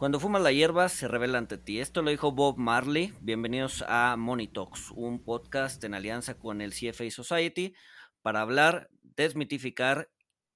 Cuando 0.00 0.18
fumas 0.18 0.40
la 0.40 0.50
hierba 0.50 0.88
se 0.88 1.08
revela 1.08 1.36
ante 1.36 1.58
ti. 1.58 1.78
Esto 1.78 2.00
lo 2.00 2.08
dijo 2.08 2.32
Bob 2.32 2.56
Marley. 2.56 3.12
Bienvenidos 3.20 3.84
a 3.86 4.16
Money 4.16 4.48
Talks, 4.48 4.92
un 4.92 5.22
podcast 5.22 5.84
en 5.84 5.92
alianza 5.92 6.38
con 6.38 6.62
el 6.62 6.70
CFA 6.70 7.10
Society 7.10 7.74
para 8.22 8.40
hablar, 8.40 8.88
desmitificar 9.02 10.08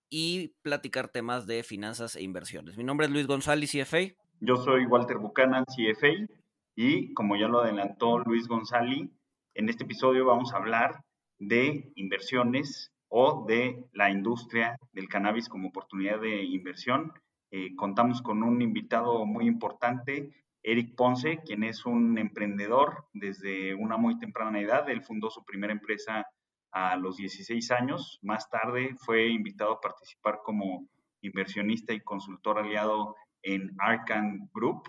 y 0.09 0.55
platicar 0.63 1.09
temas 1.09 1.47
de 1.47 1.63
finanzas 1.63 2.17
e 2.17 2.23
inversiones. 2.23 2.79
Mi 2.79 2.85
nombre 2.85 3.05
es 3.05 3.13
Luis 3.13 3.27
González, 3.27 3.71
CFA. 3.71 4.15
Yo 4.41 4.57
soy 4.57 4.87
Walter 4.87 5.19
Buchanan, 5.19 5.67
CFA, 5.67 6.27
y 6.75 7.13
como 7.13 7.37
ya 7.37 7.47
lo 7.47 7.61
adelantó 7.61 8.21
Luis 8.21 8.49
González, 8.49 9.11
en 9.53 9.69
este 9.69 9.85
episodio 9.85 10.25
vamos 10.25 10.55
a 10.55 10.57
hablar 10.57 11.05
de 11.39 11.93
inversiones 11.97 12.95
o 13.09 13.45
de 13.47 13.85
la 13.93 14.11
industria 14.11 14.79
del 14.95 15.11
cannabis 15.11 15.51
como 15.51 15.69
oportunidad 15.69 16.19
de 16.19 16.45
inversión 16.45 17.13
eh, 17.57 17.77
contamos 17.77 18.21
con 18.21 18.43
un 18.43 18.61
invitado 18.63 19.25
muy 19.27 19.47
importante, 19.47 20.33
Eric 20.61 20.97
Ponce, 20.97 21.39
quien 21.47 21.63
es 21.63 21.87
un 21.87 22.19
emprendedor 22.19 23.07
desde 23.13 23.77
una 23.77 23.97
muy 23.97 24.19
temprana 24.19 24.59
edad. 24.59 24.91
Él 24.91 25.03
fundó 25.03 25.31
su 25.31 25.45
primera 25.45 25.73
empresa 25.73 26.27
a 26.73 26.97
los 26.97 27.17
16 27.17 27.71
años. 27.71 28.19
Más 28.23 28.51
tarde 28.51 28.97
fue 28.99 29.29
invitado 29.29 29.75
a 29.75 29.81
participar 29.81 30.41
como 30.43 30.89
inversionista 31.21 31.93
y 31.93 32.01
consultor 32.01 32.59
aliado 32.59 33.15
en 33.41 33.71
Arcan 33.79 34.51
Group, 34.53 34.89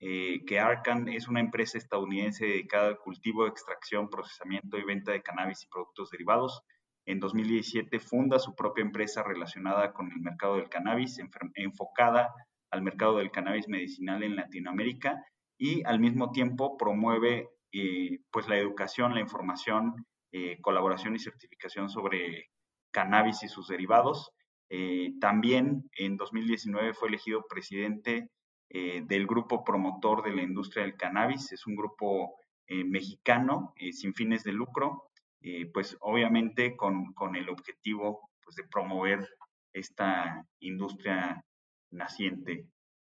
eh, 0.00 0.42
que 0.46 0.58
Arcan 0.58 1.08
es 1.08 1.28
una 1.28 1.40
empresa 1.40 1.76
estadounidense 1.76 2.46
dedicada 2.46 2.88
al 2.88 2.98
cultivo, 2.98 3.46
extracción, 3.46 4.08
procesamiento 4.08 4.78
y 4.78 4.84
venta 4.84 5.12
de 5.12 5.20
cannabis 5.20 5.64
y 5.64 5.68
productos 5.68 6.10
derivados. 6.10 6.62
En 7.06 7.20
2017 7.20 8.00
funda 8.00 8.40
su 8.40 8.56
propia 8.56 8.82
empresa 8.82 9.22
relacionada 9.22 9.92
con 9.92 10.10
el 10.10 10.20
mercado 10.20 10.56
del 10.56 10.68
cannabis, 10.68 11.20
enfocada 11.54 12.34
al 12.70 12.82
mercado 12.82 13.18
del 13.18 13.30
cannabis 13.30 13.68
medicinal 13.68 14.24
en 14.24 14.34
Latinoamérica 14.34 15.24
y 15.56 15.84
al 15.84 16.00
mismo 16.00 16.32
tiempo 16.32 16.76
promueve 16.76 17.48
eh, 17.72 18.18
pues 18.32 18.48
la 18.48 18.58
educación, 18.58 19.14
la 19.14 19.20
información, 19.20 20.04
eh, 20.32 20.60
colaboración 20.60 21.14
y 21.14 21.20
certificación 21.20 21.88
sobre 21.88 22.50
cannabis 22.90 23.44
y 23.44 23.48
sus 23.48 23.68
derivados. 23.68 24.32
Eh, 24.68 25.12
también 25.20 25.88
en 25.96 26.16
2019 26.16 26.92
fue 26.92 27.08
elegido 27.08 27.46
presidente 27.48 28.30
del 28.68 29.28
grupo 29.28 29.62
promotor 29.62 30.24
de 30.24 30.34
la 30.34 30.42
industria 30.42 30.82
del 30.82 30.96
cannabis. 30.96 31.52
Es 31.52 31.68
un 31.68 31.76
grupo 31.76 32.34
mexicano 32.68 33.72
sin 33.92 34.12
fines 34.12 34.42
de 34.42 34.52
lucro 34.52 35.08
eh, 35.42 35.70
pues 35.72 35.96
obviamente 36.00 36.76
con, 36.76 37.14
el 37.34 37.48
objetivo 37.48 38.30
pues, 38.42 38.56
de 38.56 38.64
promover 38.64 39.28
esta 39.72 40.44
industria 40.60 41.44
naciente. 41.90 42.66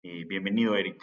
Eh, 0.03 0.25
bienvenido, 0.27 0.77
Eric. 0.77 1.03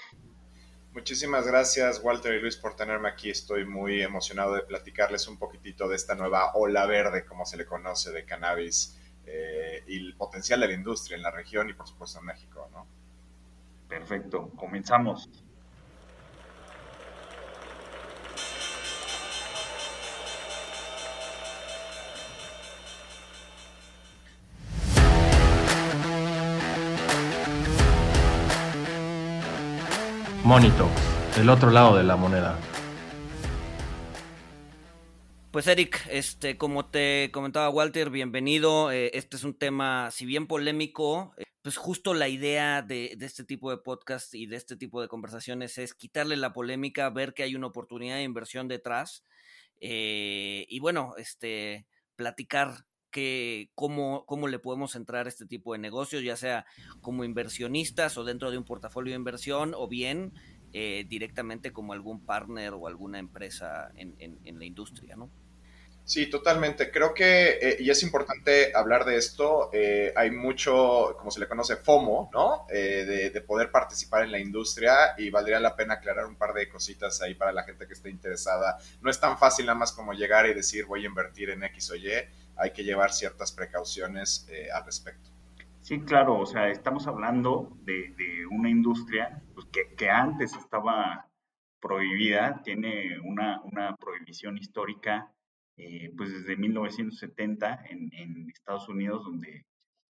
Muchísimas 0.94 1.45
gracias, 1.45 2.02
Walter 2.04 2.34
y 2.34 2.42
Luis, 2.42 2.58
por 2.58 2.76
tenerme 2.76 3.10
aquí. 3.10 3.30
Estoy 3.30 3.66
muy 3.66 4.02
emocionado 4.02 4.56
de 4.56 4.64
platicarles 4.64 5.28
un 5.28 5.38
poquitito 5.38 5.88
de 5.88 5.95
esta 5.95 6.16
nueva 6.16 6.54
ola 6.56 6.86
verde, 6.88 7.26
como 7.26 7.45
se 7.45 7.58
le 7.58 7.66
conoce, 7.66 8.12
de 8.12 8.26
cannabis 8.26 8.98
eh, 9.26 9.84
y 9.88 9.98
el 9.98 10.16
potencial 10.16 10.60
de 10.62 10.68
la 10.70 10.73
industria 10.73 11.16
en 11.16 11.22
la 11.22 11.32
región 11.32 11.70
y, 11.70 11.73
por 11.73 11.88
supuesto, 11.88 12.20
en 12.20 12.26
México. 12.26 12.68
¿no? 12.72 12.88
Perfecto, 13.88 14.50
comenzamos. 14.56 15.30
Monito, 30.48 30.90
el 31.38 31.50
otro 31.50 31.72
lado 31.72 31.98
de 31.98 32.06
la 32.06 32.16
moneda. 32.16 32.58
Pues 35.52 35.67
Eric, 35.67 36.08
este, 36.09 36.58
como 36.58 36.86
te 36.86 37.31
comentaba 37.34 37.70
Walter, 37.70 38.10
bienvenido. 38.10 38.89
Eh, 38.89 39.11
este 39.14 39.36
es 39.36 39.44
un 39.44 39.55
tema, 39.55 40.10
si 40.11 40.26
bien 40.26 40.48
polémico, 40.48 41.33
eh, 41.36 41.44
pues 41.61 41.76
justo 41.76 42.14
la 42.14 42.30
idea 42.30 42.82
de, 42.82 43.17
este 43.20 43.44
tipo 43.44 43.71
de 43.71 43.77
podcast 43.80 44.33
y 44.36 44.45
de 44.45 44.55
este 44.55 44.77
tipo 44.77 45.02
de 45.02 45.10
conversaciones 45.10 45.77
es 45.77 45.94
quitarle 45.94 46.38
la 46.38 46.54
polémica, 46.54 47.10
ver 47.10 47.33
que 47.33 47.44
hay 47.44 47.54
una 47.54 47.67
oportunidad 47.67 48.16
de 48.16 48.23
inversión 48.23 48.70
detrás 48.70 49.26
eh, 49.82 50.66
y 50.70 50.80
bueno, 50.80 51.16
este, 51.17 51.88
platicar 52.16 52.86
cómo, 53.76 54.26
cómo 54.26 54.48
le 54.48 54.60
podemos 54.60 54.95
entrar 54.95 55.26
a 55.26 55.30
este 55.30 55.45
tipo 55.45 55.73
de 55.73 55.80
negocios, 55.80 56.23
ya 56.23 56.36
sea 56.36 56.66
como 57.02 57.23
inversionistas 57.23 58.17
o 58.17 58.23
dentro 58.23 58.52
de 58.52 58.58
un 58.58 58.64
portafolio 58.64 59.11
de 59.11 59.17
inversión 59.17 59.73
o 59.76 59.88
bien 59.88 60.33
eh, 60.73 61.05
directamente 61.08 61.72
como 61.72 61.94
algún 61.94 62.26
partner 62.26 62.73
o 62.73 62.88
alguna 62.88 63.20
empresa 63.20 63.89
en, 63.95 64.60
la 64.60 64.66
industria, 64.66 65.16
¿no? 65.16 65.32
Sí, 66.04 66.30
totalmente. 66.30 66.92
Creo 66.92 67.14
que, 67.14 67.58
eh, 67.61 67.77
y 67.80 67.89
es 67.89 68.04
importante 68.04 68.72
hablar 68.76 69.04
de 69.06 69.17
esto, 69.17 69.70
eh, 69.73 70.14
hay 70.16 70.32
mucho, 70.32 71.16
como 71.17 71.32
se 71.32 71.39
le 71.39 71.48
conoce, 71.48 71.77
FOMO, 71.77 72.30
¿no? 72.33 72.66
de, 72.70 73.44
poder 73.48 73.72
participar 73.72 74.23
en 74.23 74.32
la 74.32 74.39
industria 74.39 75.16
y 75.17 75.30
valdría 75.30 75.60
la 75.60 75.76
pena 75.76 75.95
aclarar 75.95 76.26
un 76.26 76.36
par 76.36 76.54
de 76.54 76.67
cositas 76.67 77.22
ahí 77.22 77.33
para 77.33 77.54
la 77.54 77.64
gente 77.64 77.88
que 77.88 77.94
esté 77.94 78.10
interesada. 78.10 78.77
No 79.02 79.10
es 79.10 79.20
tan 79.20 79.38
fácil 79.38 79.66
nada 79.66 79.77
más 79.77 79.94
como 79.94 80.14
llegar 80.14 80.48
y 80.48 80.54
decir 80.54 80.86
voy 80.86 81.04
a 81.04 81.08
invertir 81.08 81.50
en 81.50 81.64
X 81.64 81.92
o 81.92 81.95
Y 81.95 82.11
hay 82.58 82.72
que 82.72 82.84
llevar 82.84 83.12
ciertas 83.12 83.52
precauciones 83.52 84.48
eh, 84.52 84.70
al 84.72 84.86
respecto. 84.86 85.30
Sí, 85.82 86.02
claro, 86.02 86.40
o 86.40 86.45
sea, 86.45 86.70
estamos 86.70 87.08
hablando 87.08 87.78
de, 87.84 88.14
una 88.52 88.70
industria 88.70 89.42
pues, 89.54 89.68
que, 89.95 90.10
antes 90.10 90.54
estaba 90.56 91.30
prohibida, 91.80 92.62
tiene 92.64 93.20
una, 93.22 93.62
prohibición 93.98 94.58
histórica 94.58 95.32
eh, 95.78 96.12
pues 96.18 96.34
desde 96.34 96.58
1970 96.58 97.86
en, 97.90 98.50
Estados 98.50 98.89
Unidos, 98.89 99.24
donde 99.24 99.66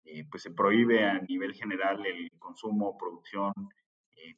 eh, 0.05 0.25
pues 0.31 0.43
se 0.43 0.51
prohíbe 0.51 1.05
a 1.05 1.19
nivel 1.19 1.53
general 1.53 2.05
el 2.05 2.31
consumo, 2.39 2.97
producción, 2.97 3.53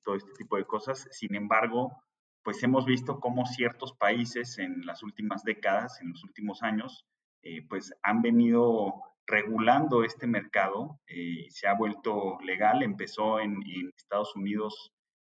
todo 0.03 0.15
este 0.15 0.33
tipo 0.33 0.57
de 0.57 0.65
cosas. 0.65 1.07
Sin 1.11 1.35
embargo, 1.35 2.03
pues 2.43 2.61
hemos 2.63 2.85
visto 2.85 3.19
cómo 3.19 3.45
ciertos 3.45 3.93
países 3.93 4.57
en 4.57 4.85
las 4.85 5.03
últimas 5.03 5.43
décadas, 5.43 6.01
en 6.01 6.09
los 6.09 6.23
últimos 6.23 6.63
años, 6.63 7.05
eh, 7.41 7.65
pues 7.67 7.93
han 8.03 8.21
venido 8.21 9.01
regulando 9.25 10.03
este 10.03 10.27
mercado, 10.27 10.99
eh, 11.07 11.45
se 11.49 11.67
ha 11.67 11.73
vuelto 11.73 12.37
legal, 12.41 12.83
empezó 12.83 13.39
en, 13.39 13.61
Estados 13.95 14.35
Unidos, 14.35 14.91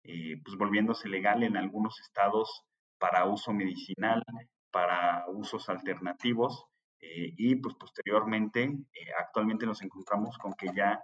eh, 0.04 0.40
pues 0.44 0.56
volviéndose 0.56 1.08
legal 1.08 1.42
en 1.42 1.56
algunos 1.56 2.00
estados 2.00 2.64
para 2.98 3.26
uso 3.26 3.52
medicinal, 3.52 4.22
para 4.70 5.24
usos 5.28 5.68
alternativos, 5.68 6.64
y 7.04 7.56
pues 7.56 7.74
posteriormente, 7.74 8.72
actualmente 9.18 9.66
nos 9.66 9.82
encontramos 9.82 10.38
con 10.38 10.52
que 10.54 10.68
ya, 10.74 11.02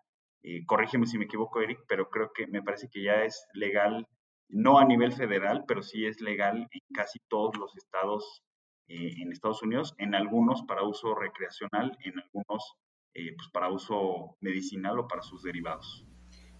corrígeme 0.64 1.06
si 1.06 1.18
me 1.18 1.24
equivoco, 1.24 1.60
Eric, 1.60 1.80
pero 1.88 2.08
creo 2.08 2.32
que 2.32 2.46
me 2.46 2.62
parece 2.62 2.88
que 2.88 3.02
ya 3.02 3.24
es 3.24 3.46
legal, 3.52 4.06
no 4.48 4.78
a 4.78 4.84
nivel 4.84 5.12
federal, 5.12 5.64
pero 5.66 5.82
sí 5.82 6.06
es 6.06 6.20
legal 6.20 6.68
en 6.70 6.80
casi 6.94 7.18
todos 7.28 7.56
los 7.58 7.76
estados 7.76 8.42
eh, 8.90 9.16
en 9.18 9.32
Estados 9.32 9.62
Unidos, 9.62 9.94
en 9.98 10.14
algunos 10.14 10.62
para 10.62 10.82
uso 10.82 11.14
recreacional, 11.14 11.98
en 12.04 12.18
algunos 12.20 12.74
eh, 13.12 13.34
pues 13.36 13.48
para 13.52 13.68
uso 13.68 14.38
medicinal 14.40 14.98
o 14.98 15.06
para 15.06 15.20
sus 15.20 15.42
derivados. 15.42 16.06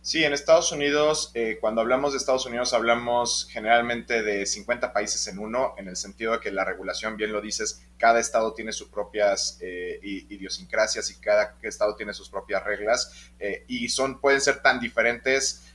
Sí, 0.02 0.22
en 0.24 0.34
Estados 0.34 0.70
Unidos, 0.70 1.30
eh, 1.34 1.56
cuando 1.58 1.80
hablamos 1.80 2.12
de 2.12 2.18
Estados 2.18 2.44
Unidos, 2.44 2.74
hablamos 2.74 3.48
generalmente 3.50 4.22
de 4.22 4.44
50 4.44 4.92
países 4.92 5.26
en 5.26 5.38
uno, 5.38 5.74
en 5.78 5.88
el 5.88 5.96
sentido 5.96 6.32
de 6.32 6.40
que 6.40 6.52
la 6.52 6.66
regulación, 6.66 7.16
bien 7.16 7.32
lo 7.32 7.40
dices, 7.40 7.88
cada 7.96 8.20
estado 8.20 8.52
tiene 8.52 8.72
sus 8.72 8.88
propias 8.88 9.58
idiosincrasias 9.60 11.10
y 11.10 11.20
cada 11.20 11.56
estado 11.62 11.96
tiene 11.96 12.12
sus 12.12 12.28
propias 12.28 12.62
reglas 12.62 13.32
y 13.66 13.88
son, 13.88 14.20
pueden 14.20 14.40
ser 14.40 14.62
tan 14.62 14.78
diferentes 14.80 15.74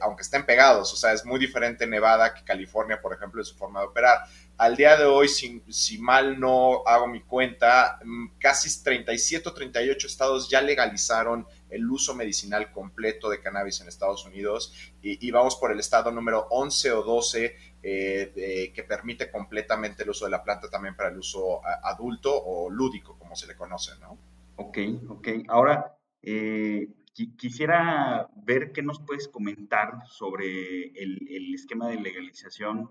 aunque 0.00 0.22
estén 0.22 0.46
pegados. 0.46 0.92
O 0.94 0.96
sea, 0.96 1.12
es 1.12 1.24
muy 1.24 1.38
diferente 1.38 1.86
Nevada 1.86 2.32
que 2.32 2.44
California, 2.44 3.00
por 3.00 3.12
ejemplo, 3.12 3.40
en 3.40 3.44
su 3.44 3.56
forma 3.56 3.80
de 3.80 3.86
operar. 3.86 4.20
Al 4.60 4.76
día 4.76 4.94
de 4.98 5.06
hoy, 5.06 5.26
si, 5.26 5.62
si, 5.70 5.96
mal 5.96 6.38
no 6.38 6.86
hago 6.86 7.06
mi 7.06 7.22
cuenta, 7.22 7.98
mm, 8.04 8.32
casi 8.38 8.84
37 8.84 9.48
o 9.48 9.54
38 9.54 10.06
estados 10.06 10.50
ya 10.50 10.60
legalizaron 10.60 11.46
el 11.70 11.90
uso 11.90 12.14
medicinal 12.14 12.70
completo 12.70 13.30
de 13.30 13.40
cannabis 13.40 13.80
en 13.80 13.88
Estados 13.88 14.26
Unidos 14.26 14.74
y, 15.00 15.30
vamos 15.30 15.56
por 15.56 15.72
el 15.72 15.80
estado 15.80 16.12
número 16.12 16.46
11 16.50 16.92
o 16.92 17.02
12 17.02 17.56
eh, 17.82 18.72
que 18.74 18.82
permite 18.82 19.30
completamente 19.30 20.02
el 20.02 20.10
uso 20.10 20.26
de 20.26 20.32
la 20.32 20.44
planta 20.44 20.68
también 20.68 20.94
para 20.94 21.08
el 21.08 21.16
uso 21.16 21.62
adulto 21.82 22.30
o 22.30 22.68
lúdico, 22.68 23.18
como 23.18 23.36
se 23.36 23.46
le 23.46 23.56
conoce, 23.56 23.92
¿no? 23.98 24.18
Ok, 24.56 24.76
ok. 25.08 25.28
Ahora, 25.48 25.96
eh, 26.20 26.86
quisiera 27.14 28.28
ver 28.36 28.72
qué 28.72 28.82
nos 28.82 29.00
puedes 29.00 29.26
comentar 29.26 29.94
sobre 30.10 30.88
el 30.88 31.54
esquema 31.54 31.88
de 31.88 31.98
legalización 31.98 32.90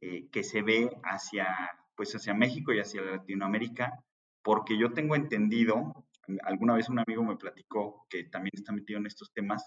eh, 0.00 0.28
que 0.30 0.44
se 0.44 0.62
ve 0.62 0.90
hacia, 1.02 1.48
pues 1.96 2.14
hacia 2.14 2.34
México 2.34 2.72
y 2.72 2.78
hacia 2.78 3.02
Latinoamérica, 3.02 3.98
porque 4.42 4.78
yo 4.78 4.92
tengo 4.92 5.16
entendido, 5.16 6.06
alguna 6.44 6.74
vez 6.74 6.88
un 6.88 7.00
amigo 7.00 7.24
me 7.24 7.36
platicó 7.36 8.06
que 8.08 8.24
también 8.24 8.52
está 8.54 8.72
metido 8.72 9.00
en 9.00 9.06
estos 9.06 9.32
temas, 9.32 9.66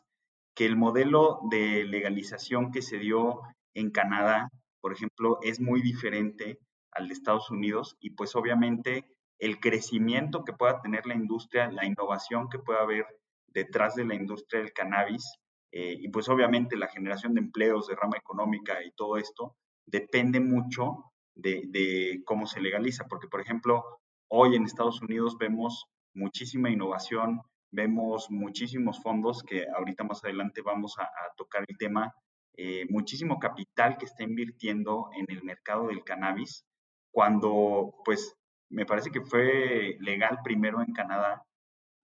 que 0.56 0.66
el 0.66 0.78
modelo 0.78 1.42
de 1.50 1.84
legalización 1.84 2.72
que 2.72 2.82
se 2.82 2.98
dio 2.98 3.42
en 3.74 3.92
Canadá, 3.92 4.50
por 4.80 4.94
ejemplo, 4.94 5.40
es 5.42 5.60
muy 5.60 5.82
diferente 5.82 6.60
al 6.92 7.08
de 7.08 7.14
Estados 7.14 7.52
Unidos 7.52 7.98
y 8.00 8.12
pues 8.12 8.36
obviamente 8.36 9.06
el 9.38 9.60
crecimiento 9.60 10.44
que 10.46 10.54
pueda 10.54 10.82
tener 10.82 11.06
la 11.06 11.16
industria, 11.16 11.72
la 11.72 11.86
innovación 11.86 12.48
que 12.50 12.60
pueda 12.60 12.82
haber 12.82 13.06
detrás 13.48 13.96
de 13.96 14.06
la 14.06 14.16
industria 14.16 14.62
del 14.62 14.72
cannabis 14.72 15.40
eh, 15.72 15.98
y 16.00 16.08
pues 16.10 16.30
obviamente 16.30 16.78
la 16.78 16.88
generación 16.88 17.34
de 17.34 17.42
empleos, 17.42 17.88
de 17.88 17.96
rama 17.96 18.18
económica 18.18 18.84
y 18.84 18.92
todo 18.92 19.18
esto 19.18 19.56
depende 19.92 20.40
mucho 20.40 21.12
de, 21.36 22.22
cómo 22.26 22.48
se 22.48 22.62
legaliza, 22.62 23.06
porque 23.08 23.28
por 23.28 23.42
ejemplo, 23.42 23.84
hoy 24.30 24.56
en 24.56 24.66
Estados 24.66 25.02
Unidos 25.02 25.38
vemos 25.38 25.86
muchísima 26.14 26.70
innovación, 26.70 27.42
vemos 27.72 28.30
muchísimos 28.30 29.02
fondos 29.02 29.44
que 29.44 29.66
ahorita 29.76 30.04
más 30.04 30.24
adelante 30.24 30.62
vamos 30.62 30.98
a, 30.98 31.08
tocar 31.36 31.66
el 31.68 31.78
tema, 31.78 32.14
eh, 32.58 32.86
muchísimo 32.90 33.40
capital 33.40 33.98
que 33.98 34.06
está 34.06 34.24
invirtiendo 34.24 35.10
en 35.18 35.26
el 35.30 35.44
mercado 35.44 35.88
del 35.88 36.04
cannabis, 36.04 36.66
cuando 37.12 37.94
pues 38.06 38.36
me 38.70 38.86
parece 38.86 39.12
que 39.12 39.22
fue 39.22 39.98
legal 40.00 40.40
primero 40.44 40.82
en 40.82 40.94
Canadá, 40.94 41.44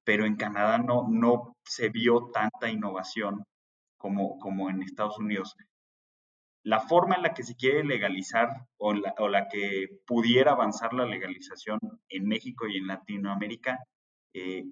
pero 0.03 0.25
en 0.25 0.35
Canadá 0.35 0.77
no, 0.77 1.07
no 1.09 1.55
se 1.63 1.89
vio 1.89 2.29
tanta 2.33 2.69
innovación 2.69 3.43
como, 3.97 4.37
como 4.39 4.69
en 4.69 4.83
Estados 4.83 5.17
Unidos. 5.19 5.55
La 6.67 6.81
forma 6.81 7.15
en 7.15 7.21
la 7.21 7.33
que 7.33 7.43
se 7.43 7.55
quiere 7.55 7.81
legalizar 7.85 8.49
o 8.75 8.93
la, 8.93 9.13
o 9.19 9.29
la 9.29 9.47
que 9.47 9.87
pudiera 10.05 10.51
avanzar 10.51 10.91
la 10.91 11.05
legalización 11.05 11.79
en 12.09 12.27
México 12.27 12.67
y 12.67 12.75
en 12.75 12.87
Latinoamérica 12.87 13.79
eh, 14.33 14.65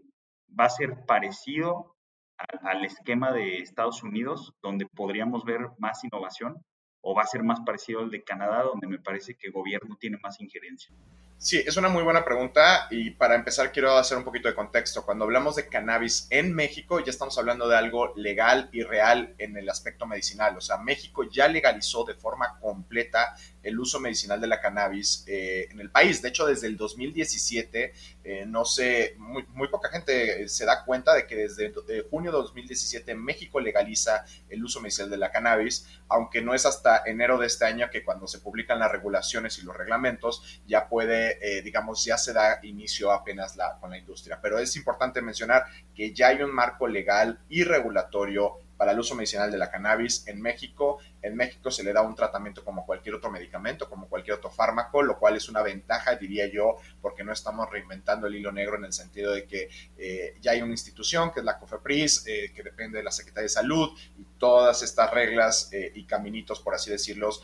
va 0.60 0.66
a 0.66 0.70
ser 0.70 1.06
parecido 1.06 1.96
al, 2.38 2.84
esquema 2.84 3.32
de 3.32 3.60
Estados 3.60 4.04
Unidos, 4.04 4.54
donde 4.62 4.88
podríamos 4.88 5.46
ver 5.46 5.70
más 5.78 6.04
innovación, 6.04 6.58
o 7.00 7.16
va 7.16 7.22
a 7.22 7.28
ser 7.28 7.44
más 7.44 7.62
parecido 7.62 8.02
al 8.02 8.12
de 8.12 8.26
Canadá, 8.26 8.64
donde 8.64 8.88
me 8.88 9.00
parece 9.00 9.36
que 9.36 9.48
el 9.48 9.54
gobierno 9.54 9.96
tiene 9.98 10.18
más 10.22 10.42
injerencia? 10.42 10.94
Sí, 11.38 11.62
es 11.64 11.78
una 11.78 11.90
muy 11.90 12.02
buena 12.02 12.26
pregunta 12.26 12.88
y 12.90 13.12
para 13.12 13.36
empezar 13.36 13.72
quiero 13.72 13.98
hacer 13.98 14.18
un 14.18 14.24
poquito 14.24 14.48
de 14.48 14.56
contexto. 14.56 15.06
Cuando 15.06 15.26
hablamos 15.26 15.56
de 15.56 15.68
cannabis 15.68 16.28
en 16.30 16.54
México 16.56 17.00
ya 17.02 17.12
estamos 17.12 17.38
hablando 17.38 17.68
de 17.68 17.76
algo 17.76 18.14
legal 18.16 18.70
y 18.72 18.82
real 18.84 19.36
en 19.38 19.56
el 19.56 19.70
aspecto 19.70 20.08
medicinal. 20.08 20.58
O 20.58 20.62
sea, 20.62 20.78
México 20.78 21.24
ya 21.30 21.48
legalizó 21.48 22.04
de 22.04 22.16
forma 22.16 22.58
completa 22.60 23.36
el 23.66 23.80
uso 23.80 24.00
medicinal 24.00 24.40
de 24.40 24.48
la 24.48 24.62
cannabis 24.62 25.24
eh, 25.28 25.68
en 25.72 25.80
el 25.80 25.90
país. 25.90 26.22
De 26.22 26.30
hecho, 26.30 26.46
desde 26.46 26.68
el 26.68 26.78
2017, 26.78 27.94
eh, 28.24 28.46
no 28.48 28.64
sé, 28.64 29.16
muy, 29.18 29.44
muy, 29.50 29.68
poca 29.68 29.90
gente 29.90 30.48
se 30.48 30.66
da 30.66 30.86
cuenta 30.86 31.14
de 31.14 31.26
que 31.26 31.36
desde 31.36 31.74
junio 32.10 32.32
de 32.32 32.38
2017 32.38 33.16
México 33.16 33.60
legaliza 33.60 34.24
el 34.50 34.64
uso 34.64 34.80
medicinal 34.80 35.10
de 35.10 35.18
la 35.18 35.32
cannabis, 35.32 35.88
aunque 36.08 36.42
no 36.42 36.54
es 36.54 36.66
hasta 36.66 37.02
enero 37.06 37.40
de 37.40 37.48
este 37.48 37.66
año 37.66 37.90
que 37.92 38.04
cuando 38.04 38.28
se 38.28 38.40
publican 38.40 38.80
las 38.80 38.92
regulaciones 38.92 39.58
y 39.58 39.64
los 39.64 39.76
reglamentos 39.76 40.62
ya 40.68 40.88
puede, 40.88 41.25
eh, 41.42 41.62
digamos, 41.62 42.04
ya 42.04 42.18
se 42.18 42.34
da 42.34 42.60
inicio 42.64 43.12
apenas 43.12 43.56
la, 43.56 43.78
con 43.80 43.90
la 43.90 43.98
industria. 43.98 44.40
Pero 44.42 44.60
es 44.60 44.76
importante 44.76 45.22
mencionar 45.22 45.66
que 45.94 46.14
ya 46.14 46.28
hay 46.28 46.42
un 46.42 46.54
marco 46.54 46.88
legal 46.88 47.40
y 47.50 47.64
regulatorio 47.64 48.65
para 48.86 48.94
el 48.94 49.00
uso 49.00 49.16
medicinal 49.16 49.50
de 49.50 49.58
la 49.58 49.72
cannabis 49.72 50.28
en 50.28 50.40
México. 50.40 51.00
En 51.24 51.36
México 51.36 51.72
se 51.72 51.84
le 51.84 51.92
da 51.92 52.04
un 52.04 52.14
tratamiento 52.14 52.64
como 52.64 52.86
cualquier 52.86 53.16
otro 53.16 53.32
medicamento, 53.32 53.90
como 53.90 54.08
cualquier 54.08 54.38
otro 54.38 54.52
fármaco, 54.52 55.02
lo 55.02 55.18
cual 55.18 55.36
es 55.36 55.50
una 55.50 55.64
ventaja, 55.64 56.16
diría 56.18 56.46
yo, 56.46 56.76
porque 57.02 57.24
no 57.24 57.34
estamos 57.34 57.68
reinventando 57.68 58.28
el 58.28 58.36
hilo 58.36 58.52
negro 58.52 58.78
en 58.78 58.86
el 58.86 58.94
sentido 58.94 59.34
de 59.34 59.48
que 59.48 59.70
eh, 59.98 60.36
ya 60.40 60.52
hay 60.52 60.62
una 60.62 60.74
institución 60.74 61.32
que 61.32 61.40
es 61.40 61.46
la 61.48 61.58
COFEPRIS, 61.58 62.28
eh, 62.28 62.52
que 62.56 62.62
depende 62.62 63.00
de 63.00 63.04
la 63.04 63.10
Secretaría 63.10 63.46
de 63.46 63.50
Salud, 63.50 63.90
y 64.20 64.26
todas 64.38 64.84
estas 64.84 65.10
reglas 65.10 65.70
eh, 65.72 65.92
y 65.96 66.06
caminitos, 66.06 66.60
por 66.60 66.76
así 66.76 66.92
decirlos, 66.92 67.42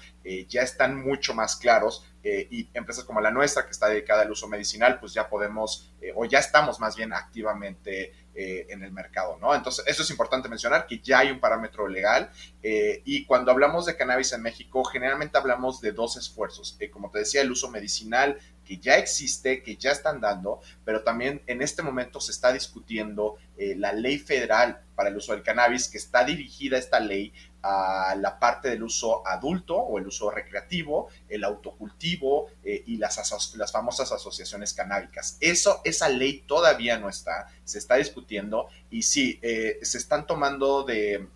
ya 0.48 0.62
están 0.62 1.02
mucho 1.04 1.34
más 1.34 1.56
claros. 1.56 2.06
y 2.24 2.70
empresas 2.76 3.04
como 3.04 3.20
la 3.20 3.32
nuestra, 3.32 3.66
que 3.66 3.72
está 3.72 3.88
dedicada 3.88 4.22
al 4.22 4.32
uso 4.32 4.48
medicinal, 4.48 5.00
pues 5.00 5.12
ya 5.12 5.28
podemos, 5.28 5.92
o 6.14 6.26
ya 6.26 6.38
estamos 6.38 6.80
más 6.80 6.96
bien 6.96 7.12
activamente 7.12 8.14
eh, 8.34 8.68
en 8.70 8.82
el 8.82 8.94
mercado, 8.94 9.38
¿no? 9.42 9.54
Entonces, 9.54 9.84
eso 9.88 10.04
es 10.04 10.10
importante 10.10 10.48
mencionar, 10.48 10.88
que 10.88 11.00
ya 11.00 11.20
hay 11.20 11.32
un 11.32 11.40
parámetro 11.42 11.88
legal 11.88 12.32
eh, 12.64 13.02
y 13.04 13.26
cuando 13.26 13.52
hablamos 13.52 13.86
de 13.86 13.98
cannabis 13.98 14.32
en 14.32 14.42
México, 14.42 14.86
generalmente 14.86 15.38
hablamos 15.38 15.82
de 15.82 15.92
dos 15.92 16.16
esfuerzos, 16.16 16.78
eh, 16.80 16.90
como 16.90 17.12
te 17.12 17.20
decía, 17.20 17.42
el 17.42 17.52
uso 17.52 17.70
medicinal 17.70 18.38
ya 18.80 18.98
existe, 18.98 19.64
que 19.64 19.76
ya 19.78 19.92
están 19.92 20.22
dando, 20.22 20.62
pero 20.86 21.04
también 21.04 21.42
en 21.48 21.62
este 21.62 21.82
momento 21.82 22.20
se 22.20 22.32
está 22.32 22.52
discutiendo 22.54 23.38
la 23.58 23.94
ley 23.94 24.18
federal 24.18 24.82
para 24.96 25.10
el 25.10 25.18
uso 25.18 25.34
del 25.34 25.44
cannabis, 25.44 25.88
que 25.88 25.98
está 25.98 26.24
dirigida 26.24 26.78
esta 26.78 27.00
ley 27.00 27.32
a 27.64 28.16
la 28.18 28.40
parte 28.40 28.70
del 28.70 28.84
uso 28.84 29.26
adulto 29.26 29.76
o 29.76 30.00
el 30.00 30.08
uso 30.08 30.32
recreativo, 30.32 31.10
el 31.30 31.44
autocultivo 31.44 32.48
eh, 32.64 32.84
y 32.88 32.98
las, 32.98 33.56
las 33.56 33.72
famosas 33.72 34.12
asociaciones 34.12 34.74
canábicas. 34.74 35.38
Eso, 35.40 35.82
esa 35.84 36.10
ley 36.10 36.44
todavía 36.48 36.98
no 36.98 37.10
está, 37.10 37.48
se 37.64 37.78
está 37.78 37.96
discutiendo 37.96 38.68
y 38.90 39.04
sí, 39.04 39.40
eh, 39.42 39.80
se 39.82 39.98
están 40.00 40.26
tomando 40.26 40.84
de, 40.84 41.28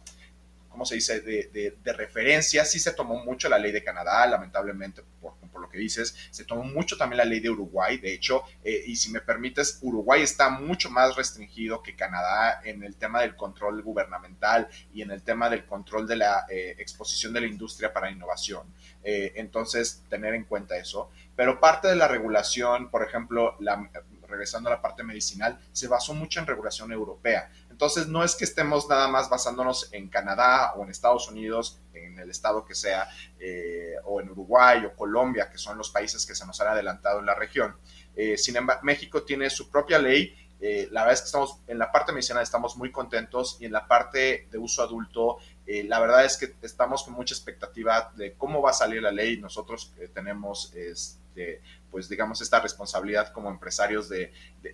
¿cómo 0.70 0.86
se 0.86 0.96
dice?, 0.96 1.22
de, 1.22 1.78
de, 1.84 1.94
referencia. 1.94 2.66
Sí 2.66 2.80
se 2.80 2.94
tomó 2.94 3.24
mucho 3.24 3.48
la 3.48 3.60
ley 3.60 3.72
de 3.72 3.84
Canadá, 3.84 4.26
lamentablemente, 4.26 5.04
por, 5.22 5.34
por, 5.56 5.62
lo 5.62 5.70
que 5.70 5.78
dices. 5.78 6.16
Se 6.32 6.44
tomó 6.44 6.64
mucho 6.64 6.98
también 6.98 7.18
la 7.18 7.26
ley 7.26 7.40
de 7.40 7.50
Uruguay, 7.50 7.98
de 7.98 8.14
hecho, 8.14 8.44
eh, 8.64 8.84
y 8.86 8.96
si 8.98 9.10
me 9.12 9.22
permites, 9.22 9.80
Uruguay 9.82 10.22
está 10.22 10.50
mucho 10.50 10.90
más 10.90 11.16
restringido 11.16 11.82
que 11.82 11.96
Canadá 11.96 12.62
en 12.64 12.84
el 12.84 12.96
tema 12.96 13.22
del 13.22 13.36
control 13.36 13.82
gubernamental 13.82 14.68
y 14.94 15.02
en 15.02 15.12
el 15.12 15.22
tema 15.22 15.50
del 15.50 15.66
control 15.66 16.08
de 16.08 16.18
la 16.18 16.46
eh, 16.50 16.76
exposición 16.78 17.34
de 17.34 17.42
la 17.42 17.48
industria 17.48 17.94
para 17.94 18.12
innovación. 18.12 18.68
Eh, 19.04 19.34
entonces, 19.36 20.04
tener 20.10 20.34
en 20.34 20.44
cuenta 20.44 20.78
eso. 20.78 21.10
Pero 21.36 21.60
parte 21.60 21.88
de 21.88 21.96
la 21.96 22.08
regulación, 22.08 22.90
por 22.90 23.04
ejemplo, 23.04 23.56
la, 23.60 23.90
regresando 24.28 24.70
a 24.70 24.74
la 24.74 24.82
parte 24.82 25.04
medicinal, 25.04 25.60
se 25.72 25.88
basó 25.88 26.14
mucho 26.14 26.40
en 26.40 26.48
regulación 26.48 26.92
europea. 26.92 27.52
Entonces, 27.76 28.08
no 28.08 28.24
es 28.24 28.36
que 28.36 28.46
estemos 28.46 28.88
nada 28.88 29.10
más 29.10 29.30
basándonos 29.30 29.90
en 29.92 30.08
Canadá 30.08 30.76
o 30.78 30.84
en 30.86 30.90
Estados 30.90 31.28
Unidos, 31.30 31.82
en 31.92 32.18
el 32.18 32.30
estado 32.30 32.64
que 32.64 32.74
sea, 32.74 33.10
eh, 33.38 33.96
o 34.06 34.22
en 34.22 34.30
Uruguay 34.30 34.86
o 34.86 34.96
Colombia, 34.96 35.50
que 35.52 35.58
son 35.58 35.78
los 35.78 35.90
países 35.90 36.26
que 36.26 36.34
se 36.36 36.46
nos 36.46 36.62
han 36.62 36.70
adelantado 36.70 37.20
en 37.20 37.26
la 37.26 37.36
región. 37.36 37.76
Eh, 38.16 38.38
sin 38.38 38.56
embargo, 38.56 38.82
México 38.86 39.24
tiene 39.24 39.50
su 39.50 39.70
propia 39.70 40.00
ley. 40.00 40.34
Eh, 40.62 40.88
la 40.90 41.02
verdad 41.02 41.16
es 41.16 41.20
que 41.20 41.26
estamos 41.26 41.60
en 41.68 41.78
la 41.78 41.92
parte 41.92 42.14
medicinal 42.14 42.42
estamos 42.42 42.78
muy 42.78 42.94
contentos 42.94 43.58
y 43.60 43.66
en 43.66 43.74
la 43.74 43.86
parte 43.86 44.48
de 44.50 44.58
uso 44.58 44.82
adulto, 44.82 45.40
la 45.68 46.00
verdad 46.00 46.26
es 46.26 46.38
que 46.38 46.54
estamos 46.62 47.04
con 47.04 47.14
mucha 47.14 47.34
expectativa 47.34 48.12
de 48.16 48.34
cómo 48.34 48.62
va 48.62 48.70
a 48.70 48.74
salir 48.74 49.02
la 49.02 49.12
ley. 49.12 49.38
Nosotros 49.38 49.94
tenemos 50.14 50.74
este, 50.76 51.62
pues 51.92 52.10
digamos, 52.10 52.42
esta 52.42 52.60
responsabilidad 52.60 53.32
como 53.32 53.50
empresarios 53.50 54.10
de, 54.10 54.34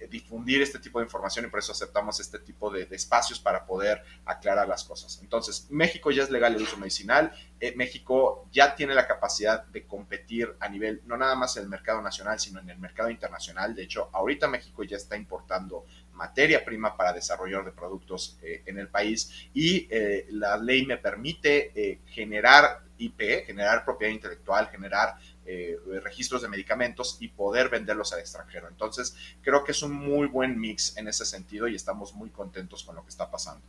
difundir 0.09 0.61
este 0.61 0.79
tipo 0.79 0.99
de 0.99 1.05
información 1.05 1.45
y 1.45 1.49
por 1.49 1.59
eso 1.59 1.71
aceptamos 1.71 2.19
este 2.19 2.39
tipo 2.39 2.71
de, 2.71 2.87
espacios 2.91 3.39
para 3.39 3.65
poder 3.65 4.03
aclarar 4.25 4.67
las 4.67 4.83
cosas. 4.83 5.19
Entonces, 5.21 5.67
México 5.69 6.11
ya 6.11 6.23
es 6.23 6.29
legal 6.29 6.55
el 6.55 6.63
uso 6.63 6.77
medicinal, 6.77 7.31
eh, 7.59 7.73
México 7.75 8.47
ya 8.51 8.75
tiene 8.75 8.95
la 8.95 9.05
capacidad 9.05 9.65
de 9.65 9.85
competir 9.85 10.55
a 10.59 10.69
nivel, 10.69 11.01
no 11.05 11.17
nada 11.17 11.35
más 11.35 11.57
en 11.57 11.63
el 11.63 11.69
mercado 11.69 12.01
nacional, 12.01 12.39
sino 12.39 12.59
en 12.59 12.69
el 12.69 12.79
mercado 12.79 13.09
internacional. 13.09 13.75
De 13.75 13.83
hecho, 13.83 14.09
ahorita 14.13 14.47
México 14.47 14.83
ya 14.83 14.97
está 14.97 15.15
importando 15.15 15.85
materia 16.21 16.63
prima 16.63 16.95
para 16.95 17.13
desarrollar 17.13 17.65
de 17.65 17.71
productos 17.71 18.37
eh, 18.43 18.61
en 18.67 18.77
el 18.77 18.89
país 18.89 19.49
y 19.53 19.87
eh, 19.89 20.27
la 20.29 20.55
ley 20.57 20.85
me 20.85 20.97
permite 20.97 21.99
generar 22.05 22.83
IP, 23.01 23.45
generar 23.45 23.83
propiedad 23.83 24.13
intelectual, 24.13 24.67
generar 24.69 25.15
eh, 25.45 25.75
registros 26.03 26.43
de 26.43 26.47
medicamentos 26.47 27.17
y 27.19 27.27
poder 27.27 27.69
venderlos 27.69 28.13
al 28.13 28.19
extranjero. 28.19 28.67
Entonces, 28.67 29.15
creo 29.41 29.63
que 29.63 29.71
es 29.71 29.81
un 29.81 29.93
muy 29.93 30.27
buen 30.27 30.59
mix 30.59 30.95
en 30.97 31.07
ese 31.07 31.25
sentido 31.25 31.67
y 31.67 31.75
estamos 31.75 32.13
muy 32.13 32.29
contentos 32.29 32.83
con 32.83 32.95
lo 32.95 33.03
que 33.03 33.09
está 33.09 33.29
pasando. 33.29 33.65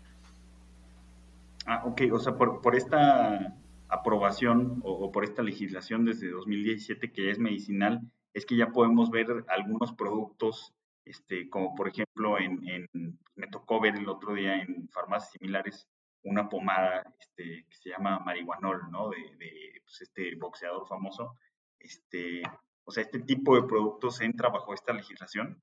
Ah, 1.66 1.82
ok, 1.86 2.02
o 2.12 2.18
sea, 2.18 2.34
por, 2.34 2.76
esta 2.76 3.54
aprobación 3.88 4.80
o, 4.84 5.10
por 5.10 5.24
esta 5.24 5.42
legislación 5.42 6.04
desde 6.04 6.28
2017 6.30 7.12
que 7.12 7.30
es 7.30 7.38
medicinal, 7.38 8.02
es 8.34 8.44
que 8.44 8.56
ya 8.56 8.68
podemos 8.68 9.10
ver 9.10 9.44
algunos 9.48 9.92
productos, 9.92 10.74
este, 11.04 11.48
como 11.48 11.74
por 11.74 11.88
ejemplo, 11.88 12.38
en, 12.38 13.18
me 13.34 13.46
tocó 13.48 13.80
ver 13.80 13.96
el 13.96 14.08
otro 14.08 14.34
día 14.34 14.56
en 14.56 14.88
farmacias 14.88 15.32
similares 15.32 15.88
una 16.24 16.48
pomada 16.48 17.02
este, 17.18 17.66
que 17.68 17.76
se 17.76 17.90
llama 17.90 18.20
marihuanol, 18.20 18.90
¿no? 18.90 19.10
De, 19.10 19.80
pues, 19.82 20.02
este 20.02 20.36
boxeador 20.36 20.86
famoso, 20.86 21.36
este, 21.78 22.42
o 22.84 22.90
sea, 22.90 23.02
este 23.02 23.20
tipo 23.20 23.54
de 23.56 23.66
productos 23.66 24.20
entra 24.20 24.48
bajo 24.48 24.74
esta 24.74 24.92
legislación? 24.92 25.60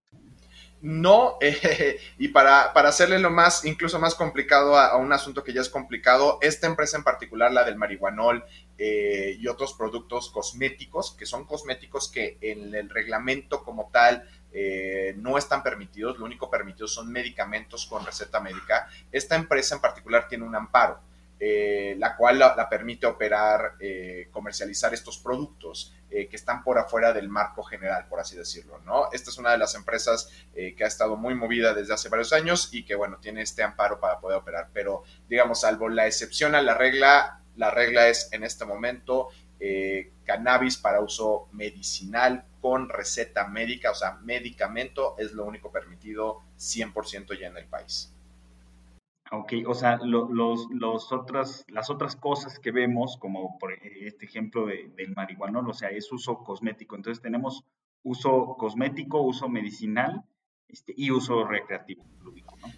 No, 0.81 1.37
eh, 1.41 1.99
y 2.17 2.29
para, 2.29 2.71
hacerle 2.71 3.19
lo 3.19 3.29
más, 3.29 3.65
incluso 3.65 3.99
más 3.99 4.15
complicado 4.15 4.77
a, 4.77 4.95
un 4.97 5.11
asunto 5.11 5.43
que 5.43 5.53
ya 5.53 5.61
es 5.61 5.69
complicado, 5.69 6.39
esta 6.41 6.67
empresa 6.67 6.97
en 6.97 7.03
particular, 7.03 7.51
la 7.51 7.65
del 7.65 7.77
marihuanol 7.77 8.45
eh, 8.77 9.35
y 9.37 9.47
otros 9.47 9.73
productos 9.73 10.29
cosméticos, 10.29 11.15
que 11.17 11.25
son 11.25 11.45
cosméticos 11.45 12.09
que 12.09 12.37
en 12.41 12.73
el 12.73 12.89
reglamento 12.89 13.63
como 13.63 13.89
tal 13.91 14.27
eh, 14.51 15.13
no 15.17 15.37
están 15.37 15.61
permitidos, 15.61 16.17
lo 16.17 16.25
único 16.25 16.49
permitido 16.49 16.87
son 16.87 17.11
medicamentos 17.11 17.85
con 17.85 18.05
receta 18.05 18.39
médica. 18.39 18.87
Esta 19.11 19.35
empresa 19.35 19.75
en 19.75 19.81
particular 19.81 20.27
tiene 20.27 20.43
un 20.43 20.55
amparo, 20.55 20.99
eh, 21.39 21.95
la 21.97 22.15
cual 22.15 22.39
la, 22.39 22.67
permite 22.67 23.05
operar, 23.05 23.75
eh, 23.79 24.27
comercializar 24.31 24.93
estos 24.93 25.17
productos 25.17 25.93
que 26.09 26.27
están 26.31 26.63
por 26.63 26.79
afuera 26.79 27.13
del 27.13 27.29
marco 27.29 27.61
general, 27.61 28.07
por 28.09 28.19
así 28.19 28.35
decirlo, 28.35 28.79
¿no? 28.83 29.11
Esta 29.11 29.29
es 29.29 29.37
una 29.37 29.51
de 29.51 29.59
las 29.59 29.75
empresas 29.75 30.33
que 30.55 30.83
ha 30.83 30.87
estado 30.87 31.15
muy 31.17 31.35
movida 31.35 31.75
desde 31.75 31.93
hace 31.93 32.09
varios 32.09 32.33
años 32.33 32.69
y 32.71 32.83
que, 32.83 32.95
bueno, 32.95 33.17
tiene 33.21 33.43
este 33.43 33.61
amparo 33.61 33.99
para 33.99 34.19
poder 34.19 34.39
operar, 34.39 34.69
pero, 34.73 35.03
digamos, 35.29 35.61
salvo 35.61 35.87
la 35.87 36.07
excepción 36.07 36.55
a 36.55 36.63
la 36.63 36.73
regla, 36.73 37.41
la 37.57 37.69
regla 37.69 38.07
es 38.07 38.33
en 38.33 38.43
este 38.43 38.65
momento 38.65 39.29
cannabis 40.25 40.77
para 40.77 41.01
uso 41.01 41.49
medicinal 41.51 42.45
con 42.61 42.89
receta 42.89 43.47
médica, 43.47 43.91
o 43.91 43.95
sea, 43.95 44.19
medicamento 44.23 45.15
es 45.17 45.33
lo 45.33 45.45
único 45.45 45.71
permitido 45.71 46.41
100% 46.57 47.39
ya 47.39 47.47
en 47.47 47.57
el 47.57 47.65
país. 47.65 48.13
Ok, 49.31 49.53
o 49.67 49.75
sea, 49.75 49.99
los, 50.03 51.11
otras, 51.11 51.63
las 51.67 51.89
otras 51.89 52.15
cosas 52.15 52.57
que 52.57 52.71
vemos, 52.71 53.17
como 53.17 53.59
por 53.59 53.73
este 53.73 54.25
ejemplo 54.25 54.65
de, 54.65 54.91
del 54.95 55.13
marihuanol, 55.13 55.69
o 55.69 55.73
sea, 55.73 55.89
es 55.89 56.11
uso 56.11 56.43
cosmético. 56.43 56.95
Entonces 56.95 57.21
tenemos 57.21 57.63
uso 58.01 58.55
cosmético, 58.57 59.21
uso 59.21 59.47
medicinal 59.47 60.23
este, 60.71 60.93
y 60.95 61.11
uso 61.11 61.45
recreativo. 61.45 62.03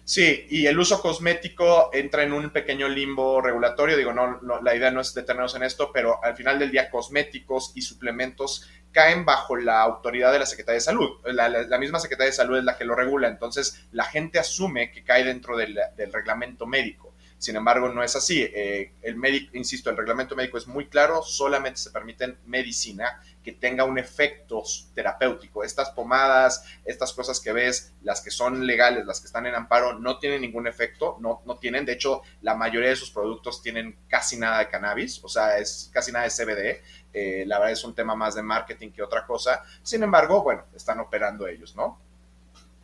Sí, 0.04 0.46
y 0.50 0.66
el 0.66 0.78
uso 0.78 1.00
cosmético 1.00 1.90
entra 1.92 2.22
en 2.22 2.32
un 2.32 2.50
pequeño 2.50 2.88
limbo 2.88 3.40
regulatorio. 3.40 3.96
Digo, 3.96 4.12
no, 4.12 4.40
la 4.62 4.74
idea 4.74 4.90
no 4.90 5.00
es 5.00 5.14
detenernos 5.14 5.54
en 5.54 5.62
esto, 5.62 5.90
pero 5.92 6.22
al 6.24 6.36
final 6.36 6.58
del 6.58 6.70
día, 6.70 6.90
cosméticos 6.90 7.72
y 7.74 7.82
suplementos 7.82 8.68
caen 8.92 9.24
bajo 9.24 9.56
la 9.56 9.80
autoridad 9.80 10.32
de 10.32 10.38
la 10.38 10.46
Secretaría 10.46 10.76
de 10.76 10.80
Salud. 10.80 11.10
La, 11.24 11.78
misma 11.78 11.98
Secretaría 11.98 12.30
de 12.30 12.36
Salud 12.36 12.58
es 12.58 12.64
la 12.64 12.76
que 12.76 12.84
lo 12.84 12.94
regula, 12.94 13.28
entonces 13.28 13.86
la 13.92 14.04
gente 14.04 14.38
asume 14.38 14.90
que 14.92 15.02
cae 15.02 15.24
dentro 15.24 15.56
del, 15.56 15.78
del 15.96 16.12
reglamento 16.12 16.66
médico. 16.66 17.12
Sin 17.42 17.56
embargo, 17.56 17.88
no 17.88 18.04
es 18.04 18.14
así. 18.14 18.40
Eh, 18.40 18.92
el 19.02 19.16
médico, 19.16 19.56
insisto, 19.56 19.90
el 19.90 19.96
reglamento 19.96 20.36
médico 20.36 20.58
es 20.58 20.68
muy 20.68 20.86
claro, 20.86 21.22
solamente 21.22 21.80
se 21.80 21.90
permiten 21.90 22.38
medicina 22.46 23.20
que 23.42 23.52
tenga 23.52 23.84
un 23.84 23.98
efecto 23.98 24.62
terapéutico. 24.94 25.64
Estas 25.64 25.90
pomadas, 25.90 26.64
estas 26.84 27.12
cosas 27.12 27.40
que 27.40 27.52
ves, 27.52 27.94
las 28.02 28.20
que 28.20 28.30
son 28.30 28.66
legales, 28.66 29.04
las 29.04 29.20
que 29.20 29.26
están 29.26 29.46
en 29.46 29.54
amparo, 29.54 29.98
no 29.98 30.18
tienen 30.18 30.42
ningún 30.42 30.66
efecto, 30.66 31.16
no, 31.20 31.42
no 31.44 31.56
tienen. 31.56 31.84
De 31.84 31.92
hecho, 31.92 32.22
la 32.40 32.54
mayoría 32.54 32.90
de 32.90 32.96
sus 32.96 33.10
productos 33.10 33.62
tienen 33.62 33.96
casi 34.08 34.36
nada 34.38 34.58
de 34.58 34.68
cannabis, 34.68 35.22
o 35.24 35.28
sea, 35.28 35.58
es 35.58 35.90
casi 35.92 36.12
nada 36.12 36.24
de 36.24 36.30
CBD. 36.30 36.82
Eh, 37.12 37.44
la 37.46 37.58
verdad 37.58 37.72
es 37.72 37.84
un 37.84 37.94
tema 37.94 38.14
más 38.14 38.34
de 38.34 38.42
marketing 38.42 38.90
que 38.90 39.02
otra 39.02 39.26
cosa. 39.26 39.62
Sin 39.82 40.02
embargo, 40.02 40.42
bueno, 40.42 40.64
están 40.74 41.00
operando 41.00 41.46
ellos, 41.46 41.76
¿no? 41.76 41.98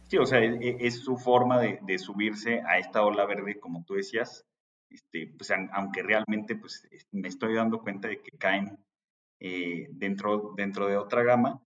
Sí, 0.08 0.16
o 0.16 0.24
sea, 0.24 0.40
es, 0.40 1.00
su 1.00 1.18
forma 1.18 1.60
de, 1.60 1.98
subirse 1.98 2.62
a 2.66 2.78
esta 2.78 3.02
ola 3.02 3.26
verde, 3.26 3.60
como 3.60 3.84
tú 3.84 3.94
decías, 3.94 4.46
este, 4.88 5.30
pues, 5.36 5.52
aunque 5.72 6.02
realmente 6.02 6.56
pues, 6.56 6.88
me 7.12 7.28
estoy 7.28 7.54
dando 7.54 7.80
cuenta 7.80 8.08
de 8.08 8.22
que 8.22 8.30
caen 8.38 8.78
eh, 9.40 9.88
dentro, 9.90 10.52
dentro 10.56 10.86
de 10.86 10.96
otra 10.96 11.22
gama, 11.22 11.62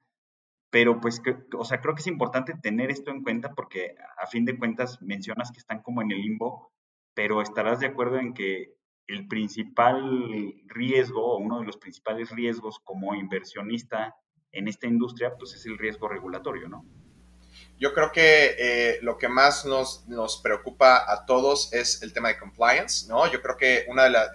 pero 0.71 1.01
pues, 1.01 1.21
o 1.57 1.65
sea, 1.65 1.81
creo 1.81 1.95
que 1.95 2.01
es 2.01 2.07
importante 2.07 2.55
tener 2.63 2.91
esto 2.91 3.11
en 3.11 3.23
cuenta 3.23 3.55
porque 3.55 3.95
a 4.17 4.27
fin 4.27 4.45
de 4.45 4.59
cuentas 4.59 5.01
mencionas 5.03 5.51
que 5.53 5.59
están 5.59 5.83
como 5.83 6.01
en 6.03 6.11
el 6.11 6.23
limbo, 6.23 6.73
pero 7.15 7.43
estarás 7.43 7.81
de 7.81 7.87
acuerdo 7.87 8.19
en 8.19 8.33
que 8.33 8.75
el 9.07 9.29
principal 9.29 10.55
riesgo 10.67 11.25
o 11.25 11.39
uno 11.39 11.61
de 11.61 11.67
los 11.67 11.77
principales 11.77 12.31
riesgos 12.31 12.79
como 12.81 13.15
inversionista 13.15 14.15
en 14.53 14.69
esta 14.69 14.87
industria, 14.87 15.35
pues 15.39 15.55
es 15.55 15.67
el 15.67 15.79
riesgo 15.79 16.09
regulatorio, 16.09 16.69
¿no? 16.69 16.85
Yo 17.79 17.93
creo 17.95 18.13
que 18.13 18.55
eh, 18.59 18.99
lo 19.03 19.19
que 19.19 19.29
más 19.29 19.65
nos, 19.67 20.07
nos, 20.07 20.41
preocupa 20.41 21.05
a 21.11 21.27
todos 21.27 21.73
es 21.73 22.03
el 22.03 22.13
tema 22.13 22.29
de 22.29 22.39
compliance, 22.39 23.09
¿no? 23.09 23.31
Yo 23.31 23.43
creo 23.43 23.57
que 23.57 23.85
una 23.89 24.05
de 24.05 24.11
las, 24.11 24.31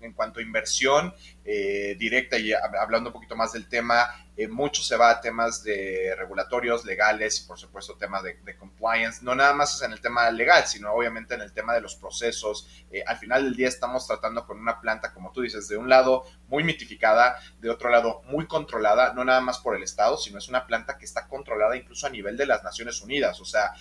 en, 0.00 0.12
cuanto 0.14 0.40
a 0.40 0.42
inversión 0.42 1.12
eh, 1.50 1.96
directa 1.98 2.36
y 2.36 2.52
hablando 2.52 3.08
un 3.08 3.14
poquito 3.14 3.34
más 3.34 3.54
del 3.54 3.70
tema, 3.70 4.06
eh, 4.36 4.46
mucho 4.48 4.82
se 4.82 4.98
va 4.98 5.08
a 5.08 5.20
temas 5.22 5.64
de 5.64 6.14
regulatorios, 6.14 6.84
legales 6.84 7.40
y 7.40 7.48
por 7.48 7.58
supuesto 7.58 7.96
temas 7.96 8.22
de, 8.22 8.36
compliance, 8.58 9.20
no 9.22 9.34
nada 9.34 9.54
más 9.54 9.74
es 9.74 9.80
en 9.80 9.92
el 9.92 10.00
tema 10.02 10.30
legal, 10.30 10.66
sino 10.66 10.92
obviamente 10.92 11.34
en 11.34 11.40
el 11.40 11.54
tema 11.54 11.72
de 11.72 11.80
los 11.80 11.94
procesos. 11.94 12.68
Eh, 12.90 13.02
al 13.06 13.16
final 13.16 13.44
del 13.44 13.56
día 13.56 13.66
estamos 13.66 14.06
tratando 14.06 14.46
con 14.46 14.60
una 14.60 14.78
planta, 14.78 15.14
como 15.14 15.32
tú 15.32 15.40
dices, 15.40 15.68
de 15.68 15.78
un 15.78 15.88
lado 15.88 16.24
muy 16.48 16.64
mitificada, 16.64 17.40
de 17.60 17.70
otro 17.70 17.88
lado 17.88 18.20
muy 18.26 18.46
controlada, 18.46 19.14
no 19.14 19.24
nada 19.24 19.40
más 19.40 19.58
por 19.58 19.74
el 19.74 19.82
Estado, 19.82 20.18
sino 20.18 20.36
es 20.36 20.48
una 20.48 20.66
planta 20.66 20.98
que 20.98 21.06
está 21.06 21.28
controlada 21.28 21.78
incluso 21.78 22.06
a 22.06 22.10
nivel 22.10 22.36
de 22.36 22.44
las 22.44 22.62
Naciones 22.62 23.00
Unidas. 23.00 23.40
O 23.40 23.46
sea, 23.46 23.72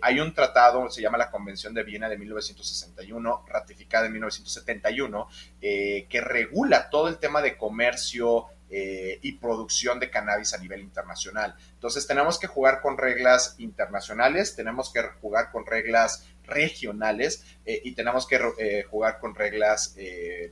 hay 0.00 0.20
un 0.20 0.32
tratado, 0.32 0.88
se 0.90 1.02
llama 1.02 1.18
la 1.18 1.30
Convención 1.32 1.74
de 1.74 1.82
Viena 1.82 2.08
de 2.08 2.18
1961, 2.18 3.44
ratificada 3.48 4.06
en 4.06 4.12
1971, 4.12 5.28
que 5.60 6.20
regula 6.22 6.88
todo 6.88 7.08
el 7.08 7.15
tema 7.18 7.42
de 7.42 7.56
comercio, 7.56 8.46
eh, 8.68 9.20
y 9.22 9.34
producción 9.34 10.00
de 10.00 10.10
cannabis 10.10 10.52
a 10.52 10.58
nivel 10.58 10.80
internacional. 10.80 11.54
Entonces 11.74 12.04
tenemos 12.04 12.36
que 12.36 12.48
jugar 12.48 12.80
con 12.80 12.98
reglas 12.98 13.54
internacionales, 13.58 14.56
tenemos 14.56 14.92
que 14.92 15.02
jugar 15.20 15.52
con 15.52 15.64
reglas 15.64 16.26
regionales 16.42 17.44
eh, 17.64 17.80
y 17.84 17.92
tenemos 17.92 18.26
que 18.26 18.40
eh, 18.58 18.82
jugar 18.90 19.20
con 19.20 19.36
reglas 19.36 19.94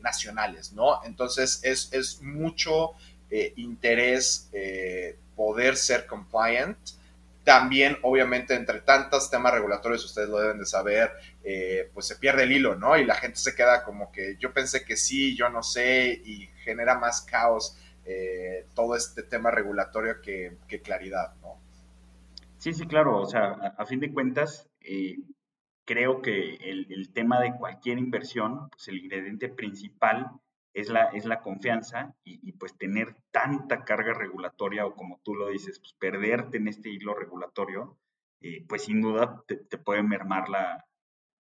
nacionales, 0.01 0.73
¿no? 0.73 1.03
Entonces 1.05 1.59
es, 1.65 1.93
es 1.93 2.23
mucho 2.23 2.93
interés 3.57 4.49
poder 5.35 5.77
ser 5.77 6.07
compliant. 6.07 6.79
También, 7.43 7.99
obviamente, 8.03 8.55
entre 8.55 8.81
tantos 8.81 9.29
temas 9.29 9.53
regulatorios, 9.53 10.05
ustedes 10.05 10.29
lo 10.29 10.39
deben 10.39 10.61
de 10.61 10.67
saber, 10.67 11.11
pues 11.93 12.07
se 12.07 12.15
pierde 12.15 12.45
el 12.45 12.53
hilo, 12.53 12.77
¿no? 12.77 12.97
Y 12.97 13.05
la 13.05 13.17
gente 13.17 13.39
se 13.39 13.57
queda 13.57 13.83
como 13.83 14.13
que 14.13 14.37
yo 14.39 14.53
pensé 14.53 14.85
que 14.85 14.97
sí, 14.97 15.37
yo 15.37 15.49
no 15.49 15.65
sé, 15.65 16.21
y 16.25 16.49
genera 16.65 16.99
más 16.99 17.23
caos 17.23 17.79
eh, 18.07 18.67
todo 18.75 18.97
este 18.97 19.23
tema 19.23 19.51
regulatorio 19.51 20.21
que, 20.21 20.59
claridad, 20.83 21.35
¿no? 21.41 21.61
Sí, 22.59 22.73
sí, 22.75 22.87
claro. 22.87 23.21
O 23.21 23.27
sea, 23.27 23.53
a, 23.79 23.87
fin 23.87 24.01
de 24.01 24.13
cuentas, 24.13 24.69
eh, 24.81 25.19
creo 25.85 26.21
que 26.21 26.57
el, 26.57 27.13
tema 27.13 27.41
de 27.41 27.55
cualquier 27.57 27.99
inversión, 27.99 28.69
pues 28.71 28.89
el 28.89 28.99
ingrediente 28.99 29.49
principal 29.49 30.31
es 30.75 30.89
la, 30.89 31.05
es 31.11 31.25
la 31.25 31.41
confianza 31.41 32.15
y, 32.25 32.53
pues 32.53 32.77
tener 32.77 33.17
tanta 33.31 33.85
carga 33.85 34.13
regulatoria 34.13 34.87
o 34.87 34.95
como 34.95 35.21
tú 35.23 35.35
lo 35.35 35.49
dices, 35.49 35.79
pues 35.79 35.95
perderte 35.95 36.59
en 36.59 36.69
este 36.69 36.91
hilo 36.91 37.15
regulatorio, 37.15 37.97
eh, 38.41 38.65
pues 38.69 38.85
sin 38.85 39.01
duda 39.01 39.43
te, 39.47 39.79
puede 39.79 40.03
mermar 40.03 40.49
la, 40.49 40.85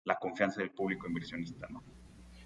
la 0.04 0.18
confianza 0.18 0.60
del 0.60 0.72
público 0.72 1.06
inversionista, 1.06 1.68
¿no? 1.70 1.82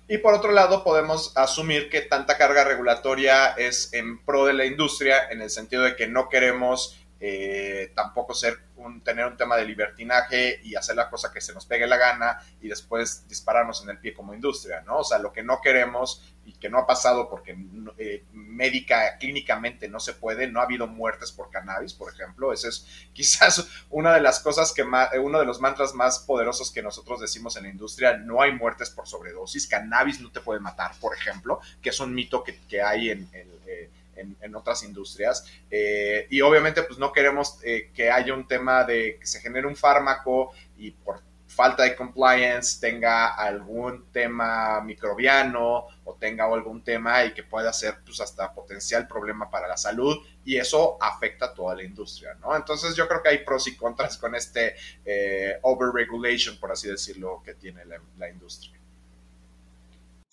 Y 0.07 0.19
por 0.19 0.35
otro 0.35 0.53
lado, 0.53 0.85
podemos 0.85 1.33
asumir 1.37 1.89
que 1.89 2.03
tanta 2.03 2.37
carga 2.37 2.65
regulatoria 2.65 3.49
es 3.53 3.93
en 3.95 4.19
pro 4.23 4.45
de 4.45 4.53
la 4.53 4.67
industria, 4.67 5.29
en 5.31 5.41
el 5.41 5.49
sentido 5.49 5.83
de 5.83 5.97
que 5.97 6.07
no 6.07 6.29
queremos 6.29 6.99
eh, 7.27 7.91
tampoco 7.95 8.35
ser 8.35 8.59
un, 8.77 9.01
tener 9.01 9.25
un 9.25 9.39
tema 9.39 9.57
de 9.57 9.65
libertinaje 9.65 10.61
y 10.63 10.75
hacer 10.75 10.95
la 10.95 11.09
cosa 11.09 11.33
que 11.33 11.41
se 11.41 11.55
nos 11.55 11.65
pegue 11.65 11.87
la 11.87 11.97
gana 11.97 12.39
y 12.61 12.69
después 12.69 13.27
dispararnos 13.27 13.83
en 13.83 13.89
el 13.89 13.99
pie 13.99 14.13
como 14.13 14.35
industria, 14.35 14.83
¿no? 14.83 14.99
O 14.99 15.05
sea, 15.05 15.19
lo 15.19 15.33
que 15.33 15.43
no 15.43 15.63
queremos 15.63 16.23
y 16.45 16.53
que 16.53 16.69
no 16.69 16.77
ha 16.77 16.87
pasado 16.87 17.31
porque 17.31 17.57
eh, 17.97 18.25
médica, 18.33 19.17
clínicamente 19.17 19.89
no 19.89 20.01
se 20.01 20.13
puede, 20.13 20.49
no 20.49 20.61
ha 20.61 20.65
habido 20.65 20.87
muertes 20.87 21.33
por 21.33 21.49
cannabis, 21.49 21.95
por 21.95 22.13
ejemplo, 22.13 22.53
ese 22.53 22.69
es 22.69 22.87
quizás 23.15 23.67
una 23.89 24.13
de 24.13 24.21
las 24.21 24.41
cosas 24.41 24.75
que 24.75 24.85
más, 24.85 25.09
uno 25.19 25.39
de 25.39 25.47
los 25.47 25.63
mantras 25.63 25.95
más 25.95 26.19
poderosos 26.19 26.71
que 26.71 26.83
nosotros 26.83 27.23
decimos 27.23 27.57
en 27.57 27.63
la 27.63 27.71
industria, 27.71 28.19
no 28.19 28.43
hay 28.43 28.53
muertes 28.53 28.91
por 28.91 29.09
sobredosis, 29.09 29.67
cannabis 29.67 30.21
no 30.21 30.31
te 30.31 30.43
puede 30.43 30.61
matar, 30.61 30.93
por 31.01 31.17
ejemplo, 31.17 31.59
que 31.81 31.89
es 31.89 32.01
un 32.01 32.13
mito 32.13 32.45
que, 32.45 32.61
que 32.69 32.83
hay 32.83 33.09
en, 33.09 33.31
el 33.33 33.49
eh, 33.67 33.91
en, 34.17 34.55
otras 34.55 34.83
industrias. 34.83 35.45
Eh, 35.71 36.27
y 36.31 36.41
obviamente 36.41 36.83
pues 36.83 36.99
no 36.99 37.13
queremos 37.13 37.59
eh, 37.63 37.91
que 37.95 38.11
haya 38.11 38.35
un 38.35 38.47
tema 38.47 38.85
de 38.85 39.19
que 39.19 39.27
se 39.27 39.41
genere 39.41 39.67
un 39.67 39.77
fármaco 39.77 40.53
y 40.77 40.91
por 40.91 41.23
falta 41.55 41.85
de 41.85 41.95
compliance 41.95 42.81
tenga 42.81 43.35
algún 43.35 44.11
tema 44.11 44.81
microbiano 44.81 45.87
o 46.05 46.15
tenga 46.15 46.45
algún 46.45 46.83
tema 46.83 47.25
y 47.25 47.33
que 47.33 47.45
pueda 47.45 47.73
ser 47.73 47.99
pues 48.05 48.21
hasta 48.21 48.53
potencial 48.53 49.07
problema 49.07 49.49
para 49.49 49.69
la 49.69 49.77
salud 49.77 50.17
y 50.45 50.57
eso 50.57 50.99
afecta 51.01 51.47
a 51.47 51.55
toda 51.55 51.77
la 51.77 51.85
industria, 51.85 52.35
¿no? 52.41 52.57
Entonces 52.57 52.97
yo 52.97 53.07
creo 53.07 53.23
que 53.23 53.29
hay 53.29 53.39
pros 53.39 53.69
y 53.69 53.77
contras 53.77 54.19
con 54.19 54.35
este 54.35 54.75
eh, 55.05 55.59
overregulation, 55.63 56.59
por 56.59 56.73
así 56.73 56.89
decirlo, 56.89 57.41
que 57.45 57.55
tiene 57.55 57.83
la 58.19 58.29
industria. 58.29 58.74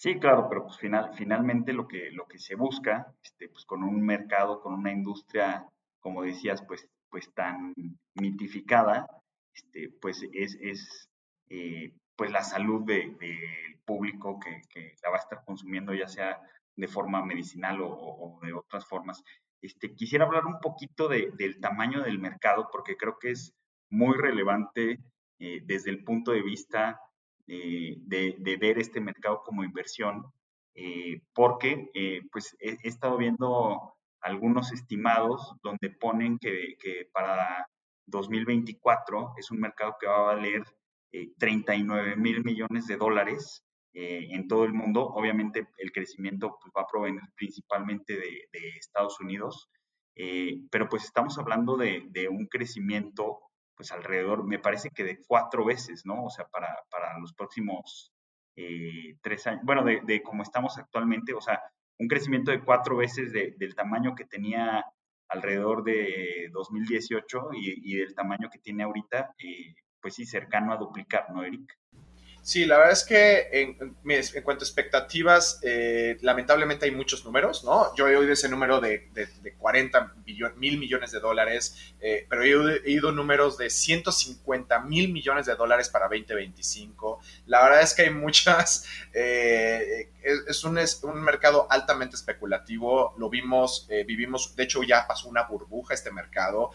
Sí, 0.01 0.20
claro, 0.20 0.48
pero 0.50 0.63
pues 0.63 0.79
final, 0.79 1.12
finalmente 1.13 1.74
lo 1.74 1.88
que, 1.88 2.10
lo 2.10 2.25
que 2.25 2.39
se 2.39 2.55
busca, 2.55 3.13
este, 3.24 3.50
pues 3.50 3.65
con 3.65 3.84
un 3.84 4.01
mercado, 4.01 4.60
con 4.60 4.74
una 4.74 4.91
industria, 4.91 5.63
como 6.00 6.24
decías, 6.24 6.63
pues, 6.67 6.89
pues 7.08 7.31
tan 7.36 7.75
mitificada, 8.15 9.05
este, 9.53 9.89
pues 10.01 10.27
es, 10.34 10.58
es 10.60 11.08
eh, 11.50 11.93
pues 12.15 12.31
la 12.31 12.41
salud 12.41 12.84
del 12.84 13.15
público 13.86 14.39
que, 14.39 14.96
la 15.03 15.12
va 15.12 15.17
a 15.17 15.20
estar 15.20 15.43
consumiendo, 15.46 15.93
ya 15.93 16.08
sea 16.08 16.41
de 16.75 16.88
forma 16.88 17.24
medicinal 17.24 17.77
o, 17.84 18.39
de 18.41 18.53
otras 18.53 18.88
formas. 18.88 19.24
este, 19.62 19.93
quisiera 19.93 20.25
hablar 20.25 20.48
un 20.48 20.60
poquito 20.62 21.10
del 21.10 21.60
tamaño 21.60 22.01
del 22.01 22.17
mercado, 22.17 22.70
porque 22.72 22.98
creo 22.98 23.20
que 23.20 23.29
es 23.29 23.53
muy 23.91 24.17
relevante 24.17 24.98
eh, 25.38 25.62
desde 25.63 25.91
el 25.91 26.03
punto 26.03 26.31
de 26.31 26.41
vista 26.41 27.00
eh, 27.48 27.98
de, 28.01 28.57
ver 28.57 28.79
este 28.79 29.01
mercado 29.01 29.41
como 29.43 29.63
inversión, 29.63 30.25
eh, 30.75 31.21
porque 31.33 31.89
pues 32.31 32.55
he, 32.60 32.77
estado 32.83 33.17
viendo 33.17 33.93
algunos 34.21 34.71
estimados 34.71 35.53
donde 35.63 35.89
ponen 35.89 36.38
que, 36.39 36.75
que, 36.79 37.10
para 37.13 37.67
2024 38.07 39.33
es 39.38 39.51
un 39.51 39.60
mercado 39.60 39.95
que 40.00 40.07
va 40.07 40.17
a 40.17 40.36
valer 40.36 40.63
39 41.38 42.15
mil 42.15 42.43
millones 42.43 42.88
de 42.88 42.98
dólares 42.98 43.65
en 43.93 44.48
todo 44.48 44.63
el 44.63 44.74
mundo. 44.74 45.07
Obviamente 45.07 45.67
el 45.77 45.91
crecimiento 45.91 46.57
pues, 46.62 46.71
va 46.77 46.83
a 46.83 46.88
provenir 46.88 47.21
principalmente 47.36 48.13
de, 48.15 48.48
de 48.53 48.69
Estados 48.77 49.19
Unidos, 49.19 49.69
pero 50.69 50.88
pues 50.88 51.03
estamos 51.03 51.38
hablando 51.38 51.75
de, 51.75 52.03
de, 52.12 52.29
un 52.29 52.48
crecimiento 52.48 53.50
pues 53.75 53.92
alrededor, 53.92 54.46
me 54.46 54.60
parece 54.60 54.90
que 54.90 55.04
de 55.04 55.20
cuatro 55.28 55.66
veces, 55.66 56.06
¿no? 56.06 56.25
O 56.25 56.30
sea, 56.30 56.46
para, 56.46 56.68
para 56.90 57.18
los 57.20 57.34
próximos 57.34 58.13
eh, 58.56 59.16
tres 59.22 59.48
años, 59.48 59.62
bueno, 59.63 59.84
de, 59.84 60.01
de 60.04 60.22
como 60.22 60.44
estamos 60.44 60.78
actualmente, 60.78 61.34
o 61.34 61.42
sea, 61.42 61.62
un 62.00 62.08
crecimiento 62.08 62.51
de 62.51 62.63
cuatro 62.63 62.98
veces 62.98 63.32
del 63.32 63.75
tamaño 63.75 64.16
que 64.16 64.25
tenía 64.25 64.84
alrededor 65.30 65.84
de 65.84 66.50
2018 66.51 67.50
y, 67.54 67.94
y 67.94 67.98
del 67.98 68.16
tamaño 68.16 68.50
que 68.51 68.60
tiene 68.60 68.84
ahorita, 68.84 69.36
eh, 69.38 69.75
pues 70.01 70.16
sí, 70.16 70.25
cercano 70.25 70.74
a 70.74 70.78
duplicar, 70.78 71.32
¿no, 71.32 71.44
Eric? 71.44 71.78
Sí, 72.43 72.65
la 72.65 72.77
verdad 72.77 72.93
es 72.93 73.03
que 73.03 73.50
en, 73.51 74.43
cuanto 74.43 74.63
a 74.63 74.67
expectativas, 74.67 75.60
eh, 75.62 76.17
lamentablemente 76.21 76.86
hay 76.86 76.91
muchos 76.91 77.24
números, 77.24 77.63
¿no? 77.63 77.95
Yo 77.95 78.07
he 78.07 78.17
oído 78.17 78.33
ese 78.33 78.50
número 78.50 78.81
de, 78.81 79.10
de, 79.13 79.53
40 79.60 80.15
mil 80.57 80.79
millones 80.79 81.12
de 81.12 81.19
dólares, 81.19 81.93
eh, 82.00 82.25
pero 82.27 82.43
he 82.43 82.55
oído, 82.55 83.12
números 83.12 83.60
de 83.60 83.69
150 83.69 84.79
mil 84.79 85.13
millones 85.13 85.45
de 85.45 85.55
dólares 85.55 85.89
para 85.89 86.07
2025. 86.07 87.19
La 87.45 87.62
verdad 87.62 87.83
es 87.83 87.93
que 87.93 88.03
hay 88.03 88.10
muchas, 88.10 88.86
eh, 89.13 90.10
es, 90.24 90.63
un, 90.63 90.79
es, 90.79 91.03
un, 91.03 91.21
mercado 91.21 91.67
altamente 91.69 92.15
especulativo, 92.15 93.13
lo 93.19 93.29
vimos, 93.29 93.88
vivimos, 94.07 94.55
de 94.55 94.63
hecho 94.63 94.81
ya 94.81 95.05
pasó 95.07 95.29
una 95.29 95.43
burbuja 95.43 95.93
este 95.93 96.12
mercado, 96.12 96.71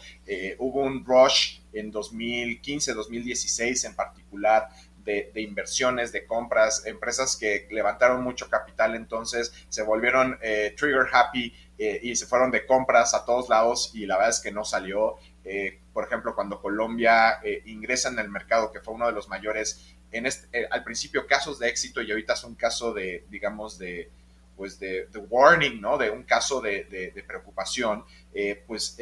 hubo 0.58 0.82
un 0.82 1.04
rush 1.04 1.58
en 1.72 1.90
2015, 1.90 2.94
2016 2.94 3.84
en 3.84 3.94
particular 3.94 4.68
de, 5.06 5.40
inversiones, 5.40 6.10
de 6.12 6.26
compras, 6.26 6.84
empresas 6.84 7.36
que 7.36 7.68
levantaron 7.70 8.22
mucho 8.22 8.50
capital, 8.50 8.96
entonces 8.96 9.52
se 9.68 9.82
volvieron 9.82 10.36
eh, 10.42 10.74
trigger 10.76 11.06
happy 11.10 11.54
eh, 11.78 12.00
y 12.02 12.16
se 12.16 12.26
fueron 12.26 12.50
de 12.50 12.66
compras 12.66 13.14
a 13.14 13.24
todos 13.24 13.48
lados 13.48 13.92
y 13.94 14.04
la 14.04 14.16
verdad 14.16 14.30
es 14.30 14.40
que 14.40 14.50
no 14.50 14.64
salió. 14.64 15.16
Eh, 15.44 15.78
por 15.92 16.04
ejemplo, 16.04 16.34
cuando 16.34 16.60
Colombia 16.60 17.40
ingresa 17.64 18.08
en 18.08 18.18
el 18.18 18.28
mercado, 18.28 18.72
que 18.72 18.80
fue 18.80 18.94
uno 18.94 19.06
de 19.06 19.12
los 19.12 19.28
mayores, 19.28 19.94
en 20.10 20.26
este, 20.26 20.66
al 20.70 20.82
principio 20.82 21.26
casos 21.26 21.58
de 21.58 21.68
éxito 21.68 22.02
y 22.02 22.10
ahorita 22.10 22.34
es 22.34 22.44
un 22.44 22.56
caso 22.56 22.92
de, 22.92 23.24
digamos, 23.30 23.78
de, 23.78 24.10
pues 24.56 24.78
de, 24.80 25.08
warning, 25.30 25.80
¿no? 25.80 25.96
De 25.96 26.10
un 26.10 26.24
caso 26.24 26.60
de, 26.60 26.84
de 26.84 27.22
preocupación, 27.22 28.04
pues 28.66 28.98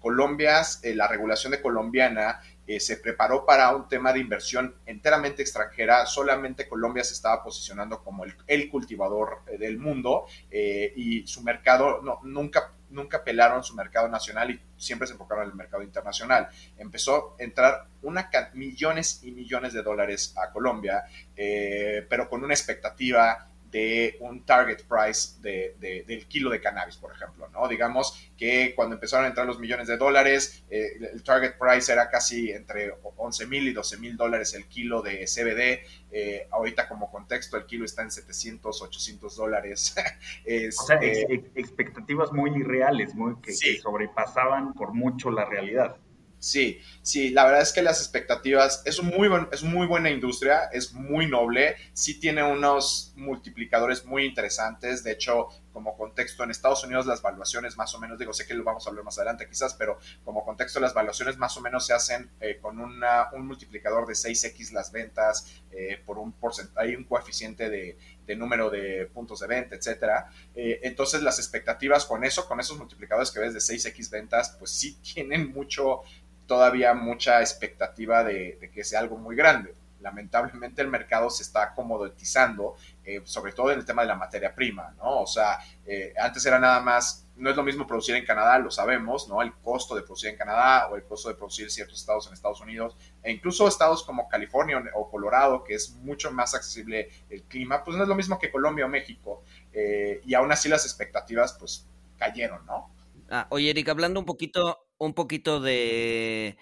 Colombia, 0.00 0.62
la 0.84 1.08
regulación 1.08 1.50
de 1.50 1.60
colombiana 1.60 2.40
eh, 2.70 2.78
se 2.78 2.98
preparó 2.98 3.44
para 3.44 3.74
un 3.74 3.88
tema 3.88 4.12
de 4.12 4.20
inversión 4.20 4.76
enteramente 4.86 5.42
extranjera. 5.42 6.06
Solamente 6.06 6.68
Colombia 6.68 7.02
se 7.02 7.14
estaba 7.14 7.42
posicionando 7.42 8.00
como 8.04 8.24
el, 8.24 8.70
cultivador 8.70 9.42
eh, 9.48 9.58
del 9.58 9.76
mundo 9.76 10.26
eh, 10.52 10.92
y 10.94 11.26
su 11.26 11.42
mercado, 11.42 12.00
no, 12.00 12.20
nunca, 12.22 12.72
nunca 12.90 13.24
pelaron 13.24 13.64
su 13.64 13.74
mercado 13.74 14.06
nacional 14.06 14.52
y 14.52 14.60
siempre 14.76 15.08
se 15.08 15.14
enfocaron 15.14 15.46
en 15.46 15.50
el 15.50 15.56
mercado 15.56 15.82
internacional. 15.82 16.48
Empezó 16.78 17.34
a 17.40 17.42
entrar 17.42 17.88
una, 18.02 18.30
millones 18.54 19.18
y 19.24 19.32
millones 19.32 19.72
de 19.72 19.82
dólares 19.82 20.32
a 20.36 20.52
Colombia, 20.52 21.02
pero 21.34 22.28
con 22.28 22.44
una 22.44 22.54
expectativa 22.54 23.49
de 23.70 24.16
un 24.20 24.44
target 24.44 24.82
price 24.84 25.40
de, 25.40 26.04
del 26.06 26.26
kilo 26.26 26.50
de 26.50 26.60
cannabis, 26.60 26.96
por 26.96 27.12
ejemplo, 27.12 27.48
¿no? 27.48 27.68
Digamos 27.68 28.30
que 28.36 28.74
cuando 28.74 28.94
empezaron 28.94 29.26
a 29.26 29.28
entrar 29.28 29.46
los 29.46 29.58
millones 29.60 29.86
de 29.86 29.96
dólares, 29.96 30.64
eh, 30.70 30.98
el 31.12 31.22
target 31.22 31.54
price 31.58 31.92
era 31.92 32.10
casi 32.10 32.50
entre 32.50 32.92
11 33.16 33.46
mil 33.46 33.68
y 33.68 33.72
12 33.72 33.98
mil 33.98 34.16
dólares 34.16 34.54
el 34.54 34.66
kilo 34.66 35.02
de 35.02 35.24
CBD. 35.26 35.86
Eh, 36.10 36.48
ahorita 36.50 36.88
como 36.88 37.10
contexto, 37.10 37.56
el 37.56 37.66
kilo 37.66 37.84
está 37.84 38.02
en 38.02 38.10
700, 38.10 38.82
800 38.82 39.36
dólares. 39.36 39.94
o 40.78 40.82
sea, 40.82 40.98
eh, 41.00 41.50
expectativas 41.54 42.32
muy 42.32 42.50
irreales, 42.58 43.14
muy, 43.14 43.36
que 43.40 43.52
sobrepasaban 43.52 44.74
por 44.74 44.92
mucho 44.92 45.30
la 45.30 45.44
realidad. 45.44 45.96
Sí, 46.40 46.80
sí, 47.02 47.30
la 47.30 47.44
verdad 47.44 47.60
es 47.60 47.72
que 47.72 47.82
las 47.82 48.00
expectativas, 48.00 48.82
es, 48.86 48.98
un 48.98 49.08
muy 49.08 49.28
buen, 49.28 49.46
es 49.52 49.62
muy 49.62 49.86
buena 49.86 50.10
industria, 50.10 50.70
es 50.72 50.94
muy 50.94 51.26
noble, 51.26 51.76
sí 51.92 52.18
tiene 52.18 52.42
unos 52.42 53.09
multiplicadores 53.20 54.04
muy 54.04 54.24
interesantes, 54.24 55.04
de 55.04 55.12
hecho, 55.12 55.48
como 55.72 55.96
contexto, 55.96 56.42
en 56.42 56.50
Estados 56.50 56.82
Unidos 56.84 57.06
las 57.06 57.22
valuaciones 57.22 57.76
más 57.76 57.94
o 57.94 58.00
menos, 58.00 58.18
digo, 58.18 58.32
sé 58.32 58.46
que 58.46 58.54
lo 58.54 58.64
vamos 58.64 58.86
a 58.86 58.90
hablar 58.90 59.04
más 59.04 59.18
adelante 59.18 59.48
quizás, 59.48 59.74
pero 59.74 59.98
como 60.24 60.44
contexto 60.44 60.80
las 60.80 60.94
valuaciones 60.94 61.38
más 61.38 61.56
o 61.56 61.60
menos 61.60 61.86
se 61.86 61.92
hacen 61.92 62.30
eh, 62.40 62.58
con 62.60 62.80
una, 62.80 63.28
un 63.32 63.46
multiplicador 63.46 64.06
de 64.06 64.14
6x 64.14 64.72
las 64.72 64.90
ventas, 64.90 65.62
eh, 65.70 66.02
por 66.04 66.18
un 66.18 66.32
porcentaje, 66.32 66.88
hay 66.88 66.96
un 66.96 67.04
coeficiente 67.04 67.70
de, 67.70 67.96
de, 68.26 68.36
número 68.36 68.70
de 68.70 69.08
puntos 69.12 69.40
de 69.40 69.46
venta, 69.46 69.76
etcétera. 69.76 70.30
Eh, 70.54 70.80
entonces 70.82 71.22
las 71.22 71.38
expectativas 71.38 72.04
con 72.04 72.24
eso, 72.24 72.48
con 72.48 72.58
esos 72.58 72.76
multiplicadores 72.76 73.30
que 73.30 73.40
ves 73.40 73.54
de 73.54 73.60
6x 73.60 74.10
ventas, 74.10 74.56
pues 74.58 74.70
sí 74.70 74.94
tienen 75.14 75.52
mucho 75.52 76.02
todavía 76.50 76.94
mucha 76.94 77.40
expectativa 77.40 78.24
de, 78.24 78.72
que 78.74 78.82
sea 78.82 78.98
algo 78.98 79.16
muy 79.16 79.36
grande. 79.36 79.72
Lamentablemente 80.00 80.82
el 80.82 80.88
mercado 80.88 81.30
se 81.30 81.44
está 81.44 81.72
comoditizando, 81.74 82.74
eh, 83.16 83.22
sobre 83.24 83.52
todo 83.52 83.70
en 83.72 83.78
el 83.78 83.84
tema 83.84 84.02
de 84.02 84.08
la 84.08 84.14
materia 84.14 84.54
prima, 84.54 84.94
¿no? 84.98 85.22
O 85.22 85.26
sea, 85.26 85.58
eh, 85.84 86.12
antes 86.20 86.44
era 86.46 86.58
nada 86.58 86.80
más, 86.80 87.26
no 87.36 87.50
es 87.50 87.56
lo 87.56 87.62
mismo 87.62 87.86
producir 87.86 88.16
en 88.16 88.24
Canadá, 88.24 88.58
lo 88.58 88.70
sabemos, 88.70 89.28
¿no? 89.28 89.42
El 89.42 89.52
costo 89.54 89.94
de 89.94 90.02
producir 90.02 90.30
en 90.30 90.36
Canadá 90.36 90.88
o 90.88 90.96
el 90.96 91.04
costo 91.04 91.28
de 91.28 91.34
producir 91.34 91.70
ciertos 91.70 91.98
estados 92.00 92.26
en 92.26 92.32
Estados 92.32 92.60
Unidos, 92.60 92.96
e 93.22 93.32
incluso 93.32 93.66
estados 93.66 94.02
como 94.02 94.28
California 94.28 94.82
o 94.94 95.10
Colorado, 95.10 95.64
que 95.64 95.74
es 95.74 95.90
mucho 95.90 96.30
más 96.30 96.54
accesible 96.54 97.08
el 97.28 97.42
clima, 97.44 97.84
pues 97.84 97.96
no 97.96 98.02
es 98.02 98.08
lo 98.08 98.14
mismo 98.14 98.38
que 98.38 98.50
Colombia 98.50 98.86
o 98.86 98.88
México. 98.88 99.42
Eh, 99.72 100.20
y 100.24 100.34
aún 100.34 100.52
así 100.52 100.68
las 100.68 100.84
expectativas, 100.84 101.54
pues, 101.58 101.86
cayeron, 102.18 102.64
¿no? 102.66 102.94
Ah, 103.30 103.46
oye, 103.50 103.70
Eric, 103.70 103.88
hablando 103.88 104.20
un 104.20 104.26
poquito 104.26 104.86
un 105.00 105.14
poquito 105.14 105.60
de, 105.60 106.58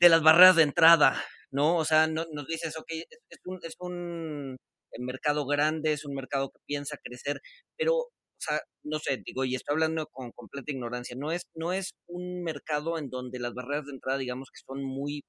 de 0.00 0.08
las 0.08 0.22
barreras 0.22 0.56
de 0.56 0.62
entrada, 0.64 1.22
¿no? 1.50 1.76
O 1.76 1.84
sea, 1.84 2.06
no, 2.06 2.24
nos 2.32 2.46
dices, 2.46 2.76
ok, 2.78 2.86
es, 3.28 3.40
un, 3.44 3.60
es 3.62 3.74
un 3.78 4.56
mercado 5.00 5.46
grande, 5.46 5.92
es 5.92 6.04
un 6.04 6.14
mercado 6.14 6.50
que 6.50 6.60
piensa 6.66 6.98
crecer, 7.02 7.40
pero, 7.76 7.94
o 7.96 8.10
sea, 8.38 8.60
no 8.82 8.98
sé, 8.98 9.22
digo, 9.24 9.44
y 9.44 9.54
estoy 9.54 9.74
hablando 9.74 10.06
con 10.08 10.32
completa 10.32 10.72
ignorancia, 10.72 11.16
no 11.18 11.32
es, 11.32 11.44
no 11.54 11.72
es 11.72 11.92
un 12.06 12.42
mercado 12.42 12.98
en 12.98 13.10
donde 13.10 13.38
las 13.38 13.54
barreras 13.54 13.86
de 13.86 13.92
entrada, 13.92 14.18
digamos 14.18 14.50
que 14.50 14.60
son 14.66 14.82
muy 14.84 15.22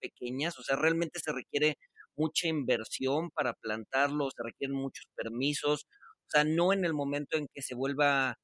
pequeñas, 0.00 0.58
o 0.58 0.62
sea, 0.62 0.76
realmente 0.76 1.20
se 1.20 1.32
requiere 1.32 1.76
mucha 2.16 2.48
inversión 2.48 3.30
para 3.30 3.54
plantarlo, 3.54 4.30
se 4.30 4.42
requieren 4.42 4.76
muchos 4.76 5.06
permisos, 5.16 5.86
o 6.26 6.30
sea, 6.30 6.44
no 6.44 6.72
en 6.72 6.84
el 6.84 6.94
momento 6.94 7.36
en 7.38 7.48
que 7.54 7.62
se 7.62 7.74
vuelva 7.74 8.36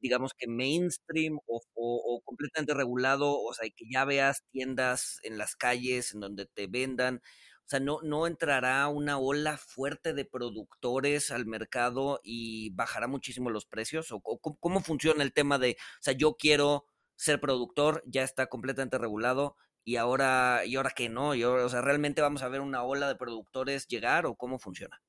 digamos 0.00 0.32
que 0.36 0.46
mainstream 0.48 1.38
o, 1.46 2.20
completamente 2.24 2.74
regulado, 2.74 3.40
o 3.40 3.52
sea, 3.54 3.68
que 3.74 3.84
ya 3.90 4.04
veas 4.04 4.42
tiendas 4.52 5.18
en 5.22 5.38
las 5.38 5.56
calles 5.56 6.14
en 6.14 6.20
donde 6.20 6.46
te 6.46 6.66
vendan, 6.66 7.20
o 7.68 7.70
sea, 7.70 7.80
no, 7.80 7.98
no 8.02 8.26
entrará 8.26 8.88
una 8.88 9.18
ola 9.18 9.58
fuerte 9.58 10.14
de 10.14 10.24
productores 10.24 11.30
al 11.30 11.44
mercado 11.44 12.18
y 12.24 12.70
bajará 12.70 13.08
muchísimo 13.08 13.50
los 13.50 13.66
precios, 13.66 14.10
o, 14.10 14.20
cómo 14.20 14.80
funciona 14.80 15.22
el 15.22 15.34
tema 15.34 15.58
de, 15.58 15.72
o 15.72 16.02
sea, 16.02 16.14
yo 16.14 16.36
quiero 16.38 16.86
ser 17.14 17.42
productor, 17.42 18.02
ya 18.06 18.22
está 18.22 18.46
completamente 18.46 18.96
regulado, 18.96 19.54
y 19.84 19.96
ahora, 19.96 20.62
y 20.64 20.76
ahora 20.76 20.92
que 20.96 21.10
no, 21.10 21.34
y 21.34 21.44
o 21.44 21.68
sea, 21.68 21.82
realmente 21.82 22.22
vamos 22.22 22.42
a 22.42 22.48
ver 22.48 22.62
una 22.62 22.84
ola 22.84 23.06
de 23.06 23.16
productores 23.16 23.86
llegar 23.86 24.24
o 24.24 24.34
cómo 24.34 24.58
funciona. 24.58 25.02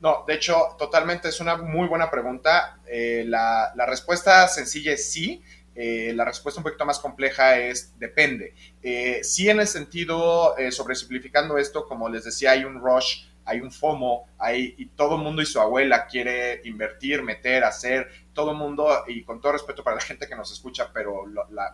No, 0.00 0.24
de 0.26 0.34
hecho, 0.34 0.76
totalmente 0.78 1.28
es 1.28 1.40
una 1.40 1.56
muy 1.56 1.86
buena 1.88 2.10
pregunta. 2.10 2.80
Eh, 2.86 3.24
la, 3.26 3.74
respuesta 3.86 4.48
sencilla 4.48 4.92
es 4.92 5.12
sí. 5.12 5.42
Eh, 5.82 6.12
la 6.14 6.26
respuesta 6.26 6.60
un 6.60 6.64
poquito 6.64 6.84
más 6.84 6.98
compleja 6.98 7.58
es 7.58 7.98
depende. 7.98 8.52
Eh, 8.82 9.20
sí 9.22 9.48
en 9.48 9.60
el 9.60 9.66
sentido, 9.66 10.54
sobre 10.70 10.94
simplificando 10.94 11.56
esto, 11.56 11.86
como 11.86 12.10
les 12.10 12.24
decía, 12.24 12.50
hay 12.50 12.64
un 12.64 12.82
rush 12.82 13.29
hay 13.50 13.60
un 13.60 13.72
FOMO, 13.72 14.28
hay, 14.38 14.76
y 14.78 14.86
todo 14.86 15.16
el 15.16 15.22
mundo 15.22 15.42
y 15.42 15.46
su 15.46 15.60
abuela 15.60 16.06
quiere 16.06 16.60
invertir, 16.64 17.22
meter, 17.24 17.64
hacer, 17.64 18.08
todo 18.32 18.52
el 18.52 18.56
mundo, 18.56 18.88
y 19.08 19.24
con 19.24 19.40
todo 19.40 19.52
respeto 19.52 19.82
para 19.82 19.96
la 19.96 20.02
gente 20.02 20.28
que 20.28 20.36
nos 20.36 20.52
escucha, 20.52 20.90
pero 20.94 21.24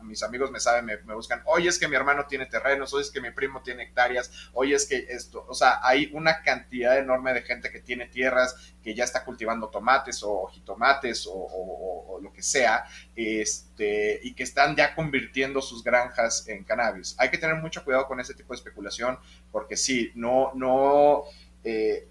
mis 0.03 0.23
amigos 0.23 0.51
me 0.51 0.59
saben, 0.59 0.87
me, 0.87 1.15
buscan, 1.15 1.43
oye 1.45 1.69
es 1.69 1.79
que 1.79 1.87
mi 1.87 1.97
hermano 1.97 2.27
tiene 2.27 2.47
terrenos, 2.47 2.95
oye 2.95 3.03
es 3.03 3.11
que 3.11 3.21
mi 3.21 3.31
primo 3.31 3.63
tiene 3.63 3.83
hectáreas, 3.83 4.51
oye 4.55 4.75
es 4.75 4.87
que 4.87 5.07
esto, 5.11 5.45
o 5.47 5.55
sea, 5.55 5.81
hay 5.83 6.11
una 6.15 6.43
cantidad 6.43 6.99
enorme 6.99 7.35
de 7.35 7.43
gente 7.43 7.71
que 7.71 7.81
tiene 7.81 8.07
tierras, 8.07 8.75
que 8.83 8.95
ya 8.95 9.05
está 9.05 9.25
cultivando 9.25 9.69
tomates 9.69 10.23
o 10.23 10.47
jitomates 10.47 11.29
o, 11.31 12.19
lo 12.23 12.33
que 12.33 12.43
sea, 12.43 12.85
este, 13.15 14.21
y 14.23 14.35
que 14.35 14.43
están 14.43 14.75
ya 14.75 14.95
convirtiendo 14.95 15.61
sus 15.61 15.85
granjas 15.85 16.49
en 16.49 16.65
cannabis. 16.65 17.15
Hay 17.19 17.31
que 17.31 17.37
tener 17.37 17.57
mucho 17.57 17.85
cuidado 17.85 18.07
con 18.07 18.19
ese 18.21 18.33
tipo 18.33 18.55
de 18.55 18.57
especulación, 18.57 19.19
porque 19.53 19.77
sí, 19.77 20.13
no, 20.15 20.53
no, 20.55 21.25
eh, 21.67 22.07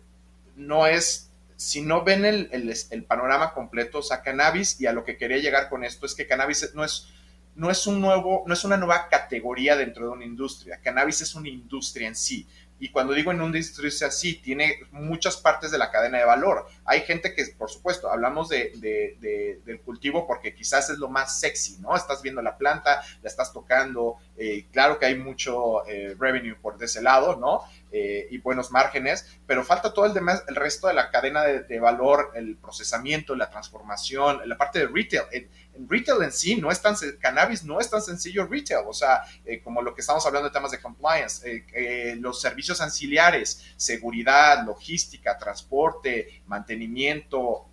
no 0.57 0.85
es 0.85 1.31
si 1.55 1.81
no 1.81 2.03
ven 2.03 2.25
el, 2.25 2.49
el, 2.51 3.03
panorama 3.05 3.53
completo, 3.53 3.99
o 3.99 4.03
sea, 4.03 4.21
cannabis, 4.21 4.79
y 4.81 4.87
a 4.87 4.91
lo 4.91 5.05
que 5.05 5.17
quería 5.17 5.37
llegar 5.37 5.69
con 5.69 5.85
esto 5.85 6.05
es 6.05 6.13
que 6.13 6.27
cannabis 6.27 6.71
no 6.73 6.83
es, 6.83 7.07
no 7.55 7.71
es 7.71 7.87
un 7.87 8.01
nuevo, 8.01 8.43
no 8.45 8.53
es 8.53 8.65
una 8.65 8.75
nueva 8.75 9.07
categoría 9.07 9.77
dentro 9.77 10.05
de 10.05 10.11
una 10.11 10.25
industria. 10.25 10.81
Cannabis 10.83 11.21
es 11.21 11.33
una 11.33 11.47
industria 11.47 12.09
en 12.09 12.15
sí. 12.15 12.45
Y 12.77 12.89
cuando 12.89 13.13
digo 13.13 13.31
en 13.31 13.39
una 13.39 13.57
industria 13.57 14.07
así, 14.07 14.35
tiene 14.35 14.79
muchas 14.91 15.37
partes 15.37 15.71
de 15.71 15.77
la 15.77 15.91
cadena 15.91 16.17
de 16.17 16.25
valor. 16.25 16.67
Hay 16.83 17.01
gente 17.01 17.33
que, 17.33 17.45
por 17.57 17.71
supuesto, 17.71 18.11
hablamos 18.11 18.49
de, 18.49 19.61
del 19.63 19.79
cultivo 19.79 20.27
porque 20.27 20.53
quizás 20.53 20.89
es 20.89 20.97
lo 20.97 21.07
más 21.07 21.39
sexy, 21.39 21.77
¿no? 21.79 21.95
Estás 21.95 22.21
viendo 22.21 22.41
la 22.41 22.57
planta, 22.57 23.01
la 23.21 23.29
estás 23.29 23.53
tocando, 23.53 24.17
eh, 24.37 24.65
claro 24.73 24.99
que 24.99 25.05
hay 25.05 25.15
mucho 25.15 25.87
eh, 25.87 26.17
revenue 26.19 26.57
por 26.61 26.81
ese 26.83 27.01
lado, 27.01 27.37
¿no? 27.37 27.61
Eh, 27.97 28.27
y 28.29 28.39
buenos 28.39 28.71
márgenes, 28.71 29.37
pero 29.47 29.63
falta 29.63 29.93
todo 29.93 30.05
el, 30.05 30.13
demás, 30.13 30.43
el 30.49 30.55
resto 30.57 30.87
de 30.87 30.93
la 30.93 31.09
cadena 31.11 31.43
de, 31.43 31.79
valor, 31.79 32.33
el 32.35 32.57
procesamiento, 32.57 33.35
la 33.35 33.49
transformación, 33.49 34.41
la 34.49 34.57
parte 34.57 34.79
de 34.79 34.87
retail. 34.87 35.23
En, 35.31 35.87
retail 35.87 36.21
en 36.23 36.33
sí 36.33 36.57
no 36.57 36.71
es 36.71 36.81
tan, 36.81 36.95
cannabis 37.21 37.63
no 37.63 37.79
es 37.79 37.89
tan 37.89 38.01
sencillo 38.01 38.47
retail, 38.47 38.83
o 38.85 38.91
sea, 38.91 39.21
eh, 39.45 39.61
como 39.61 39.81
lo 39.81 39.95
que 39.95 40.01
estamos 40.01 40.25
hablando 40.25 40.49
de 40.49 40.53
temas 40.53 40.71
de 40.71 40.81
compliance, 40.81 41.63
eh, 41.73 42.17
los 42.19 42.41
servicios 42.41 42.81
anciliares, 42.81 43.63
seguridad, 43.77 44.65
logística, 44.65 45.37
transporte, 45.37 46.41
mantenimiento, 46.47 47.69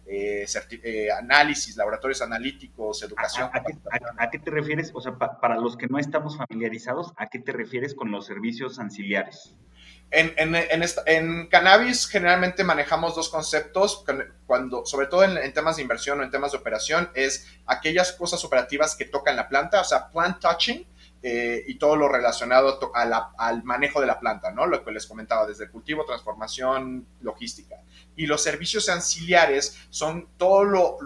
análisis, 1.19 1.77
laboratorios 1.77 2.23
analíticos, 2.23 3.03
educación. 3.03 3.51
¿A, 3.53 4.31
qué, 4.31 4.39
te 4.39 4.51
refieres? 4.53 4.93
O 4.95 5.01
sea, 5.01 5.19
para 5.19 5.57
los 5.57 5.77
que 5.77 5.89
no 5.89 5.99
estamos 5.99 6.37
familiarizados, 6.37 7.13
¿a 7.17 7.27
qué 7.27 7.41
te 7.41 7.51
refieres 7.51 7.93
con 7.93 8.13
los 8.13 8.25
servicios 8.25 8.79
anciliares? 8.79 9.57
En, 10.15 11.47
cannabis 11.49 12.07
generalmente 12.07 12.65
manejamos 12.65 13.17
dos 13.17 13.31
conceptos, 13.31 14.05
cuando, 14.47 14.85
sobre 14.85 15.07
todo 15.07 15.25
en, 15.25 15.53
temas 15.55 15.77
de 15.77 15.83
inversión 15.83 16.21
o 16.21 16.23
en 16.23 16.31
temas 16.31 16.53
de 16.53 16.59
operación, 16.59 17.11
es 17.15 17.49
aquellas 17.67 18.13
cosas 18.13 18.45
operativas 18.45 18.95
que 18.95 19.07
tocan 19.07 19.37
la 19.37 19.49
planta, 19.49 19.81
o 19.81 19.85
sea, 19.85 20.11
plant 20.11 20.39
touching, 20.39 20.87
eh, 21.25 21.65
y 21.69 21.77
todo 21.77 21.97
lo 21.97 22.09
relacionado 22.09 22.79
al 22.95 23.63
manejo 23.63 24.01
de 24.01 24.07
la 24.07 24.19
planta, 24.19 24.51
¿no? 24.51 24.67
Lo 24.67 24.85
que 24.85 24.91
les 24.91 25.07
comentaba, 25.07 25.47
desde 25.47 25.71
cultivo, 25.71 26.05
transformación, 26.05 27.07
logística. 27.21 27.77
Y 28.17 28.27
los 28.27 28.43
servicios 28.43 28.89
anciliares 28.89 29.79
son 29.91 30.29
todo 30.37 30.65
lo, 30.65 30.99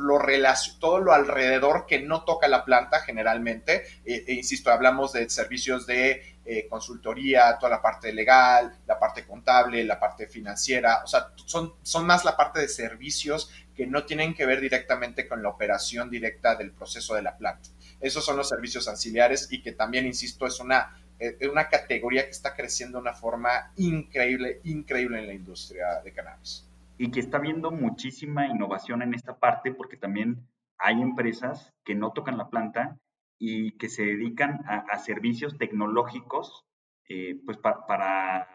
todo 0.80 0.98
lo 0.98 1.12
alrededor 1.12 1.86
que 1.86 2.00
no 2.00 2.24
toca 2.24 2.48
la 2.48 2.64
planta 2.64 3.00
generalmente. 3.00 3.84
Eh, 4.04 4.24
e 4.26 4.34
insisto, 4.34 4.70
hablamos 4.70 5.12
de 5.12 5.28
servicios 5.30 5.86
de 5.86 6.36
eh, 6.48 6.68
consultoría, 6.68 7.58
toda 7.58 7.70
la 7.70 7.82
parte 7.82 8.12
legal, 8.12 8.78
la 8.86 9.00
parte 9.00 9.26
contable, 9.26 9.82
la 9.82 9.98
parte 9.98 10.28
financiera, 10.28 11.02
o 11.02 11.06
sea, 11.08 11.32
son, 11.44 11.74
más 12.06 12.24
la 12.24 12.36
parte 12.36 12.60
de 12.60 12.68
servicios 12.68 13.50
que 13.74 13.84
no 13.84 14.04
tienen 14.04 14.32
que 14.32 14.46
ver 14.46 14.60
directamente 14.60 15.26
con 15.26 15.42
la 15.42 15.48
operación 15.48 16.08
directa 16.08 16.54
del 16.54 16.70
proceso 16.70 17.16
de 17.16 17.22
la 17.22 17.36
planta. 17.36 17.68
Esos 18.00 18.24
son 18.24 18.36
los 18.36 18.48
servicios 18.48 18.86
anciliares 18.86 19.48
y 19.50 19.60
que 19.60 19.72
también, 19.72 20.06
insisto, 20.06 20.46
es 20.46 20.60
una, 20.60 20.96
eh, 21.18 21.36
una 21.50 21.68
categoría 21.68 22.24
que 22.24 22.30
está 22.30 22.54
creciendo 22.54 22.98
de 22.98 23.02
una 23.02 23.14
forma 23.14 23.72
increíble, 23.74 24.60
increíble 24.62 25.18
en 25.18 25.26
la 25.26 25.34
industria 25.34 26.00
de 26.04 26.12
cannabis. 26.12 26.65
Y 26.98 27.10
que 27.10 27.20
está 27.20 27.38
viendo 27.38 27.70
muchísima 27.70 28.46
innovación 28.46 29.02
en 29.02 29.14
esta 29.14 29.38
parte 29.38 29.72
porque 29.72 29.96
también 29.96 30.46
hay 30.78 31.00
empresas 31.00 31.72
que 31.84 31.94
no 31.94 32.12
tocan 32.12 32.38
la 32.38 32.48
planta 32.48 32.98
y 33.38 33.72
que 33.72 33.88
se 33.88 34.04
dedican 34.04 34.64
a, 34.66 34.98
servicios 34.98 35.58
tecnológicos 35.58 36.64
eh, 37.08 37.38
pues 37.44 37.58
para 37.58 38.48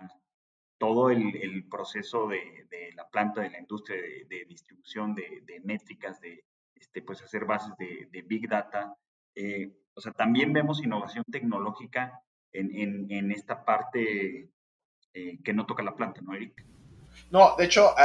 todo 0.81 1.11
el, 1.11 1.67
proceso 1.69 2.27
de, 2.27 2.67
la 2.95 3.07
planta, 3.07 3.41
de 3.41 3.51
la 3.51 3.59
industria 3.59 4.01
de, 4.27 4.45
distribución 4.45 5.13
de, 5.13 5.61
métricas, 5.63 6.19
de 6.19 6.43
este, 6.73 7.03
pues 7.03 7.21
hacer 7.21 7.45
bases 7.45 7.73
de, 7.77 8.21
Big 8.23 8.49
Data. 8.49 8.95
Eh, 9.35 9.71
o 9.93 10.01
sea, 10.01 10.11
también 10.11 10.53
vemos 10.53 10.83
innovación 10.83 11.23
tecnológica 11.31 12.23
en, 12.51 13.11
en, 13.11 13.31
esta 13.31 13.63
parte 13.63 14.49
eh, 15.13 15.39
que 15.43 15.53
no 15.53 15.67
toca 15.67 15.83
la 15.83 15.95
planta, 15.95 16.21
¿no, 16.21 16.33
Eric? 16.33 16.65
No, 17.31 17.55
de 17.57 17.63
hecho, 17.63 17.95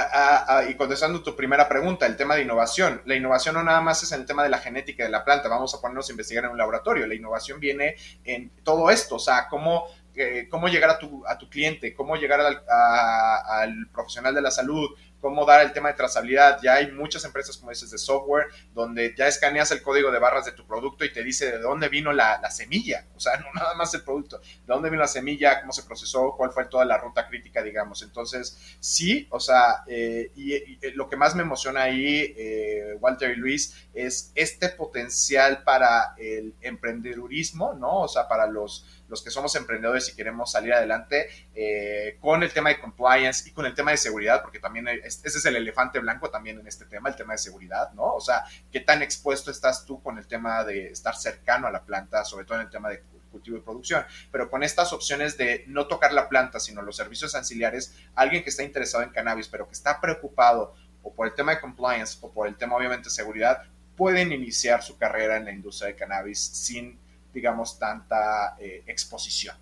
y 0.68 0.74
contestando 0.74 1.20
tu 1.20 1.34
primera 1.34 1.68
pregunta, 1.68 2.06
el 2.06 2.16
tema 2.16 2.36
de 2.36 2.42
innovación. 2.42 3.02
La 3.06 3.16
innovación 3.16 3.56
no 3.56 3.62
nada 3.64 3.80
más 3.80 4.00
es 4.04 4.12
en 4.12 4.20
el 4.20 4.26
tema 4.26 4.44
de 4.44 4.48
la 4.48 4.58
genética 4.58 5.02
de 5.02 5.10
la 5.10 5.24
planta, 5.24 5.48
vamos 5.48 5.74
a 5.74 5.80
ponernos 5.80 6.08
a 6.08 6.12
investigar 6.12 6.44
en 6.44 6.52
un 6.52 6.58
laboratorio. 6.58 7.08
La 7.08 7.14
innovación 7.16 7.58
viene 7.58 7.96
en 8.24 8.50
todo 8.62 8.88
esto, 8.88 9.16
o 9.16 9.18
sea, 9.18 9.48
cómo, 9.48 9.86
eh, 10.14 10.46
cómo 10.48 10.68
llegar 10.68 10.90
a 10.90 10.98
tu, 11.00 11.26
a 11.26 11.36
tu 11.36 11.50
cliente, 11.50 11.92
cómo 11.92 12.14
llegar 12.14 12.40
al, 12.40 12.62
al 12.68 13.88
profesional 13.92 14.32
de 14.32 14.42
la 14.42 14.52
salud, 14.52 14.90
cómo 15.26 15.44
dar 15.44 15.66
el 15.66 15.72
tema 15.72 15.88
de 15.88 15.94
trazabilidad. 15.94 16.60
Ya 16.62 16.74
hay 16.74 16.92
muchas 16.92 17.24
empresas, 17.24 17.56
como 17.56 17.70
dices, 17.70 17.90
de 17.90 17.98
software, 17.98 18.46
donde 18.72 19.12
ya 19.18 19.26
escaneas 19.26 19.72
el 19.72 19.82
código 19.82 20.12
de 20.12 20.20
barras 20.20 20.44
de 20.44 20.52
tu 20.52 20.64
producto 20.64 21.04
y 21.04 21.12
te 21.12 21.24
dice 21.24 21.50
de 21.50 21.58
dónde 21.58 21.88
vino 21.88 22.12
la, 22.12 22.48
semilla. 22.48 23.04
O 23.16 23.18
sea, 23.18 23.36
no 23.40 23.46
nada 23.52 23.74
más 23.74 23.92
el 23.94 24.04
producto, 24.04 24.38
de 24.38 24.44
dónde 24.66 24.88
vino 24.88 25.02
la 25.02 25.08
semilla, 25.08 25.60
cómo 25.62 25.72
se 25.72 25.82
procesó, 25.82 26.32
cuál 26.36 26.52
fue 26.52 26.66
toda 26.66 26.84
la 26.84 26.96
ruta 26.96 27.26
crítica, 27.26 27.60
digamos. 27.60 28.02
Entonces, 28.02 28.76
sí, 28.78 29.26
o 29.30 29.40
sea, 29.40 29.82
eh, 29.88 30.30
y, 30.36 30.54
eh, 30.54 30.92
lo 30.94 31.08
que 31.08 31.16
más 31.16 31.34
me 31.34 31.42
emociona 31.42 31.82
ahí, 31.82 32.32
eh, 32.38 32.96
Walter 33.00 33.32
y 33.32 33.36
Luis, 33.36 33.74
es 33.94 34.30
este 34.36 34.68
potencial 34.68 35.64
para 35.64 36.14
el 36.18 36.54
emprendedurismo, 36.60 37.74
¿no? 37.74 38.02
O 38.02 38.08
sea, 38.08 38.28
para 38.28 38.46
los 38.46 38.86
los 39.08 39.22
que 39.22 39.30
somos 39.30 39.54
emprendedores 39.56 40.08
y 40.08 40.16
queremos 40.16 40.50
salir 40.50 40.72
adelante 40.72 41.28
eh, 41.54 42.18
con 42.20 42.42
el 42.42 42.52
tema 42.52 42.70
de 42.70 42.80
compliance 42.80 43.48
y 43.48 43.52
con 43.52 43.66
el 43.66 43.74
tema 43.74 43.90
de 43.90 43.96
seguridad, 43.96 44.42
porque 44.42 44.58
también 44.58 44.88
ese 44.88 45.26
es 45.26 45.46
el 45.46 45.56
elefante 45.56 45.98
blanco 45.98 46.30
también 46.30 46.58
en 46.58 46.66
este 46.66 46.84
tema, 46.84 47.08
el 47.08 47.16
tema 47.16 47.32
de 47.34 47.38
seguridad, 47.38 47.92
¿no? 47.92 48.14
O 48.14 48.20
sea, 48.20 48.44
¿qué 48.70 48.80
tan 48.80 49.02
expuesto 49.02 49.50
estás 49.50 49.84
tú 49.84 50.02
con 50.02 50.18
el 50.18 50.26
tema 50.26 50.64
de 50.64 50.90
estar 50.90 51.16
cercano 51.16 51.66
a 51.66 51.70
la 51.70 51.82
planta, 51.82 52.24
sobre 52.24 52.44
todo 52.44 52.58
en 52.58 52.66
el 52.66 52.70
tema 52.70 52.88
de 52.88 53.02
cultivo 53.30 53.56
y 53.56 53.60
producción? 53.60 54.04
Pero 54.30 54.50
con 54.50 54.62
estas 54.62 54.92
opciones 54.92 55.36
de 55.36 55.64
no 55.68 55.86
tocar 55.86 56.12
la 56.12 56.28
planta, 56.28 56.60
sino 56.60 56.82
los 56.82 56.96
servicios 56.96 57.34
anciliares, 57.34 57.94
alguien 58.14 58.42
que 58.42 58.50
está 58.50 58.62
interesado 58.62 59.04
en 59.04 59.10
cannabis, 59.10 59.48
pero 59.48 59.66
que 59.66 59.74
está 59.74 60.00
preocupado 60.00 60.74
o 61.02 61.12
por 61.12 61.28
el 61.28 61.34
tema 61.34 61.52
de 61.54 61.60
compliance 61.60 62.18
o 62.20 62.32
por 62.32 62.48
el 62.48 62.56
tema 62.56 62.74
obviamente 62.74 63.04
de 63.04 63.14
seguridad, 63.14 63.62
pueden 63.96 64.32
iniciar 64.32 64.82
su 64.82 64.98
carrera 64.98 65.36
en 65.36 65.44
la 65.44 65.52
industria 65.52 65.88
de 65.88 65.96
cannabis 65.96 66.40
sin 66.40 66.98
digamos, 67.36 67.78
tanta 67.78 68.56
eh, 68.58 68.82
exposición. 68.86 69.54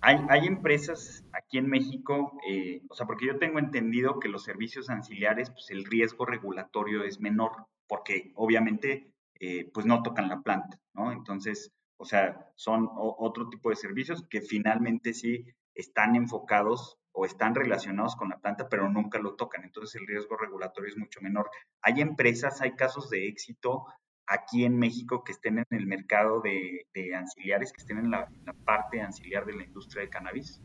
Hay, 0.00 0.16
hay, 0.30 0.46
empresas 0.46 1.22
aquí 1.34 1.58
en 1.58 1.68
México, 1.68 2.40
eh, 2.48 2.80
o 2.88 2.94
sea, 2.94 3.06
porque 3.06 3.26
yo 3.26 3.38
tengo 3.38 3.58
entendido 3.58 4.18
que 4.18 4.30
los 4.30 4.42
servicios 4.42 4.88
anciliares, 4.88 5.50
pues 5.50 5.68
el 5.68 5.84
riesgo 5.84 6.24
regulatorio 6.24 7.04
es 7.04 7.20
menor, 7.20 7.66
porque 7.86 8.32
obviamente, 8.34 9.12
eh, 9.40 9.70
pues 9.74 9.84
no 9.84 10.02
tocan 10.02 10.30
la 10.30 10.40
planta, 10.40 10.80
¿no? 10.94 11.12
Entonces, 11.12 11.70
o 11.98 12.06
sea, 12.06 12.50
son 12.54 12.88
otro 12.94 13.50
tipo 13.50 13.68
de 13.68 13.76
servicios 13.76 14.24
que 14.30 14.40
finalmente 14.40 15.12
sí 15.12 15.44
están 15.74 16.16
enfocados 16.16 16.96
o 17.12 17.26
están 17.26 17.54
relacionados 17.54 18.16
con 18.16 18.30
la 18.30 18.38
planta, 18.38 18.70
pero 18.70 18.88
nunca 18.88 19.18
lo 19.18 19.34
tocan. 19.34 19.64
Entonces 19.64 20.00
el 20.00 20.06
riesgo 20.06 20.38
regulatorio 20.38 20.88
es 20.88 20.96
mucho 20.96 21.20
menor. 21.20 21.50
Hay 21.82 22.00
empresas, 22.00 22.62
hay 22.62 22.72
casos 22.72 23.10
de 23.10 23.28
éxito 23.28 23.84
aquí 24.30 24.64
en 24.64 24.78
México 24.78 25.24
que 25.24 25.32
estén 25.32 25.58
en 25.58 25.66
el 25.70 25.86
mercado 25.86 26.40
de, 26.40 26.86
anciliares, 27.14 27.72
que 27.72 27.80
estén 27.80 27.98
en 27.98 28.10
la, 28.10 28.28
parte 28.64 29.00
anciliar 29.00 29.44
de 29.44 29.54
la 29.54 29.64
industria 29.64 30.02
del 30.02 30.10
cannabis? 30.10 30.62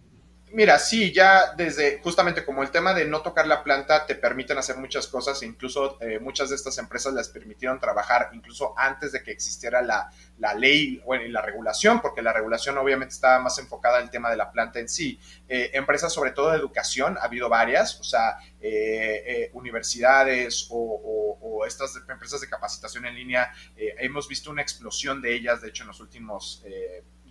Mira, 0.55 0.79
sí, 0.79 1.11
ya 1.11 1.53
desde 1.57 1.99
justamente 2.01 2.45
como 2.45 2.63
el 2.63 2.71
tema 2.71 2.93
de 2.93 3.03
no 3.03 3.21
tocar 3.21 3.45
la 3.45 3.61
planta 3.61 4.05
te 4.05 4.15
permiten 4.15 4.57
hacer 4.57 4.77
muchas 4.77 5.05
cosas, 5.05 5.43
incluso 5.43 6.01
eh, 6.01 6.17
muchas 6.17 6.49
de 6.49 6.55
estas 6.55 6.77
empresas 6.77 7.13
les 7.13 7.27
permitieron 7.27 7.77
trabajar 7.77 8.29
incluso 8.31 8.73
antes 8.77 9.11
de 9.11 9.21
que 9.21 9.31
existiera 9.31 9.81
la, 9.81 10.09
ley 10.57 11.01
bueno, 11.05 11.25
y 11.25 11.29
la 11.29 11.41
regulación, 11.41 11.99
porque 11.99 12.21
la 12.21 12.31
regulación 12.31 12.77
obviamente 12.77 13.13
estaba 13.13 13.39
más 13.39 13.59
enfocada 13.59 13.97
en 13.97 14.05
el 14.05 14.09
tema 14.09 14.29
de 14.29 14.37
la 14.37 14.49
planta 14.49 14.79
en 14.79 14.87
sí. 14.87 15.19
Eh, 15.49 15.71
empresas 15.73 16.13
sobre 16.13 16.31
todo 16.31 16.51
de 16.51 16.57
educación, 16.57 17.17
ha 17.17 17.25
habido 17.25 17.49
varias, 17.49 17.99
o 17.99 18.05
sea, 18.05 18.37
eh, 18.61 19.49
universidades 19.51 20.67
o, 20.69 21.37
o, 21.41 21.65
estas 21.65 21.97
empresas 22.07 22.39
de 22.39 22.47
capacitación 22.47 23.05
en 23.05 23.15
línea, 23.15 23.51
hemos 23.75 24.29
visto 24.29 24.51
una 24.51 24.61
explosión 24.61 25.21
de 25.21 25.35
ellas, 25.35 25.61
de 25.61 25.67
hecho, 25.69 25.83
en 25.83 25.87
los 25.87 25.99
últimos 25.99 26.63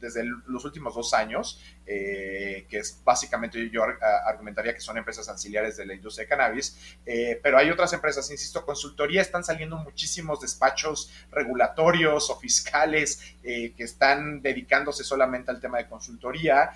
desde 0.05 0.23
los 0.47 0.65
últimos 0.65 0.95
dos 0.95 1.15
años, 1.15 1.61
eh, 1.87 2.67
que 2.69 2.79
es 2.79 3.01
básicamente 3.03 3.71
yo 3.71 3.83
argumentaría 4.27 4.75
que 4.75 4.81
son 4.81 4.99
empresas 4.99 5.29
auxiliares 5.29 5.77
de 5.77 5.87
la 5.87 5.95
industria 5.95 6.25
de 6.25 6.29
cannabis, 6.29 6.97
eh, 7.07 7.41
pero 7.43 7.59
hay 7.59 7.71
otras 7.71 7.93
empresas, 7.93 8.31
insisto, 8.31 8.65
consultoría, 8.65 9.23
están 9.23 9.43
saliendo 9.43 9.77
muchísimos 9.79 10.41
despachos 10.41 11.11
regulatorios 11.31 12.31
o 12.31 12.39
fiscales 12.39 13.37
que 13.43 13.75
están 13.79 14.41
dedicándose 14.41 15.05
solamente 15.05 15.51
al 15.51 15.61
tema 15.61 15.79
de 15.79 15.89
consultoría. 15.89 16.71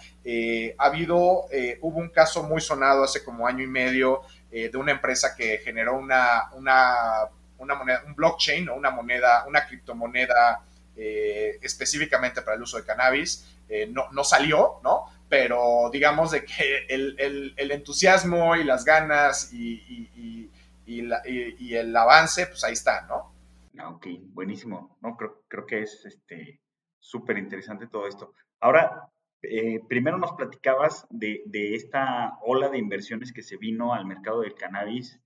ha 0.78 0.84
habido, 0.84 1.46
hubo 1.80 1.98
un 1.98 2.10
caso 2.10 2.42
muy 2.42 2.60
sonado 2.60 3.04
hace 3.04 3.24
como 3.24 3.46
año 3.46 3.64
y 3.64 3.66
medio 3.66 4.22
de 4.50 4.76
una 4.76 4.92
empresa 4.92 5.34
que 5.34 5.58
generó 5.58 5.96
una, 5.96 6.50
una 6.52 7.28
una 7.58 7.74
moneda, 7.74 8.02
un 8.06 8.14
blockchain 8.14 8.68
o 8.68 8.74
una 8.74 8.90
moneda, 8.90 9.44
una 9.46 9.66
criptomoneda 9.66 10.62
eh, 11.00 11.60
específicamente 11.62 12.42
para 12.42 12.56
el 12.56 12.62
uso 12.62 12.76
de 12.76 12.84
cannabis. 12.84 13.56
Eh, 13.68 13.86
no, 13.86 14.10
no, 14.10 14.24
salió, 14.24 14.80
¿no? 14.82 15.04
Pero 15.28 15.90
digamos 15.92 16.32
de 16.32 16.44
que 16.44 16.86
el, 16.88 17.54
entusiasmo 17.56 18.56
y 18.56 18.64
las 18.64 18.84
ganas 18.84 19.52
y, 19.52 20.50
el 20.86 21.96
avance, 21.96 22.48
pues 22.48 22.64
ahí 22.64 22.72
está, 22.72 23.06
¿no? 23.06 23.32
Ah, 23.78 23.90
ok, 23.90 24.08
buenísimo. 24.32 24.98
No, 25.00 25.16
creo, 25.16 25.44
creo 25.46 25.66
que 25.66 25.82
es 25.82 26.04
este 26.04 26.60
súper 26.98 27.38
interesante 27.38 27.86
todo 27.86 28.08
esto. 28.08 28.34
Ahora, 28.58 29.08
eh, 29.42 29.80
primero 29.88 30.18
nos 30.18 30.32
platicabas 30.32 31.06
de, 31.10 31.42
de, 31.46 31.76
esta 31.76 32.38
ola 32.42 32.70
de 32.70 32.78
inversiones 32.78 33.32
que 33.32 33.42
se 33.44 33.56
vino 33.56 33.94
al 33.94 34.04
mercado 34.04 34.40
del 34.40 34.56
cannabis 34.56 35.20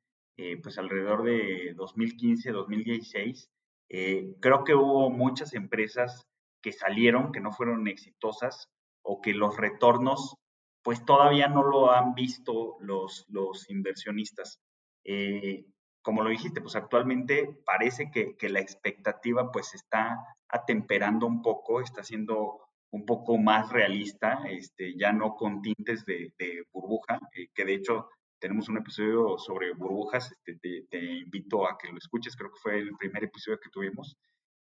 pues 0.61 0.77
alrededor 0.77 1.23
de 1.23 1.73
2015, 1.77 2.51
2016, 2.51 3.49
eh, 3.95 4.35
creo 4.41 4.65
que 4.65 4.75
hubo 4.75 5.11
muchas 5.11 5.53
empresas 5.53 6.27
que 6.63 6.73
salieron, 6.73 7.31
que 7.31 7.41
no 7.41 7.53
fueron 7.53 7.87
exitosas 7.89 8.71
o 9.03 9.21
que 9.21 9.35
los 9.35 9.57
retornos 9.59 10.35
pues 10.83 11.05
todavía 11.05 11.47
no 11.47 11.63
lo 11.63 11.93
han 11.93 12.15
visto 12.15 12.79
los, 12.81 13.27
los 13.29 13.69
inversionistas. 13.71 14.61
Eh, 15.05 15.67
como 16.01 16.23
lo 16.23 16.31
dijiste, 16.31 16.61
pues 16.63 16.75
actualmente 16.75 17.61
parece 17.65 18.11
que, 18.11 18.35
que, 18.37 18.49
la 18.49 18.61
expectativa 18.61 19.53
pues 19.53 19.75
está 19.75 20.19
atemperando 20.49 21.27
un 21.27 21.43
poco, 21.43 21.81
está 21.81 22.03
siendo 22.03 22.61
un 22.91 23.05
poco 23.05 23.37
más 23.37 23.71
realista, 23.71 24.41
este, 24.49 24.97
ya 24.99 25.13
no 25.13 25.37
con 25.37 25.63
tintes 25.63 26.05
de, 26.05 26.33
de 26.39 26.65
burbuja, 26.73 27.21
que 27.55 27.65
de 27.65 27.75
hecho 27.75 28.09
tenemos 28.43 28.69
un 28.69 28.77
episodio 28.77 29.39
sobre 29.39 29.73
burbujas, 29.73 30.33
este, 30.33 30.85
te, 30.91 30.99
invito 30.99 31.65
a 31.65 31.79
que 31.79 31.89
lo 31.89 31.97
escuches, 31.97 32.35
creo 32.35 32.51
que 32.51 32.59
fue 32.61 32.77
el 32.81 32.97
primer 32.97 33.23
episodio 33.23 33.61
que 33.61 33.71
tuvimos. 33.71 34.17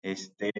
Este, 0.04 0.52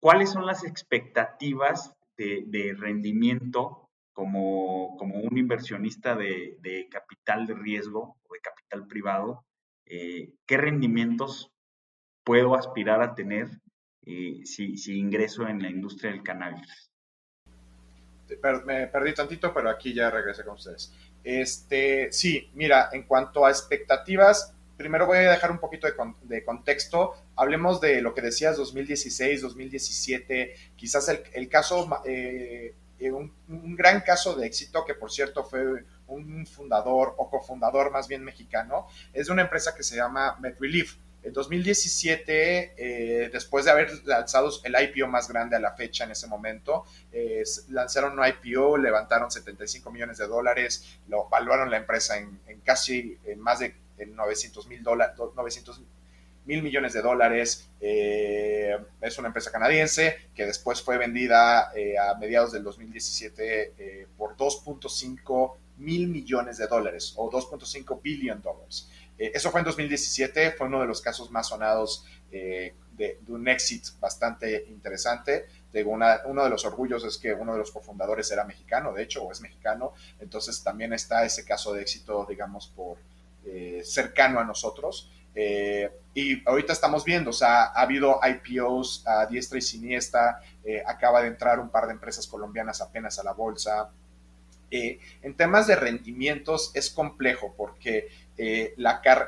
¿Cuáles 0.00 0.30
son 0.30 0.46
las 0.46 0.64
expectativas 0.64 1.92
de, 2.16 2.74
rendimiento 2.76 3.86
como, 4.14 4.96
como, 4.96 5.16
un 5.16 5.36
inversionista 5.36 6.16
de, 6.16 6.88
capital 6.90 7.46
de 7.46 7.54
riesgo 7.54 8.16
o 8.22 8.32
de 8.32 8.40
capital 8.40 8.86
privado? 8.86 9.44
Eh, 9.84 10.32
¿Qué 10.46 10.56
rendimientos 10.56 11.52
puedo 12.24 12.54
aspirar 12.54 13.02
a 13.02 13.14
tener 13.14 13.60
eh, 14.06 14.40
si, 14.44 14.78
si 14.78 14.98
ingreso 14.98 15.46
en 15.46 15.60
la 15.60 15.68
industria 15.68 16.12
del 16.12 16.22
cannabis? 16.22 16.90
me 18.66 18.86
perdí 18.86 19.14
tantito, 19.14 19.52
pero 19.52 19.70
aquí 19.70 19.94
ya 19.94 20.10
regresé 20.10 20.44
con 20.44 20.54
ustedes. 20.54 20.92
Este, 21.28 22.10
sí, 22.10 22.50
mira, 22.54 22.88
en 22.90 23.02
cuanto 23.02 23.44
a 23.44 23.50
expectativas, 23.50 24.54
primero 24.78 25.04
voy 25.04 25.18
a 25.18 25.32
dejar 25.32 25.50
un 25.50 25.58
poquito 25.58 25.86
de, 26.22 26.42
contexto. 26.42 27.12
Hablemos 27.36 27.82
de 27.82 28.00
lo 28.00 28.14
que 28.14 28.22
decías 28.22 28.56
2016, 28.56 29.42
2017, 29.42 30.54
quizás 30.74 31.06
el, 31.34 31.48
caso, 31.50 31.86
eh, 32.06 32.74
eh, 32.98 33.12
un, 33.12 33.30
gran 33.76 34.00
caso 34.00 34.36
de 34.36 34.46
éxito, 34.46 34.86
que 34.86 34.94
por 34.94 35.12
cierto 35.12 35.44
fue 35.44 35.84
un 36.06 36.46
fundador 36.46 37.14
o 37.18 37.28
cofundador 37.28 37.90
más 37.90 38.08
bien 38.08 38.24
mexicano, 38.24 38.86
es 39.12 39.26
de 39.26 39.34
una 39.34 39.42
empresa 39.42 39.74
que 39.74 39.82
se 39.82 39.96
llama 39.96 40.38
MedRelief. 40.40 40.96
En 41.28 41.34
2017, 41.34 42.72
eh, 42.78 43.28
después 43.30 43.66
de 43.66 43.70
haber 43.70 43.90
lanzado 44.06 44.50
el 44.64 44.74
IPO 44.82 45.08
más 45.08 45.28
grande 45.28 45.56
a 45.56 45.60
la 45.60 45.72
fecha 45.72 46.04
en 46.04 46.12
ese 46.12 46.26
momento, 46.26 46.86
eh, 47.12 47.42
lanzaron 47.68 48.18
un 48.18 48.24
IPO, 48.26 48.78
levantaron 48.78 49.30
75 49.30 49.90
millones 49.90 50.16
de 50.16 50.26
dólares, 50.26 50.98
lo 51.06 51.28
valuaron 51.28 51.70
la 51.70 51.76
empresa 51.76 52.16
en, 52.16 52.40
casi 52.64 53.18
más 53.36 53.58
de 53.58 53.74
900 54.06 54.66
mil 54.68 54.82
mil 56.46 56.62
millones 56.62 56.94
de 56.94 57.02
dólares. 57.02 57.68
Eh, 57.78 58.78
es 59.02 59.18
una 59.18 59.28
empresa 59.28 59.52
canadiense 59.52 60.30
que 60.34 60.46
después 60.46 60.80
fue 60.80 60.96
vendida 60.96 61.68
a 61.68 62.14
mediados 62.18 62.52
del 62.52 62.64
2017 62.64 64.06
por 64.16 64.34
2.5 64.34 65.56
mil 65.76 66.08
millones 66.08 66.58
de 66.58 66.66
dólares 66.66 67.12
o 67.16 67.30
2.5 67.30 68.00
billion 68.02 68.42
dólares. 68.42 68.88
Eh, 69.18 69.32
eso 69.34 69.50
fue 69.50 69.60
en 69.60 69.66
2017, 69.66 70.52
fue 70.52 70.68
uno 70.68 70.80
de 70.80 70.86
los 70.86 71.00
casos 71.00 71.30
más 71.30 71.48
sonados 71.48 72.06
eh, 72.30 72.74
de, 72.92 73.18
un 73.28 73.48
exit 73.48 73.84
bastante 74.00 74.66
interesante. 74.68 75.46
uno 75.84 76.44
de 76.44 76.50
los 76.50 76.64
orgullos 76.64 77.04
es 77.04 77.18
que 77.18 77.32
uno 77.32 77.52
de 77.52 77.58
los 77.58 77.70
cofundadores 77.70 78.30
era 78.30 78.44
mexicano, 78.44 78.92
de 78.92 79.02
hecho, 79.02 79.24
o 79.24 79.32
es 79.32 79.40
mexicano. 79.40 79.92
Entonces 80.20 80.62
también 80.62 80.92
está 80.92 81.24
ese 81.24 81.44
caso 81.44 81.72
de 81.72 81.82
éxito, 81.82 82.26
digamos, 82.28 82.68
por 82.68 82.98
eh, 83.44 83.82
cercano 83.84 84.40
a 84.40 84.44
nosotros. 84.44 85.10
y 86.14 86.42
ahorita 86.48 86.72
estamos 86.72 87.04
viendo, 87.04 87.30
o 87.30 87.32
sea, 87.32 87.66
ha 87.66 87.82
habido 87.82 88.18
IPOs 88.20 89.04
a 89.06 89.26
diestra 89.26 89.58
y 89.58 89.62
siniestra, 89.62 90.40
acaba 90.84 91.22
de 91.22 91.28
entrar 91.28 91.60
un 91.60 91.68
par 91.68 91.86
de 91.86 91.92
empresas 91.92 92.26
colombianas 92.26 92.80
apenas 92.80 93.20
a 93.20 93.22
la 93.22 93.32
bolsa. 93.32 93.90
en 94.70 95.34
temas 95.36 95.68
de 95.68 95.76
rendimientos 95.76 96.72
es 96.74 96.90
complejo 96.90 97.54
porque 97.56 98.08
eh, 98.38 98.74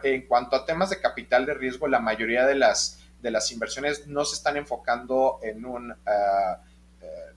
en 0.04 0.26
cuanto 0.26 0.54
a 0.54 0.64
temas 0.64 0.90
de 0.90 1.00
capital 1.00 1.44
de 1.44 1.54
riesgo, 1.54 1.88
la 1.88 1.98
mayoría 1.98 2.46
de 2.46 2.54
las, 2.54 3.00
de 3.20 3.32
las 3.32 3.50
inversiones 3.50 4.06
no 4.06 4.24
se 4.24 4.36
están 4.36 4.56
enfocando 4.56 5.40
en 5.42 5.64
un, 5.64 5.92
ah, 6.06 6.60
eh, 7.02 7.32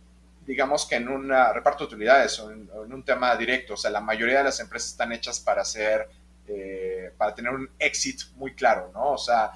digamos 0.45 0.86
que 0.86 0.95
en 0.95 1.09
un 1.09 1.29
reparto 1.29 1.86
de 1.86 1.95
utilidades 1.95 2.39
o 2.39 2.51
en, 2.51 2.69
un 2.71 3.03
tema 3.03 3.36
directo. 3.36 3.73
O 3.73 3.77
sea, 3.77 3.89
la 3.89 4.01
mayoría 4.01 4.38
de 4.38 4.43
las 4.45 4.59
empresas 4.59 4.91
están 4.91 5.12
hechas 5.13 5.39
para 5.39 5.63
hacer, 5.63 6.07
eh, 6.47 7.12
para 7.17 7.33
tener 7.33 7.51
un 7.51 7.67
exit 7.79 8.21
muy 8.36 8.53
claro, 8.53 8.91
¿no? 8.93 9.13
O 9.13 9.17
sea, 9.17 9.51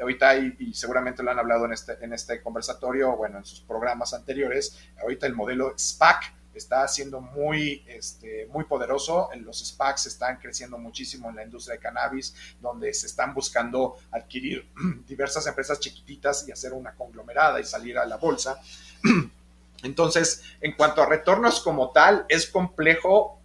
ahorita, 0.00 0.36
y, 0.36 0.56
y, 0.60 0.74
seguramente 0.74 1.22
lo 1.24 1.32
han 1.32 1.40
hablado 1.40 1.64
en 1.64 1.72
este, 1.72 1.98
en 2.00 2.12
este 2.12 2.40
conversatorio, 2.40 3.16
bueno, 3.16 3.38
en 3.38 3.44
sus 3.44 3.60
programas 3.60 4.14
anteriores, 4.14 4.78
ahorita 5.02 5.26
el 5.26 5.34
modelo 5.34 5.74
SPAC 5.76 6.37
está 6.58 6.86
siendo 6.88 7.20
muy, 7.20 7.84
este, 7.88 8.46
muy 8.52 8.64
poderoso. 8.64 9.30
Los 9.36 9.64
SPACs 9.66 10.06
están 10.06 10.36
creciendo 10.36 10.78
muchísimo 10.78 11.30
en 11.30 11.36
la 11.36 11.44
industria 11.44 11.76
de 11.76 11.80
cannabis, 11.80 12.34
donde 12.60 12.92
se 12.92 13.06
están 13.06 13.34
buscando 13.34 13.96
adquirir 14.10 14.68
diversas 15.06 15.46
empresas 15.46 15.80
chiquititas 15.80 16.46
y 16.46 16.52
hacer 16.52 16.72
una 16.72 16.94
conglomerada 16.94 17.60
y 17.60 17.64
salir 17.64 17.98
a 17.98 18.06
la 18.06 18.16
bolsa. 18.16 18.60
Entonces, 19.82 20.42
en 20.60 20.72
cuanto 20.72 21.02
a 21.02 21.06
retornos 21.06 21.60
como 21.60 21.90
tal, 21.92 22.26
es 22.28 22.46
complejo 22.46 23.40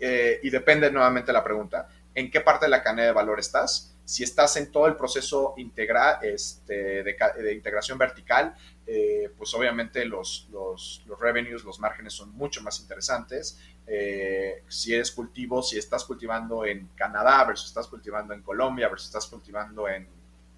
eh, 0.00 0.40
y 0.42 0.50
depende 0.50 0.90
nuevamente 0.90 1.32
la 1.32 1.44
pregunta. 1.44 1.88
¿En 2.14 2.30
qué 2.30 2.40
parte 2.40 2.66
de 2.66 2.70
la 2.70 2.82
cadena 2.82 3.04
de 3.04 3.12
valor 3.12 3.38
estás? 3.38 3.91
Si 4.04 4.24
estás 4.24 4.56
en 4.56 4.72
todo 4.72 4.86
el 4.86 4.96
proceso 4.96 5.54
integra, 5.56 6.18
este, 6.22 7.02
de, 7.02 7.52
integración 7.54 7.98
vertical, 7.98 8.54
eh, 8.86 9.30
pues 9.38 9.54
obviamente 9.54 10.04
los, 10.04 10.48
los, 10.50 11.04
revenues, 11.20 11.64
los 11.64 11.78
márgenes 11.78 12.12
son 12.12 12.32
mucho 12.32 12.62
más 12.62 12.80
interesantes. 12.80 13.58
Eh, 13.86 14.62
si 14.68 14.94
eres 14.94 15.12
cultivo, 15.12 15.62
si 15.62 15.78
estás 15.78 16.04
cultivando 16.04 16.64
en 16.64 16.88
Canadá 16.96 17.44
versus 17.44 17.68
estás 17.68 17.86
cultivando 17.86 18.34
en 18.34 18.42
Colombia 18.42 18.88
versus 18.88 19.06
estás 19.06 19.26
cultivando 19.26 19.88
en 19.88 20.06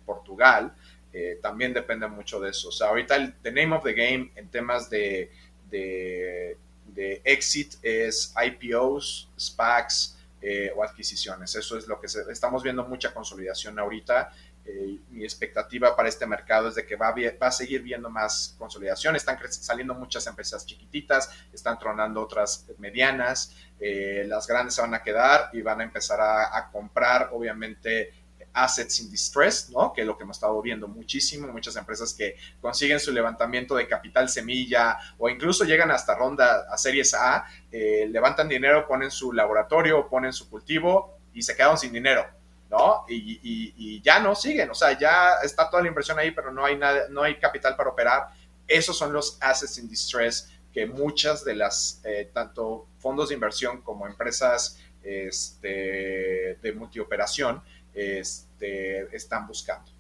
Portugal, 0.07 0.74
eh, 1.12 1.38
también 1.40 1.72
depende 1.72 2.09
mucho 2.09 2.40
de 2.40 2.50
eso. 2.50 2.68
O 2.68 2.72
sea, 2.72 2.88
ahorita 2.88 3.16
el 3.16 3.35
the 3.42 3.52
name 3.52 3.74
of 3.76 3.85
the 3.85 3.92
game 3.92 4.33
en 4.37 4.48
temas 4.48 4.90
de, 4.90 5.30
de, 5.70 6.57
de 6.94 7.20
exit 7.24 7.74
es 7.83 8.35
IPOs, 8.37 9.28
SPACs, 9.38 10.13
eh, 10.46 10.70
o 10.76 10.85
adquisiciones. 10.85 11.54
Eso 11.54 11.78
es 11.78 11.87
lo 11.87 11.98
que 11.98 12.07
estamos 12.07 12.62
viendo 12.62 12.85
mucha 12.85 13.14
consolidación 13.14 13.78
ahorita. 13.78 14.30
Eh, 14.62 14.98
mi 15.09 15.24
expectativa 15.24 15.96
para 15.96 16.07
este 16.07 16.26
mercado 16.26 16.68
es 16.68 16.74
de 16.74 16.85
que 16.85 16.96
va 16.96 17.09
a, 17.09 17.14
va 17.42 17.46
a 17.46 17.50
seguir 17.50 17.80
viendo 17.80 18.11
más 18.11 18.54
consolidación. 18.59 19.16
Están 19.16 19.38
saliendo 19.48 19.94
muchas 19.94 20.26
empresas 20.26 20.66
chiquititas, 20.66 21.30
están 21.50 21.78
tronando 21.78 22.20
otras 22.20 22.66
medianas. 22.76 23.57
Eh, 23.80 24.24
las 24.28 24.46
grandes 24.46 24.74
se 24.74 24.83
van 24.83 24.92
a 24.92 25.02
quedar 25.02 25.48
y 25.54 25.62
van 25.62 25.80
a 25.80 25.85
empezar 25.85 26.20
a 26.20 26.68
comprar, 26.70 27.30
obviamente, 27.33 28.12
assets 28.55 29.01
in 29.01 29.11
distress, 29.11 29.69
¿no? 29.71 29.93
Que 29.93 30.03
es 30.03 30.07
lo 30.07 30.17
que 30.17 30.23
hemos 30.23 30.37
estado 30.37 30.61
viendo 30.62 30.88
muchísimo, 30.88 31.49
muchas 31.49 31.77
empresas 31.77 32.14
que 32.14 32.37
consiguen 32.61 33.01
su 33.01 33.12
levantamiento 33.12 33.75
de 33.75 33.87
capital 33.87 34.29
semilla 34.29 34.97
o 35.19 35.29
incluso 35.29 35.64
llegan 35.64 35.90
hasta 35.90 36.14
ronda 36.14 36.67
a 36.71 36.79
series 36.79 37.12
A, 37.14 37.47
eh, 37.71 38.09
levantan 38.11 38.49
dinero, 38.49 38.87
ponen 38.87 39.11
su 39.11 39.33
laboratorio, 39.33 40.09
ponen 40.09 40.33
su 40.33 40.49
cultivo 40.49 41.19
y 41.35 41.43
se 41.43 41.57
quedan 41.57 41.77
sin 41.77 41.93
dinero, 41.93 42.25
¿no? 42.71 43.05
Y, 43.09 44.01
ya 44.03 44.21
no 44.21 44.35
siguen, 44.35 44.71
o 44.71 44.75
sea, 44.75 44.99
ya 44.99 45.35
está 45.43 45.69
toda 45.69 45.83
la 45.83 45.88
inversión 45.88 46.19
ahí, 46.19 46.31
pero 46.31 46.53
no 46.53 46.64
hay 46.64 46.77
nada, 46.77 47.07
no 47.11 47.23
hay 47.23 47.37
capital 47.37 47.75
para 47.77 47.90
operar 47.90 48.29
Esos 48.67 48.97
son 48.97 49.12
los 49.12 49.38
assets 49.40 49.79
in 49.79 49.88
distress 49.88 50.51
que 50.73 50.87
muchas 50.87 51.45
de 51.45 51.55
las, 51.55 52.01
eh, 52.05 52.31
tanto 52.33 52.87
fondos 52.99 53.29
de 53.29 53.35
inversión 53.35 53.83
como 53.83 54.07
empresas 54.07 54.79
este, 55.05 56.59
de 56.62 56.73
multioperación, 56.75 57.62
este, 57.94 59.14
están 59.14 59.46
buscando. 59.46 59.90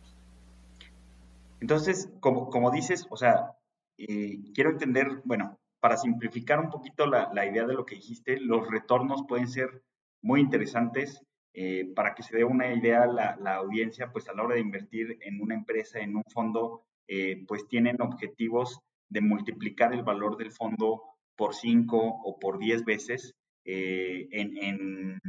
Entonces, 1.60 2.10
como, 2.20 2.50
como 2.50 2.70
dices, 2.70 3.06
o 3.10 3.16
sea, 3.16 3.52
eh, 3.96 4.38
quiero 4.54 4.70
entender, 4.70 5.22
bueno, 5.24 5.58
para 5.80 5.96
simplificar 5.96 6.60
un 6.60 6.70
poquito 6.70 7.06
la, 7.06 7.30
la, 7.32 7.46
idea 7.46 7.64
de 7.64 7.74
lo 7.74 7.86
que 7.86 7.94
dijiste, 7.94 8.38
los 8.40 8.68
retornos 8.68 9.24
pueden 9.26 9.48
ser 9.48 9.82
muy 10.22 10.40
interesantes. 10.40 11.22
Eh, 11.56 11.92
para 11.94 12.14
que 12.14 12.24
se 12.24 12.36
dé 12.36 12.42
una 12.42 12.74
idea 12.74 13.06
la, 13.06 13.36
la, 13.40 13.54
audiencia, 13.54 14.10
pues 14.10 14.28
a 14.28 14.34
la 14.34 14.42
hora 14.42 14.56
de 14.56 14.60
invertir 14.60 15.18
en 15.20 15.40
una 15.40 15.54
empresa, 15.54 16.00
en 16.00 16.16
un 16.16 16.24
fondo, 16.24 16.82
eh, 17.06 17.44
pues 17.46 17.68
tienen 17.68 18.02
objetivos 18.02 18.80
de 19.08 19.20
multiplicar 19.20 19.94
el 19.94 20.02
valor 20.02 20.36
del 20.36 20.50
fondo 20.50 21.02
por 21.36 21.54
5 21.54 21.96
o 21.96 22.38
por 22.40 22.58
10 22.58 22.84
veces 22.84 23.34
en, 23.64 24.58
en 24.58 25.20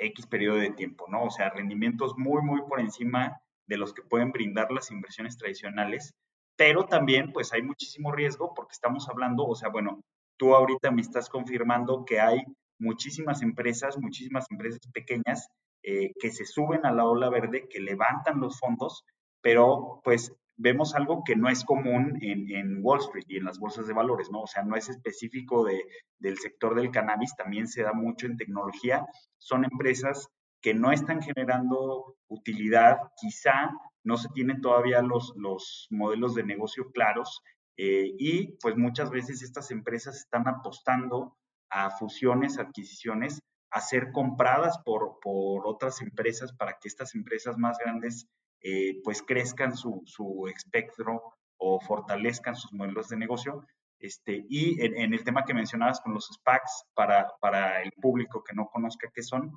X 0.00 0.26
periodo 0.26 0.58
de 0.58 0.70
tiempo, 0.70 1.06
¿no? 1.08 1.24
O 1.24 1.30
sea, 1.30 1.50
rendimientos 1.50 2.16
muy, 2.16 2.42
muy 2.42 2.62
por 2.62 2.80
encima 2.80 3.40
de 3.66 3.76
los 3.76 3.92
que 3.94 4.02
pueden 4.02 4.32
brindar 4.32 4.70
las 4.72 4.90
inversiones 4.90 5.36
tradicionales, 5.36 6.14
pero 6.56 6.86
también 6.86 7.32
pues 7.32 7.52
hay 7.52 7.62
muchísimo 7.62 8.12
riesgo 8.12 8.52
porque 8.54 8.72
estamos 8.72 9.08
hablando, 9.08 9.46
o 9.46 9.54
sea, 9.54 9.68
bueno, 9.68 10.02
tú 10.36 10.54
ahorita 10.54 10.90
me 10.90 11.02
estás 11.02 11.28
confirmando 11.28 12.04
que 12.04 12.20
hay 12.20 12.42
muchísimas 12.78 13.42
empresas, 13.42 13.98
muchísimas 13.98 14.46
empresas 14.50 14.80
pequeñas 14.92 15.48
eh, 15.82 16.12
que 16.18 16.30
se 16.30 16.44
suben 16.44 16.84
a 16.84 16.92
la 16.92 17.04
ola 17.04 17.30
verde, 17.30 17.68
que 17.68 17.80
levantan 17.80 18.40
los 18.40 18.58
fondos, 18.58 19.04
pero 19.40 20.00
pues 20.02 20.34
vemos 20.60 20.94
algo 20.94 21.24
que 21.24 21.36
no 21.36 21.48
es 21.48 21.64
común 21.64 22.18
en, 22.20 22.50
en, 22.54 22.80
Wall 22.82 23.00
Street 23.00 23.24
y 23.28 23.38
en 23.38 23.44
las 23.44 23.58
bolsas 23.58 23.86
de 23.86 23.94
valores, 23.94 24.30
¿no? 24.30 24.42
O 24.42 24.46
sea, 24.46 24.62
no 24.62 24.76
es 24.76 24.90
específico 24.90 25.64
de, 25.64 25.82
del 26.18 26.38
sector 26.38 26.74
del 26.74 26.90
cannabis, 26.90 27.34
también 27.34 27.66
se 27.66 27.82
da 27.82 27.94
mucho 27.94 28.26
en 28.26 28.36
tecnología. 28.36 29.06
Son 29.38 29.64
empresas 29.64 30.28
que 30.60 30.74
no 30.74 30.92
están 30.92 31.22
generando 31.22 32.16
utilidad, 32.28 32.98
quizá 33.16 33.70
no 34.04 34.18
se 34.18 34.28
tienen 34.34 34.60
todavía 34.60 35.00
los, 35.00 35.32
los 35.36 35.86
modelos 35.90 36.34
de 36.34 36.44
negocio 36.44 36.90
claros 36.92 37.42
eh, 37.78 38.14
y 38.18 38.58
pues 38.60 38.76
muchas 38.76 39.10
veces 39.10 39.42
estas 39.42 39.70
empresas 39.70 40.16
están 40.18 40.46
apostando 40.46 41.38
a 41.70 41.90
fusiones, 41.90 42.58
adquisiciones, 42.58 43.40
a 43.70 43.80
ser 43.80 44.12
compradas 44.12 44.78
por, 44.84 45.20
por 45.22 45.66
otras 45.66 46.02
empresas 46.02 46.52
para 46.52 46.78
que 46.78 46.88
estas 46.88 47.14
empresas 47.14 47.56
más 47.56 47.78
grandes 47.78 48.26
eh, 48.62 49.00
pues 49.02 49.22
crezcan 49.22 49.76
su, 49.76 50.02
su, 50.04 50.46
espectro 50.48 51.34
o 51.56 51.80
fortalezcan 51.80 52.56
sus 52.56 52.72
modelos 52.72 53.08
de 53.08 53.16
negocio. 53.16 53.66
Este, 53.98 54.44
y 54.48 54.82
en, 54.82 55.12
el 55.12 55.24
tema 55.24 55.44
que 55.44 55.54
mencionabas 55.54 56.00
con 56.00 56.14
los 56.14 56.26
SPACs, 56.26 56.84
para, 56.94 57.28
para 57.40 57.82
el 57.82 57.92
público 57.92 58.42
que 58.42 58.54
no 58.54 58.66
conozca 58.68 59.10
qué 59.14 59.22
son, 59.22 59.52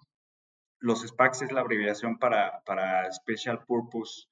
los 0.80 1.02
SPACs 1.02 1.44
es 1.44 1.52
la 1.54 1.62
abreviación 1.62 2.18
para, 2.18 2.62
para 2.66 3.10
Special 3.12 3.64
Purpose 3.66 4.26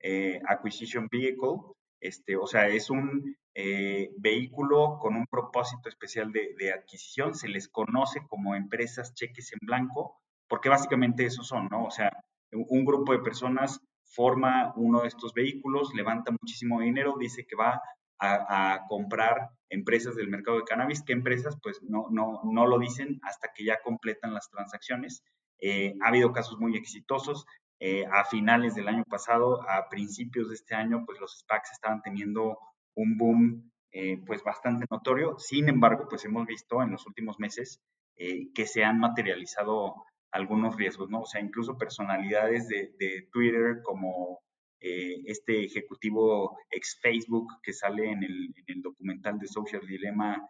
eh, 0.00 0.40
Acquisition 0.46 1.08
Vehicle, 1.10 1.58
este, 2.00 2.36
o 2.36 2.46
sea, 2.46 2.68
es 2.68 2.90
un 2.90 3.36
eh, 3.54 4.10
vehículo 4.18 4.98
con 5.00 5.16
un 5.16 5.26
propósito 5.26 5.88
especial 5.88 6.30
de, 6.30 6.54
de, 6.58 6.72
adquisición, 6.72 7.34
se 7.34 7.48
les 7.48 7.68
conoce 7.68 8.20
como 8.28 8.54
empresas 8.54 9.14
cheques 9.14 9.52
en 9.52 9.58
blanco, 9.62 10.20
porque 10.46 10.68
básicamente 10.68 11.24
esos 11.24 11.48
son, 11.48 11.68
¿no? 11.70 11.84
O 11.86 11.90
sea, 11.90 12.12
un 12.52 12.84
grupo 12.84 13.12
de 13.12 13.18
personas 13.18 13.80
forma 14.06 14.72
uno 14.76 15.02
de 15.02 15.08
estos 15.08 15.34
vehículos, 15.34 15.94
levanta 15.94 16.30
muchísimo 16.30 16.80
dinero, 16.80 17.16
dice 17.18 17.46
que 17.46 17.56
va 17.56 17.80
a, 18.18 18.86
comprar 18.88 19.50
empresas 19.68 20.16
del 20.16 20.28
mercado 20.28 20.58
de 20.58 20.64
cannabis. 20.64 21.02
¿Qué 21.02 21.12
empresas? 21.12 21.58
Pues 21.62 21.82
no, 21.82 22.06
no, 22.10 22.40
no 22.44 22.66
lo 22.66 22.78
dicen 22.78 23.20
hasta 23.22 23.52
que 23.52 23.64
ya 23.64 23.80
completan 23.82 24.32
las 24.32 24.48
transacciones. 24.48 25.22
Eh, 25.58 25.94
ha 26.02 26.08
habido 26.08 26.32
casos 26.32 26.58
muy 26.58 26.76
exitosos. 26.76 27.46
Eh, 27.78 28.06
a 28.10 28.24
finales 28.24 28.74
del 28.74 28.88
año 28.88 29.04
pasado, 29.04 29.60
a 29.68 29.88
principios 29.90 30.48
de 30.48 30.54
este 30.54 30.74
año, 30.74 31.04
pues 31.04 31.20
los 31.20 31.40
SPACs 31.40 31.72
estaban 31.72 32.00
teniendo 32.00 32.58
un 32.94 33.18
boom 33.18 33.70
eh, 33.92 34.18
pues 34.26 34.42
bastante 34.42 34.86
notorio. 34.90 35.38
Sin 35.38 35.68
embargo, 35.68 36.06
pues 36.08 36.24
hemos 36.24 36.46
visto 36.46 36.82
en 36.82 36.92
los 36.92 37.06
últimos 37.06 37.38
meses 37.38 37.82
que 38.18 38.66
se 38.66 38.82
han 38.82 38.98
materializado 38.98 40.06
algunos 40.36 40.76
riesgos, 40.76 41.10
¿no? 41.10 41.22
O 41.22 41.26
sea, 41.26 41.40
incluso 41.40 41.78
personalidades 41.78 42.68
de, 42.68 42.94
de 42.98 43.28
Twitter 43.32 43.82
como 43.82 44.40
este 44.78 45.64
ejecutivo 45.64 46.58
ex 46.70 47.00
Facebook 47.00 47.54
que 47.60 47.72
sale 47.72 48.08
en 48.08 48.22
el, 48.22 48.54
en 48.54 48.64
el 48.68 48.82
documental 48.82 49.36
de 49.36 49.48
Social 49.48 49.84
Dilemma, 49.84 50.48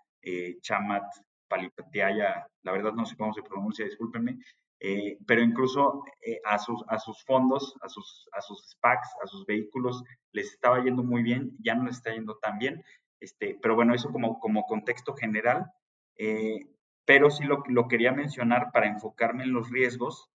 Chamat 0.60 1.04
Palipatiaya, 1.48 2.46
la 2.62 2.72
verdad 2.72 2.92
no 2.92 3.06
sé 3.06 3.16
cómo 3.16 3.32
se 3.32 3.42
pronuncia, 3.42 3.86
discúlpenme, 3.86 4.38
eh, 4.78 5.18
pero 5.26 5.42
incluso 5.42 6.04
eh, 6.20 6.40
a, 6.44 6.58
sus, 6.58 6.82
a 6.88 6.98
sus 6.98 7.22
fondos, 7.24 7.74
a 7.80 7.88
sus, 7.88 8.28
a 8.32 8.40
sus 8.40 8.70
SPACs, 8.70 9.08
a 9.22 9.26
sus 9.26 9.46
vehículos, 9.46 10.02
les 10.32 10.52
estaba 10.52 10.82
yendo 10.82 11.02
muy 11.02 11.22
bien, 11.22 11.56
ya 11.60 11.74
no 11.74 11.84
les 11.84 11.96
está 11.96 12.12
yendo 12.12 12.36
tan 12.38 12.58
bien. 12.58 12.84
Este, 13.20 13.58
pero 13.62 13.74
bueno, 13.74 13.94
eso 13.94 14.12
como, 14.12 14.38
como 14.38 14.64
contexto 14.64 15.14
general. 15.14 15.70
Eh, 16.18 16.66
pero 17.06 17.30
sí 17.30 17.44
lo, 17.44 17.62
lo, 17.68 17.88
quería 17.88 18.12
mencionar 18.12 18.70
para 18.72 18.88
enfocarme 18.88 19.44
en 19.44 19.52
los 19.52 19.70
riesgos, 19.70 20.28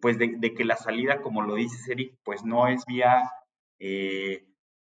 pues 0.00 0.18
de, 0.18 0.54
que 0.56 0.64
la 0.64 0.76
salida, 0.76 1.20
como 1.20 1.42
lo 1.42 1.54
dice 1.54 1.92
Eric, 1.92 2.14
pues 2.24 2.44
no 2.44 2.66
es 2.66 2.84
vía, 2.86 3.30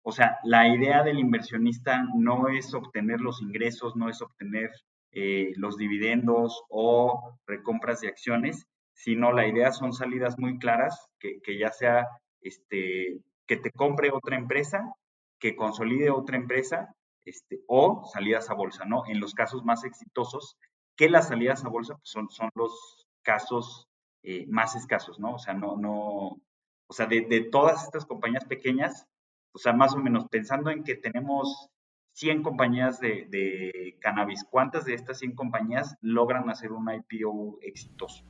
o 0.02 0.12
sea, 0.12 0.38
la 0.44 0.68
idea 0.68 1.02
del 1.02 1.18
inversionista 1.18 2.04
no 2.14 2.48
es 2.48 2.72
obtener 2.72 3.20
los 3.20 3.42
ingresos, 3.42 3.96
no 3.96 4.08
es 4.08 4.22
obtener 4.22 4.70
eh, 5.12 5.52
los 5.56 5.76
dividendos 5.76 6.62
o 6.68 7.36
recompras 7.46 8.00
de 8.00 8.08
acciones, 8.08 8.66
sino 8.94 9.32
la 9.32 9.46
idea 9.46 9.72
son 9.72 9.92
salidas 9.92 10.38
muy 10.38 10.58
claras, 10.58 11.08
que, 11.18 11.40
que 11.42 11.58
ya 11.58 11.70
sea 11.70 12.06
este, 12.40 13.18
que 13.46 13.56
te 13.56 13.72
compre 13.72 14.10
otra 14.12 14.36
empresa, 14.36 14.94
que 15.38 15.56
consolide 15.56 16.10
otra 16.10 16.36
empresa, 16.36 16.94
este, 17.24 17.60
o 17.66 18.04
salidas 18.12 18.50
a 18.50 18.54
bolsa, 18.54 18.84
¿no? 18.84 19.02
En 19.06 19.20
los 19.20 19.34
casos 19.34 19.64
más 19.64 19.84
exitosos, 19.84 20.56
que 21.00 21.08
las 21.08 21.28
salidas 21.28 21.64
a 21.64 21.70
bolsa 21.70 21.94
pues, 21.94 22.10
son, 22.10 22.28
son 22.28 22.50
los 22.54 23.06
casos 23.22 23.88
eh, 24.22 24.44
más 24.48 24.76
escasos, 24.76 25.18
¿no? 25.18 25.36
O 25.36 25.38
sea, 25.38 25.54
no, 25.54 25.78
no, 25.78 26.42
o 26.86 26.92
sea, 26.92 27.06
de, 27.06 27.22
de, 27.22 27.40
todas 27.40 27.84
estas 27.84 28.04
compañías 28.04 28.44
pequeñas, 28.44 29.06
o 29.52 29.58
sea, 29.58 29.72
más 29.72 29.94
o 29.94 29.96
menos 29.96 30.28
pensando 30.28 30.68
en 30.68 30.84
que 30.84 30.96
tenemos 30.96 31.70
100 32.12 32.42
compañías 32.42 33.00
de, 33.00 33.24
de, 33.30 33.96
cannabis. 33.98 34.44
¿Cuántas 34.50 34.84
de 34.84 34.92
estas 34.92 35.20
100 35.20 35.36
compañías 35.36 35.96
logran 36.02 36.50
hacer 36.50 36.70
un 36.70 36.86
IPO 36.92 37.60
exitoso? 37.62 38.22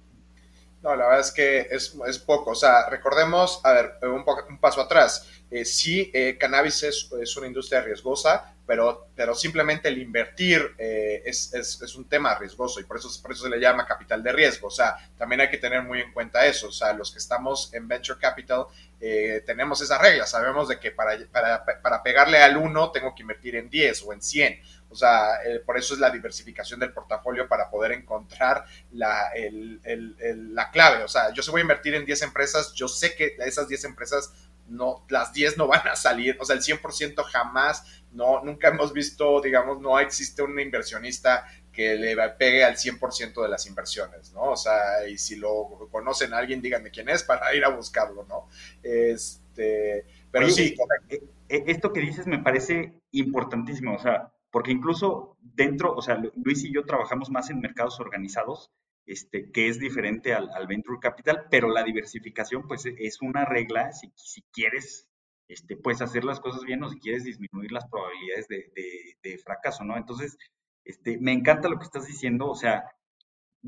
No, 0.81 0.95
la 0.95 1.07
verdad 1.07 1.21
es 1.21 1.33
que 1.33 1.61
es, 1.73 1.99
es 2.07 2.19
poco. 2.21 2.53
O 2.53 2.55
sea, 2.55 2.89
recordemos, 2.89 3.61
a 3.65 3.73
ver, 3.73 3.95
un, 4.03 4.25
poco, 4.25 4.47
un 4.49 4.61
paso 4.61 4.81
atrás. 4.81 5.43
Eh, 5.51 5.65
sí, 5.65 6.09
eh, 6.15 6.39
cannabis 6.39 6.85
es, 6.85 7.11
es, 7.21 7.37
una 7.37 7.49
industria 7.49 7.83
riesgosa, 7.83 8.57
pero, 8.71 9.09
pero 9.17 9.35
simplemente 9.35 9.89
el 9.89 9.99
invertir 9.99 10.77
eh, 10.79 11.25
es, 11.27 11.53
es, 11.55 11.83
es, 11.83 11.97
un 11.97 12.09
tema 12.09 12.37
riesgoso 12.37 12.79
y 12.79 12.85
por 12.85 12.99
eso, 12.99 13.09
por 13.21 13.33
eso 13.33 13.43
se 13.43 13.51
le 13.51 13.59
llama 13.59 13.85
capital 13.85 14.23
de 14.23 14.31
riesgo. 14.31 14.69
O 14.69 14.71
sea, 14.71 14.95
también 15.19 15.41
hay 15.41 15.51
que 15.51 15.59
tener 15.59 15.83
muy 15.83 16.01
en 16.01 16.13
cuenta 16.13 16.47
eso. 16.47 16.69
O 16.69 16.71
sea, 16.71 16.93
los 16.93 17.11
que 17.11 17.19
estamos 17.19 17.75
en 17.75 17.89
Venture 17.89 18.21
Capital 18.21 18.67
eh, 19.01 19.43
tenemos 19.45 19.81
esa 19.81 19.99
regla. 19.99 20.25
Sabemos 20.25 20.69
de 20.69 20.79
que 20.79 20.93
para, 20.93 21.19
para, 21.33 21.65
para, 21.65 22.01
pegarle 22.05 22.39
al 22.39 22.57
1 22.57 22.93
tengo 22.93 23.13
que 23.13 23.23
invertir 23.23 23.57
en 23.57 23.69
10 23.69 24.05
o 24.05 24.13
en 24.13 24.23
100. 24.23 24.61
O 24.89 24.95
sea, 24.95 25.43
eh, 25.45 25.59
por 25.67 25.77
eso 25.77 25.95
es 25.95 25.99
la 25.99 26.11
diversificación 26.11 26.79
del 26.79 26.93
portafolio 26.93 27.49
para 27.49 27.71
poder 27.71 27.91
encontrar 27.91 28.67
la, 28.93 29.33
el, 29.35 29.81
el, 29.83 30.55
la 30.55 30.71
clave. 30.71 31.03
O 31.03 31.09
sea, 31.09 31.33
yo 31.33 31.43
se 31.43 31.51
voy 31.51 31.61
a 31.61 31.63
invertir 31.63 31.97
en 31.97 32.05
10 32.05 32.23
empresas, 32.23 32.73
yo 32.75 32.87
sé 32.87 33.17
que 33.17 33.37
esas 33.41 33.67
10 33.67 33.83
empresas 33.83 34.33
no, 34.71 35.05
las 35.09 35.33
10 35.33 35.59
no 35.59 35.67
van 35.67 35.87
a 35.89 35.97
salir, 35.97 36.37
o 36.41 36.45
sea, 36.45 36.57
el 36.57 36.63
100% 36.63 37.23
jamás, 37.25 38.03
no, 38.13 38.43
nunca 38.43 38.69
hemos 38.69 38.93
visto, 38.93 39.41
digamos, 39.41 39.81
no 39.81 39.99
existe 39.99 40.43
un 40.43 40.59
inversionista 40.59 41.45
que 41.73 41.97
le 41.97 42.17
pegue 42.31 42.65
al 42.65 42.77
100% 42.77 43.43
de 43.43 43.49
las 43.49 43.67
inversiones, 43.67 44.33
¿no? 44.33 44.43
O 44.51 44.57
sea, 44.57 45.07
y 45.09 45.19
si 45.19 45.37
lo 45.37 45.89
conocen 45.91 46.35
a 46.35 46.39
alguien, 46.39 46.63
díganme 46.63 46.91
quién 46.91 47.09
es 47.09 47.23
para 47.23 47.55
ir 47.55 47.65
a 47.65 47.69
buscarlo, 47.69 48.25
¿no? 48.25 48.49
Este, 48.83 50.07
pero 50.31 50.47
Oye, 50.47 50.55
sí. 50.55 50.75
Eh, 51.09 51.23
eh, 51.49 51.65
esto 51.67 51.93
que 51.93 52.01
dices 52.01 52.27
me 52.27 52.39
parece 52.39 52.95
importantísimo, 53.13 53.95
o 53.95 53.99
sea, 53.99 54.33
porque 54.51 54.73
incluso 54.73 55.37
dentro, 55.41 55.95
o 55.95 56.03
sea, 56.03 56.21
Luis 56.37 56.65
y 56.65 56.73
yo 56.73 56.85
trabajamos 56.85 57.31
más 57.31 57.51
en 57.51 57.61
mercados 57.61 58.01
organizados, 58.01 58.71
este, 59.11 59.51
que 59.51 59.67
es 59.67 59.81
diferente 59.81 60.35
al, 60.35 60.67
venture 60.69 61.01
capital, 61.01 61.47
pero 61.51 61.69
la 61.69 61.83
diversificación 61.83 62.69
pues 62.69 62.87
e, 62.87 62.95
es 62.99 63.21
una 63.21 63.45
regla 63.45 63.91
si, 63.91 64.13
si 64.15 64.43
quieres 64.53 65.09
este, 65.49 65.77
pues 65.77 66.01
hacer 66.01 66.23
las 66.23 66.39
cosas 66.39 66.63
bien 66.63 66.85
o 66.85 66.89
si 66.89 67.01
quieres 67.01 67.25
disminuir 67.25 67.73
las 67.73 67.89
probabilidades 67.89 68.47
de, 68.47 68.71
de, 68.77 69.17
de, 69.21 69.39
fracaso, 69.39 69.83
¿no? 69.83 69.97
Entonces, 69.97 70.39
este, 70.85 71.19
me 71.19 71.33
encanta 71.33 71.69
lo 71.69 71.79
que 71.79 71.87
estás 71.87 72.07
diciendo, 72.07 72.49
o 72.49 72.55
sea, 72.55 72.85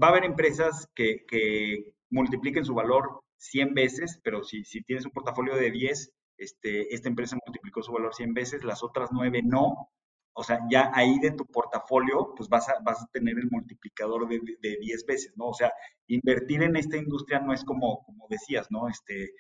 va 0.00 0.06
a 0.06 0.10
haber 0.10 0.24
empresas 0.24 0.88
que, 0.94 1.24
que 1.26 1.92
multipliquen 2.08 2.64
su 2.64 2.74
valor 2.74 3.24
100 3.38 3.74
veces, 3.74 4.20
pero 4.22 4.44
si, 4.44 4.62
si 4.64 4.82
tienes 4.84 5.06
un 5.06 5.10
portafolio 5.10 5.56
de 5.56 5.72
10, 5.72 6.12
este, 6.38 6.94
esta 6.94 7.08
empresa 7.08 7.36
multiplicó 7.44 7.82
su 7.82 7.92
valor 7.92 8.14
100 8.14 8.32
veces, 8.32 8.62
las 8.62 8.84
otras 8.84 9.10
9 9.10 9.42
no. 9.42 9.90
O 10.34 10.42
sea, 10.42 10.60
ya 10.70 10.90
ahí 10.94 11.18
de 11.18 11.32
tu 11.32 11.46
portafolio, 11.46 12.34
pues 12.36 12.48
vas 12.48 12.68
a, 12.68 12.74
vas 12.82 13.02
a 13.02 13.06
tener 13.12 13.38
el 13.38 13.50
multiplicador 13.50 14.28
de, 14.28 14.40
de 14.60 14.76
10 14.80 15.06
veces, 15.06 15.32
¿no? 15.36 15.48
O 15.48 15.54
sea, 15.54 15.72
invertir 16.06 16.62
en 16.62 16.76
esta 16.76 16.96
industria 16.96 17.40
no 17.40 17.52
es 17.52 17.64
como, 17.64 18.02
como 18.04 18.26
decías, 18.28 18.68
¿no? 18.70 18.88
Este, 18.88 19.32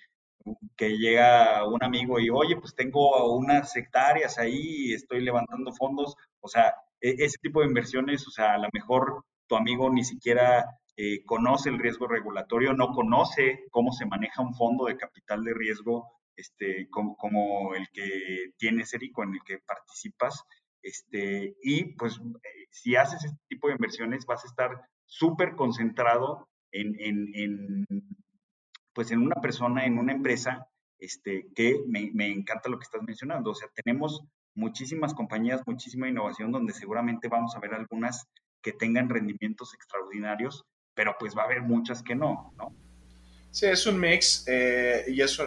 que 0.76 0.98
llega 0.98 1.66
un 1.66 1.82
amigo 1.82 2.18
y, 2.20 2.30
oye, 2.30 2.56
pues 2.56 2.74
tengo 2.74 3.34
unas 3.36 3.74
hectáreas 3.76 4.38
ahí, 4.38 4.92
estoy 4.92 5.20
levantando 5.20 5.72
fondos. 5.72 6.14
O 6.40 6.48
sea, 6.48 6.74
e, 7.00 7.14
ese 7.18 7.38
tipo 7.40 7.60
de 7.60 7.66
inversiones, 7.66 8.26
o 8.26 8.30
sea, 8.30 8.54
a 8.54 8.58
lo 8.58 8.68
mejor 8.72 9.24
tu 9.46 9.56
amigo 9.56 9.90
ni 9.90 10.04
siquiera 10.04 10.66
eh, 10.96 11.24
conoce 11.24 11.68
el 11.70 11.78
riesgo 11.78 12.06
regulatorio, 12.08 12.72
no 12.74 12.92
conoce 12.92 13.64
cómo 13.70 13.92
se 13.92 14.06
maneja 14.06 14.42
un 14.42 14.54
fondo 14.54 14.86
de 14.86 14.96
capital 14.96 15.44
de 15.44 15.54
riesgo 15.54 16.10
este, 16.36 16.88
como, 16.90 17.16
como 17.16 17.74
el 17.74 17.88
que 17.92 18.52
tienes, 18.56 18.92
Erico, 18.94 19.22
en 19.22 19.34
el 19.34 19.40
que 19.44 19.58
participas. 19.58 20.42
Este, 20.82 21.56
y 21.62 21.94
pues 21.94 22.18
eh, 22.18 22.66
si 22.70 22.96
haces 22.96 23.24
este 23.24 23.38
tipo 23.48 23.68
de 23.68 23.74
inversiones 23.74 24.26
vas 24.26 24.44
a 24.44 24.48
estar 24.48 24.88
súper 25.06 25.54
concentrado 25.54 26.48
en, 26.72 26.96
en, 26.98 27.30
en, 27.34 27.86
pues 28.92 29.10
en 29.10 29.20
una 29.20 29.36
persona, 29.36 29.84
en 29.86 29.98
una 29.98 30.12
empresa, 30.12 30.66
este, 30.98 31.46
que 31.54 31.80
me, 31.86 32.10
me, 32.12 32.30
encanta 32.30 32.68
lo 32.68 32.78
que 32.78 32.84
estás 32.84 33.02
mencionando. 33.02 33.50
O 33.50 33.54
sea, 33.54 33.68
tenemos 33.74 34.22
muchísimas 34.54 35.14
compañías, 35.14 35.62
muchísima 35.66 36.08
innovación, 36.08 36.52
donde 36.52 36.72
seguramente 36.72 37.28
vamos 37.28 37.54
a 37.54 37.60
ver 37.60 37.74
algunas 37.74 38.26
que 38.60 38.72
tengan 38.72 39.08
rendimientos 39.08 39.74
extraordinarios, 39.74 40.64
pero 40.94 41.16
pues 41.18 41.36
va 41.36 41.42
a 41.42 41.46
haber 41.46 41.62
muchas 41.62 42.02
que 42.02 42.14
no, 42.14 42.52
¿no? 42.56 42.74
Sí, 43.50 43.66
es 43.66 43.86
un 43.86 44.00
mix 44.00 44.44
eh, 44.48 45.04
y 45.08 45.20
es, 45.20 45.38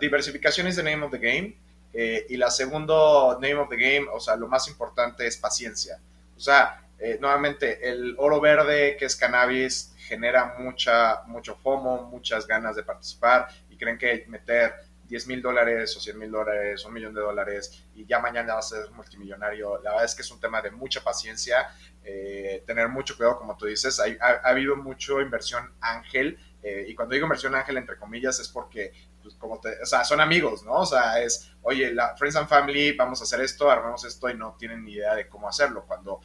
diversificación 0.00 0.66
es 0.66 0.76
the 0.76 0.82
name 0.82 1.02
of 1.02 1.10
the 1.10 1.18
game 1.18 1.58
eh, 1.98 2.26
y 2.28 2.36
la 2.36 2.50
segundo 2.50 3.38
name 3.40 3.54
of 3.54 3.70
the 3.70 3.76
game, 3.76 4.06
o 4.12 4.20
sea, 4.20 4.36
lo 4.36 4.48
más 4.48 4.68
importante 4.68 5.26
es 5.26 5.38
paciencia. 5.38 5.98
O 6.36 6.40
sea, 6.40 6.82
eh, 6.98 7.16
nuevamente, 7.18 7.88
el 7.88 8.14
oro 8.18 8.38
verde 8.38 8.96
que 8.98 9.06
es 9.06 9.16
cannabis 9.16 9.94
genera 9.96 10.56
mucha, 10.58 11.22
mucho 11.26 11.56
FOMO, 11.56 12.02
muchas 12.10 12.46
ganas 12.46 12.76
de 12.76 12.82
participar 12.82 13.48
y 13.70 13.78
creen 13.78 13.96
que 13.96 14.26
meter 14.28 14.74
10 15.04 15.26
mil 15.26 15.40
dólares 15.40 15.96
o 15.96 16.00
100 16.00 16.18
mil 16.18 16.30
dólares, 16.30 16.84
un 16.84 16.92
millón 16.92 17.14
de 17.14 17.22
dólares 17.22 17.86
y 17.94 18.04
ya 18.04 18.18
mañana 18.18 18.54
vas 18.54 18.72
a 18.72 18.82
ser 18.82 18.90
multimillonario. 18.90 19.80
La 19.82 19.92
verdad 19.92 20.04
es 20.04 20.14
que 20.14 20.20
es 20.20 20.30
un 20.30 20.40
tema 20.40 20.60
de 20.60 20.72
mucha 20.72 21.02
paciencia, 21.02 21.68
eh, 22.04 22.62
tener 22.66 22.90
mucho 22.90 23.16
cuidado, 23.16 23.38
como 23.38 23.56
tú 23.56 23.64
dices. 23.64 24.00
ha, 24.00 24.04
ha, 24.20 24.50
habido 24.50 24.76
mucho 24.76 25.22
inversión 25.22 25.72
ángel 25.80 26.38
eh, 26.66 26.84
y 26.88 26.96
cuando 26.96 27.14
digo 27.14 27.26
inversión 27.26 27.54
ángel, 27.54 27.76
entre 27.76 27.96
comillas, 27.96 28.40
es 28.40 28.48
porque, 28.48 28.92
pues, 29.26 29.38
como 29.40 29.60
te, 29.60 29.82
o 29.82 29.86
sea, 29.86 30.04
son 30.04 30.20
amigos, 30.20 30.62
¿no? 30.62 30.74
O 30.74 30.86
sea, 30.86 31.20
es, 31.20 31.50
oye, 31.62 31.92
la 31.92 32.16
Friends 32.16 32.36
and 32.36 32.48
Family, 32.48 32.92
vamos 32.92 33.20
a 33.20 33.24
hacer 33.24 33.40
esto, 33.40 33.68
armamos 33.68 34.04
esto 34.04 34.30
y 34.30 34.34
no 34.34 34.54
tienen 34.56 34.84
ni 34.84 34.92
idea 34.92 35.14
de 35.14 35.28
cómo 35.28 35.48
hacerlo. 35.48 35.84
Cuando 35.86 36.20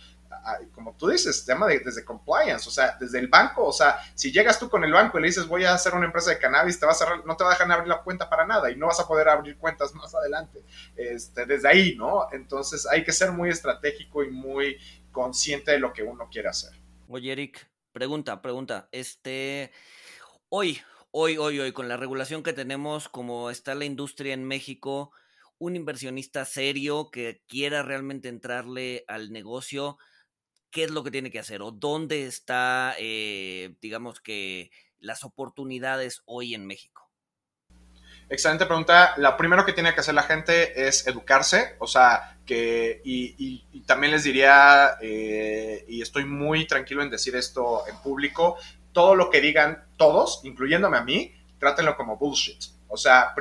como 0.73 0.95
tú 0.95 1.09
dices, 1.09 1.45
tema 1.45 1.67
de, 1.67 1.79
desde 1.79 2.03
compliance, 2.03 2.67
o 2.67 2.71
sea, 2.71 2.97
desde 2.99 3.19
el 3.19 3.27
banco, 3.27 3.65
o 3.65 3.71
sea, 3.71 3.97
si 4.15 4.31
llegas 4.31 4.59
tú 4.59 4.69
con 4.69 4.83
el 4.83 4.91
banco 4.91 5.17
y 5.17 5.21
le 5.21 5.27
dices 5.27 5.47
voy 5.47 5.65
a 5.65 5.73
hacer 5.73 5.93
una 5.93 6.05
empresa 6.05 6.31
de 6.31 6.39
cannabis, 6.39 6.79
te 6.79 6.85
vas 6.85 7.01
a, 7.01 7.17
no 7.17 7.35
te 7.35 7.43
va 7.43 7.51
a 7.51 7.53
dejar 7.53 7.71
abrir 7.71 7.87
la 7.87 8.01
cuenta 8.01 8.29
para 8.29 8.45
nada 8.45 8.71
y 8.71 8.75
no 8.75 8.87
vas 8.87 8.99
a 8.99 9.07
poder 9.07 9.29
abrir 9.29 9.57
cuentas 9.57 9.93
más 9.93 10.13
adelante, 10.15 10.63
este, 10.95 11.45
desde 11.45 11.67
ahí, 11.67 11.95
¿no? 11.95 12.27
Entonces 12.31 12.87
hay 12.87 13.03
que 13.03 13.11
ser 13.11 13.31
muy 13.31 13.49
estratégico 13.49 14.23
y 14.23 14.31
muy 14.31 14.77
consciente 15.11 15.71
de 15.71 15.79
lo 15.79 15.93
que 15.93 16.03
uno 16.03 16.29
quiere 16.31 16.49
hacer. 16.49 16.71
Oye, 17.07 17.31
Eric, 17.31 17.67
pregunta, 17.91 18.41
pregunta, 18.41 18.87
este, 18.91 19.71
hoy, 20.49 20.81
hoy, 21.11 21.37
hoy, 21.37 21.59
hoy, 21.59 21.71
con 21.71 21.87
la 21.87 21.97
regulación 21.97 22.43
que 22.43 22.53
tenemos, 22.53 23.09
como 23.09 23.49
está 23.49 23.75
la 23.75 23.85
industria 23.85 24.33
en 24.33 24.45
México, 24.45 25.11
un 25.57 25.75
inversionista 25.75 26.45
serio 26.45 27.09
que 27.11 27.41
quiera 27.47 27.83
realmente 27.83 28.29
entrarle 28.29 29.03
al 29.07 29.31
negocio, 29.31 29.97
qué 30.71 30.85
es 30.85 30.91
lo 30.91 31.03
que 31.03 31.11
tiene 31.11 31.29
que 31.29 31.39
hacer 31.39 31.61
o 31.61 31.71
dónde 31.71 32.25
está, 32.25 32.95
eh, 32.97 33.75
digamos 33.81 34.21
que, 34.21 34.71
las 35.01 35.23
oportunidades 35.23 36.21
hoy 36.25 36.53
en 36.53 36.65
México? 36.65 37.09
Excelente 38.29 38.65
pregunta. 38.65 39.13
Lo 39.17 39.35
primero 39.35 39.65
que 39.65 39.73
tiene 39.73 39.93
que 39.93 39.99
hacer 39.99 40.13
la 40.13 40.23
gente 40.23 40.87
es 40.87 41.05
educarse, 41.05 41.75
o 41.79 41.87
sea, 41.87 42.39
que, 42.45 43.01
y, 43.03 43.81
también 43.85 44.13
les 44.13 44.23
diría, 44.23 44.97
eh, 45.01 45.83
y 45.87 46.01
estoy 46.01 46.23
muy 46.23 46.65
tranquilo 46.65 47.01
en 47.01 47.09
decir 47.09 47.35
esto 47.35 47.85
en 47.87 47.97
público, 47.97 48.57
todo 48.91 49.15
lo 49.15 49.29
que 49.29 49.41
digan 49.41 49.83
todos, 49.97 50.41
incluyéndome 50.43 50.97
a 50.97 51.03
mí, 51.03 51.33
trátenlo 51.59 51.95
como 51.95 52.17
bullshit. 52.17 52.63
O 52.87 52.97
sea, 52.97 53.33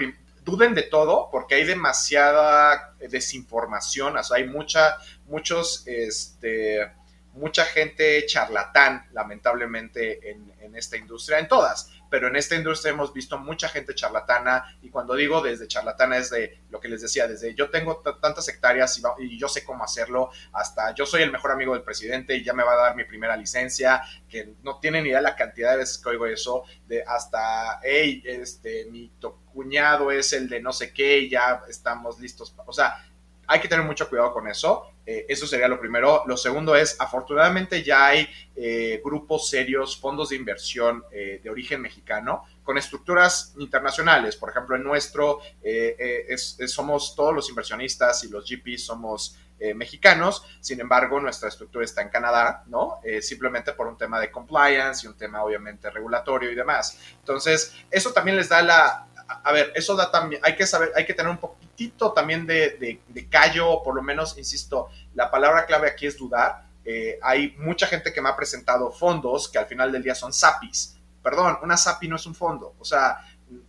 duden 0.44 0.74
de 0.74 0.82
todo 0.82 1.28
porque 1.30 1.56
hay 1.56 1.64
demasiada 1.64 2.94
desinformación, 2.98 4.16
o 4.16 4.22
sea, 4.22 4.36
hay 4.36 4.46
mucha, 4.46 4.98
muchos, 5.26 5.82
este, 5.86 6.90
mucha 7.34 7.64
gente 7.64 8.24
charlatán, 8.26 9.06
lamentablemente, 9.12 10.30
en, 10.30 10.52
en, 10.60 10.76
esta 10.76 10.96
industria, 10.96 11.38
en 11.38 11.48
todas, 11.48 11.90
pero 12.10 12.28
en 12.28 12.36
esta 12.36 12.56
industria 12.56 12.92
hemos 12.92 13.14
visto 13.14 13.38
mucha 13.38 13.68
gente 13.68 13.94
charlatana 13.94 14.76
y 14.82 14.90
cuando 14.90 15.14
digo 15.14 15.40
desde 15.40 15.68
charlatana 15.68 16.18
es 16.18 16.30
de 16.30 16.60
lo 16.68 16.80
que 16.80 16.88
les 16.88 17.00
decía, 17.00 17.26
desde 17.26 17.54
yo 17.54 17.70
tengo 17.70 18.02
tantas 18.20 18.48
hectáreas 18.48 19.00
y, 19.18 19.38
yo 19.38 19.48
sé 19.48 19.64
cómo 19.64 19.84
hacerlo, 19.84 20.30
hasta 20.52 20.94
yo 20.94 21.06
soy 21.06 21.22
el 21.22 21.32
mejor 21.32 21.52
amigo 21.52 21.72
del 21.72 21.82
presidente 21.82 22.36
y 22.36 22.44
ya 22.44 22.52
me 22.52 22.64
va 22.64 22.72
a 22.72 22.76
dar 22.76 22.96
mi 22.96 23.04
primera 23.04 23.36
licencia, 23.36 24.02
que 24.28 24.54
no 24.62 24.78
tienen 24.80 25.06
idea 25.06 25.20
la 25.20 25.36
cantidad 25.36 25.70
de 25.70 25.78
veces 25.78 25.98
que 25.98 26.10
oigo 26.10 26.26
eso, 26.26 26.64
de 26.86 27.02
hasta, 27.06 27.80
hey, 27.82 28.22
este, 28.26 28.86
mi 28.90 29.12
cuñado 29.52 30.10
es 30.10 30.32
el 30.32 30.48
de 30.48 30.60
no 30.60 30.72
sé 30.72 30.92
qué 30.92 31.20
y 31.20 31.30
ya 31.30 31.62
estamos 31.68 32.18
listos, 32.18 32.54
o 32.66 32.72
sea, 32.72 33.04
hay 33.50 33.58
que 33.58 33.66
tener 33.66 33.84
mucho 33.84 34.08
cuidado 34.08 34.32
con 34.32 34.46
eso. 34.46 34.92
Eh, 35.04 35.26
eso 35.28 35.44
sería 35.44 35.66
lo 35.66 35.80
primero. 35.80 36.22
Lo 36.24 36.36
segundo 36.36 36.76
es, 36.76 36.94
afortunadamente 37.00 37.82
ya 37.82 38.06
hay 38.06 38.28
eh, 38.54 39.02
grupos 39.04 39.50
serios, 39.50 39.98
fondos 39.98 40.28
de 40.28 40.36
inversión 40.36 41.02
eh, 41.10 41.40
de 41.42 41.50
origen 41.50 41.82
mexicano, 41.82 42.44
con 42.62 42.78
estructuras 42.78 43.52
internacionales. 43.58 44.36
Por 44.36 44.50
ejemplo, 44.50 44.76
en 44.76 44.84
nuestro, 44.84 45.40
es, 45.64 46.56
es, 46.60 46.70
somos 46.70 47.16
todos 47.16 47.34
los 47.34 47.48
inversionistas 47.48 48.22
y 48.22 48.28
los 48.28 48.48
GPs 48.48 48.86
somos 48.86 49.36
mexicanos, 49.74 50.42
sin 50.62 50.80
embargo, 50.80 51.20
nuestra 51.20 51.50
estructura 51.50 51.84
está 51.84 52.00
en 52.00 52.08
Canadá, 52.08 52.64
¿no? 52.68 52.98
simplemente 53.20 53.74
por 53.74 53.88
un 53.88 53.98
tema 53.98 54.18
de 54.18 54.30
compliance 54.30 55.04
y 55.04 55.08
un 55.10 55.18
tema 55.18 55.44
obviamente 55.44 55.90
regulatorio 55.90 56.50
y 56.50 56.54
demás. 56.54 56.98
Entonces, 57.18 57.74
eso 57.90 58.10
también 58.14 58.38
les 58.38 58.48
da 58.48 58.62
la, 58.62 59.09
a 59.44 59.52
ver, 59.52 59.72
eso 59.74 59.94
da 59.96 60.10
también, 60.10 60.40
hay 60.44 60.56
que 60.56 60.66
saber, 60.66 60.90
hay 60.96 61.06
que 61.06 61.14
tener 61.14 61.30
un 61.30 61.38
poquitito 61.38 62.12
también 62.12 62.46
de, 62.46 62.70
de, 62.78 63.00
de 63.08 63.28
callo, 63.28 63.70
o 63.70 63.82
por 63.82 63.94
lo 63.94 64.02
menos, 64.02 64.36
insisto, 64.38 64.88
la 65.14 65.30
palabra 65.30 65.66
clave 65.66 65.88
aquí 65.88 66.06
es 66.06 66.16
dudar. 66.16 66.64
Eh, 66.84 67.18
hay 67.22 67.54
mucha 67.58 67.86
gente 67.86 68.12
que 68.12 68.20
me 68.20 68.28
ha 68.28 68.36
presentado 68.36 68.90
fondos 68.90 69.48
que 69.48 69.58
al 69.58 69.66
final 69.66 69.92
del 69.92 70.02
día 70.02 70.14
son 70.14 70.32
SAPIs. 70.32 70.98
Perdón, 71.22 71.58
una 71.62 71.76
SAPI 71.76 72.08
no 72.08 72.16
es 72.16 72.26
un 72.26 72.34
fondo, 72.34 72.74
o 72.78 72.84
sea, 72.84 73.18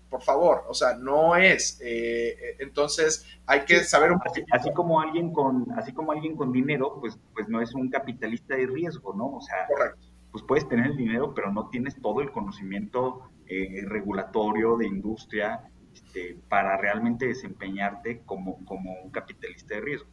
por 0.10 0.22
favor, 0.22 0.66
o 0.68 0.74
sea, 0.74 0.96
no 0.96 1.36
es. 1.36 1.80
Eh, 1.82 2.56
entonces, 2.60 3.26
hay 3.46 3.66
que 3.66 3.84
saber 3.84 4.12
un 4.12 4.20
poquito. 4.20 4.48
Así, 4.52 4.68
así, 4.68 4.74
como 4.74 5.02
alguien 5.02 5.34
con, 5.34 5.68
así 5.78 5.94
como 5.94 6.12
alguien 6.12 6.36
con 6.36 6.52
dinero, 6.52 6.98
pues, 7.00 7.18
pues 7.34 7.48
no 7.50 7.62
es 7.62 7.74
un 7.74 7.90
capitalista 7.90 8.56
de 8.56 8.68
riesgo, 8.68 9.14
¿no? 9.14 9.38
O 9.38 9.42
sea, 9.42 9.68
Correcto. 9.68 10.08
pues 10.32 10.44
puedes 10.48 10.68
tener 10.68 10.88
el 10.88 10.98
dinero, 10.98 11.34
pero 11.34 11.52
no 11.52 11.70
tienes 11.70 12.02
todo 12.02 12.22
el 12.22 12.32
conocimiento 12.32 13.30
eh, 13.52 13.84
regulatorio 13.86 14.78
de 14.78 14.88
industria 14.88 15.60
este, 15.94 16.38
para 16.48 16.78
realmente 16.78 17.28
desempeñarte 17.28 18.22
como, 18.26 18.64
como 18.64 18.94
un 19.04 19.12
capitalista 19.12 19.76
de 19.76 19.82
riesgo. 19.82 20.10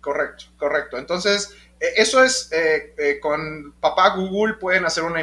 Correcto, 0.00 0.44
correcto. 0.56 0.96
Entonces, 0.96 1.54
eso 1.80 2.22
es, 2.22 2.50
eh, 2.52 2.94
eh, 2.98 3.20
con 3.20 3.72
papá 3.80 4.14
Google 4.14 4.54
pueden 4.54 4.84
hacer 4.84 5.02
un 5.02 5.16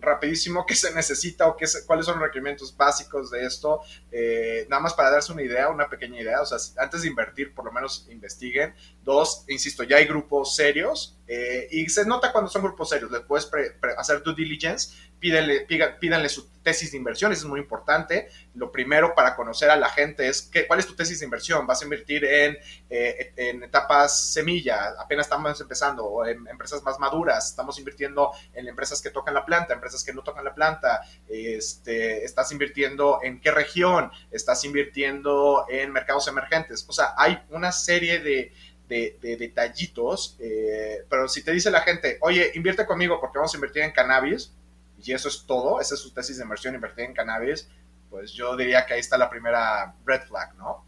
rapidísimo 0.00 0.64
qué 0.64 0.76
se 0.76 0.94
necesita 0.94 1.48
o 1.48 1.56
qué 1.56 1.66
cuáles 1.84 2.06
son 2.06 2.20
los 2.20 2.28
requerimientos 2.28 2.76
básicos 2.76 3.30
de 3.32 3.44
esto. 3.44 3.80
Eh, 4.12 4.66
nada 4.70 4.80
más 4.80 4.94
para 4.94 5.10
darse 5.10 5.32
una 5.32 5.42
idea, 5.42 5.68
una 5.68 5.88
pequeña 5.90 6.20
idea. 6.20 6.40
O 6.40 6.46
sea, 6.46 6.58
antes 6.80 7.02
de 7.02 7.08
invertir, 7.08 7.52
por 7.52 7.64
lo 7.64 7.72
menos 7.72 8.06
investiguen. 8.08 8.72
Dos, 9.02 9.44
insisto, 9.48 9.82
ya 9.82 9.96
hay 9.96 10.06
grupos 10.06 10.54
serios 10.54 11.16
eh, 11.28 11.66
y 11.70 11.88
se 11.88 12.04
nota 12.06 12.32
cuando 12.32 12.50
son 12.50 12.62
grupos 12.62 12.88
serios. 12.88 13.10
Les 13.10 13.22
puedes 13.22 13.46
pre, 13.46 13.72
hacer 13.96 14.22
due 14.22 14.34
diligence 14.34 14.96
pídanle, 15.18 15.66
pídanle 16.00 16.28
su 16.28 16.48
tesis 16.62 16.90
de 16.90 16.98
inversión, 16.98 17.32
eso 17.32 17.42
es 17.42 17.48
muy 17.48 17.60
importante. 17.60 18.28
Lo 18.54 18.70
primero 18.70 19.14
para 19.14 19.34
conocer 19.34 19.70
a 19.70 19.76
la 19.76 19.88
gente 19.88 20.28
es 20.28 20.42
qué, 20.42 20.66
cuál 20.66 20.78
es 20.78 20.86
tu 20.86 20.94
tesis 20.94 21.20
de 21.20 21.24
inversión. 21.24 21.66
¿Vas 21.66 21.80
a 21.80 21.84
invertir 21.84 22.24
en, 22.24 22.56
eh, 22.90 23.32
en 23.36 23.62
etapas 23.62 24.32
semilla? 24.32 24.94
Apenas 24.98 25.26
estamos 25.26 25.60
empezando, 25.60 25.95
o 26.04 26.26
en 26.26 26.46
empresas 26.48 26.82
más 26.82 26.98
maduras. 26.98 27.48
Estamos 27.48 27.78
invirtiendo 27.78 28.32
en 28.54 28.68
empresas 28.68 29.00
que 29.00 29.10
tocan 29.10 29.34
la 29.34 29.44
planta, 29.44 29.74
empresas 29.74 30.04
que 30.04 30.12
no 30.12 30.22
tocan 30.22 30.44
la 30.44 30.54
planta. 30.54 31.02
Este, 31.28 32.24
estás 32.24 32.52
invirtiendo 32.52 33.20
en 33.22 33.40
qué 33.40 33.50
región, 33.50 34.10
estás 34.30 34.64
invirtiendo 34.64 35.66
en 35.68 35.92
mercados 35.92 36.28
emergentes. 36.28 36.84
O 36.88 36.92
sea, 36.92 37.14
hay 37.16 37.38
una 37.50 37.72
serie 37.72 38.20
de, 38.20 38.52
detallitos, 38.88 40.36
eh, 40.38 41.04
pero 41.10 41.28
si 41.28 41.42
te 41.42 41.50
dice 41.52 41.70
la 41.70 41.80
gente, 41.80 42.18
oye, 42.20 42.52
invierte 42.54 42.86
conmigo 42.86 43.20
porque 43.20 43.38
vamos 43.38 43.52
a 43.52 43.56
invertir 43.56 43.82
en 43.82 43.90
cannabis, 43.90 44.52
y 45.02 45.12
eso 45.12 45.28
es 45.28 45.44
todo, 45.44 45.80
esa 45.80 45.94
es 45.94 46.00
su 46.00 46.12
tesis 46.12 46.36
de 46.36 46.44
inversión, 46.44 46.74
invertir 46.74 47.04
en 47.04 47.14
cannabis, 47.14 47.68
pues 48.08 48.32
yo 48.32 48.56
diría 48.56 48.86
que 48.86 48.94
ahí 48.94 49.00
está 49.00 49.18
la 49.18 49.28
primera 49.28 49.94
red 50.04 50.22
flag, 50.22 50.54
¿no? 50.54 50.85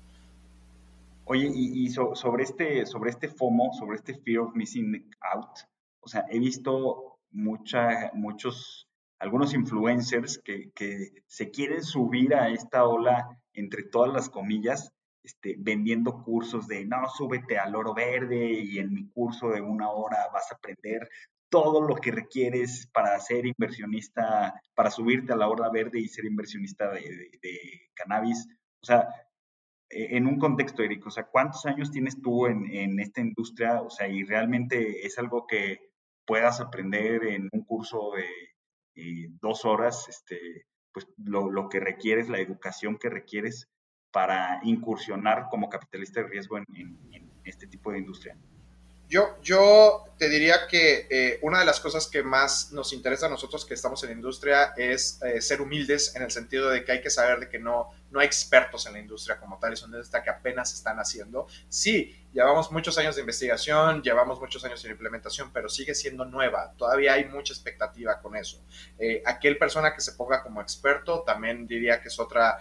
Oye, 1.31 1.51
y, 1.53 1.91
sobre, 1.91 2.43
este, 2.43 2.87
sobre 2.87 3.11
este 3.11 3.29
FOMO, 3.29 3.75
sobre 3.75 3.97
este 3.97 4.15
Fear 4.15 4.41
of 4.41 4.55
Missing 4.55 5.11
Out, 5.21 5.59
o 6.01 6.09
sea, 6.09 6.25
he 6.31 6.39
visto 6.39 7.19
mucha, 7.31 8.11
muchos, 8.15 8.89
algunos 9.19 9.53
influencers 9.53 10.39
que, 10.39 10.71
que 10.75 11.11
se 11.27 11.51
quieren 11.51 11.85
subir 11.85 12.35
a 12.35 12.49
esta 12.49 12.87
ola, 12.87 13.29
entre 13.53 13.83
todas 13.83 14.11
las 14.11 14.31
comillas, 14.31 14.91
este, 15.23 15.57
vendiendo 15.59 16.23
cursos 16.23 16.67
de, 16.67 16.87
no, 16.87 17.07
súbete 17.11 17.59
al 17.59 17.77
oro 17.77 17.93
verde 17.93 18.51
y 18.51 18.79
en 18.79 18.95
mi 18.95 19.11
curso 19.11 19.51
de 19.51 19.61
una 19.61 19.91
hora 19.91 20.31
vas 20.33 20.51
a 20.51 20.55
aprender 20.55 21.11
todo 21.51 21.83
lo 21.83 21.97
que 21.97 22.11
requieres 22.11 22.89
para 22.91 23.19
ser 23.21 23.45
inversionista, 23.45 24.59
para 24.75 24.91
subirte 24.91 25.35
a 25.35 25.37
la 25.37 25.49
hora 25.49 25.69
verde 25.69 26.01
y 26.01 26.09
ser 26.09 26.25
inversionista 26.25 26.91
de, 26.91 27.03
de 27.43 27.91
cannabis. 27.95 28.49
O 28.81 28.87
sea, 28.87 29.09
en 29.91 30.27
un 30.27 30.39
contexto, 30.39 30.83
Eric, 30.83 31.07
o 31.07 31.11
sea, 31.11 31.25
¿cuántos 31.25 31.65
años 31.67 31.91
tienes 31.91 32.21
tú 32.21 32.47
en, 32.47 32.99
esta 33.01 33.21
industria? 33.21 33.81
O 33.81 33.91
sea, 33.91 34.09
y 34.09 34.25
realmente 34.25 35.07
es 35.07 35.19
algo 35.19 35.47
que 35.47 35.79
puedas 36.27 36.61
aprender 36.61 37.25
en 37.25 37.49
un 37.53 37.65
curso 37.65 38.13
de 38.15 38.27
eh, 38.97 39.29
dos 39.41 39.65
horas, 39.65 40.09
este, 40.09 40.67
pues 40.93 41.07
lo, 41.17 41.69
que 41.69 41.81
requieres, 41.81 42.29
la 42.29 42.41
educación 42.41 42.99
que 42.99 43.09
requieres 43.09 43.69
para 44.11 44.61
incursionar 44.63 45.49
como 45.51 45.69
capitalista 45.69 46.23
de 46.23 46.29
riesgo 46.29 46.59
en 46.59 46.67
este 47.45 47.67
tipo 47.67 47.93
de 47.93 47.99
industria. 47.99 48.39
Yo, 49.09 49.39
yo 49.43 50.05
te 50.19 50.29
diría 50.29 50.67
que 50.69 51.07
eh, 51.09 51.39
una 51.41 51.61
de 51.61 51.65
las 51.65 51.81
cosas 51.81 52.09
que 52.09 52.23
más 52.23 52.73
nos 52.73 52.93
interesa 52.93 53.25
a 53.25 53.29
nosotros 53.31 53.65
que 53.65 53.73
estamos 53.73 54.03
en 54.03 54.11
la 54.11 54.17
industria 54.17 54.75
es 54.77 55.19
eh, 55.23 55.41
ser 55.41 55.63
humildes 55.63 56.15
en 56.15 56.23
el 56.23 56.31
sentido 56.31 56.69
de 56.69 56.85
que 56.85 56.93
hay 56.93 57.01
que 57.01 57.09
saber 57.09 57.41
de 57.41 57.49
que 57.49 57.59
no, 57.59 57.89
no 58.11 58.21
hay 58.21 58.27
expertos 58.27 58.87
en 58.87 58.93
la 58.93 58.99
industria 58.99 59.39
como 59.39 59.59
tal, 59.59 59.73
es 59.73 59.83
una 59.83 59.97
industria 59.97 60.23
que 60.23 60.29
apenas 60.29 60.75
están 60.75 60.99
haciendo. 60.99 61.47
Sí, 61.71 62.29
llevamos 62.35 62.71
muchos 62.71 62.99
años 62.99 63.15
de 63.15 63.23
investigación, 63.23 64.03
llevamos 64.03 64.41
muchos 64.41 64.63
años 64.67 64.83
de 64.83 64.91
implementación, 64.91 65.53
pero 65.55 65.71
sigue 65.71 65.95
siendo 65.95 66.27
nueva. 66.27 66.75
Todavía 66.77 67.15
hay 67.15 67.25
mucha 67.25 67.55
expectativa 67.55 68.21
con 68.21 68.37
eso. 68.37 68.63
Eh, 68.99 69.23
aquel 69.25 69.57
persona 69.57 69.95
que 69.95 70.03
se 70.03 70.13
ponga 70.13 70.43
como 70.43 70.61
experto 70.61 71.23
también 71.23 71.67
diría 71.67 72.03
que 72.03 72.09
es 72.09 72.19
otra 72.19 72.59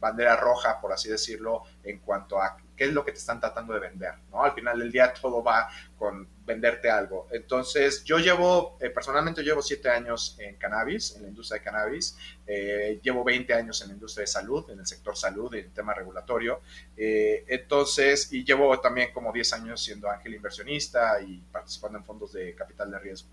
bandera 0.00 0.34
roja, 0.36 0.80
por 0.80 0.92
así 0.92 1.08
decirlo, 1.08 1.62
en 1.84 1.98
cuanto 1.98 2.40
a 2.40 2.56
qué 2.80 2.86
es 2.86 2.94
lo 2.94 3.04
que 3.04 3.12
te 3.12 3.18
están 3.18 3.38
tratando 3.38 3.74
de 3.74 3.80
vender, 3.80 4.14
¿no? 4.30 4.42
Al 4.42 4.52
final 4.52 4.78
del 4.78 4.90
día 4.90 5.12
todo 5.12 5.42
va 5.42 5.68
con 5.98 6.26
venderte 6.46 6.88
algo. 6.88 7.28
Entonces, 7.30 8.02
yo 8.04 8.18
llevo, 8.18 8.78
eh, 8.80 8.88
personalmente 8.88 9.42
llevo 9.42 9.60
siete 9.60 9.90
años 9.90 10.34
en 10.38 10.56
cannabis, 10.56 11.14
en 11.14 11.24
la 11.24 11.28
industria 11.28 11.58
de 11.58 11.64
cannabis, 11.66 12.16
eh, 12.46 12.98
llevo 13.02 13.22
20 13.22 13.52
años 13.52 13.82
en 13.82 13.88
la 13.88 13.94
industria 13.96 14.22
de 14.22 14.28
salud, 14.28 14.70
en 14.70 14.78
el 14.78 14.86
sector 14.86 15.14
salud, 15.14 15.54
en 15.54 15.66
el 15.66 15.72
tema 15.72 15.92
regulatorio, 15.92 16.62
eh, 16.96 17.44
entonces, 17.48 18.32
y 18.32 18.44
llevo 18.44 18.80
también 18.80 19.12
como 19.12 19.30
10 19.30 19.52
años 19.52 19.84
siendo 19.84 20.08
ángel 20.08 20.36
inversionista 20.36 21.20
y 21.20 21.36
participando 21.52 21.98
en 21.98 22.04
fondos 22.06 22.32
de 22.32 22.54
capital 22.54 22.90
de 22.92 22.98
riesgo. 22.98 23.28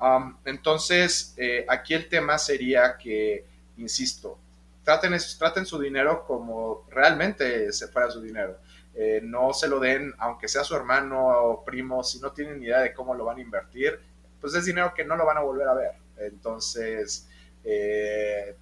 Um, 0.00 0.38
entonces, 0.46 1.36
aquí 1.68 1.92
el 1.92 2.08
tema 2.08 2.38
sería 2.38 2.96
que, 2.96 3.44
insisto, 3.76 4.38
traten, 4.84 5.14
traten 5.38 5.66
su 5.66 5.78
dinero 5.78 6.24
como 6.24 6.86
realmente 6.88 7.70
se 7.74 7.88
fuera 7.88 8.10
su 8.10 8.22
dinero. 8.22 8.56
Eh, 8.98 9.20
no 9.22 9.52
se 9.52 9.68
lo 9.68 9.78
den, 9.78 10.14
aunque 10.18 10.48
sea 10.48 10.64
su 10.64 10.74
hermano 10.74 11.28
o 11.28 11.64
primo, 11.64 12.02
si 12.02 12.18
no 12.18 12.32
tienen 12.32 12.62
idea 12.62 12.80
de 12.80 12.94
cómo 12.94 13.14
lo 13.14 13.26
van 13.26 13.36
a 13.36 13.42
invertir, 13.42 14.00
pues 14.40 14.54
es 14.54 14.64
dinero 14.64 14.94
que 14.94 15.04
no 15.04 15.16
lo 15.16 15.26
van 15.26 15.36
a 15.36 15.42
volver 15.42 15.68
a 15.68 15.74
ver. 15.74 15.92
Entonces, 16.16 17.28
eh, 17.62 18.56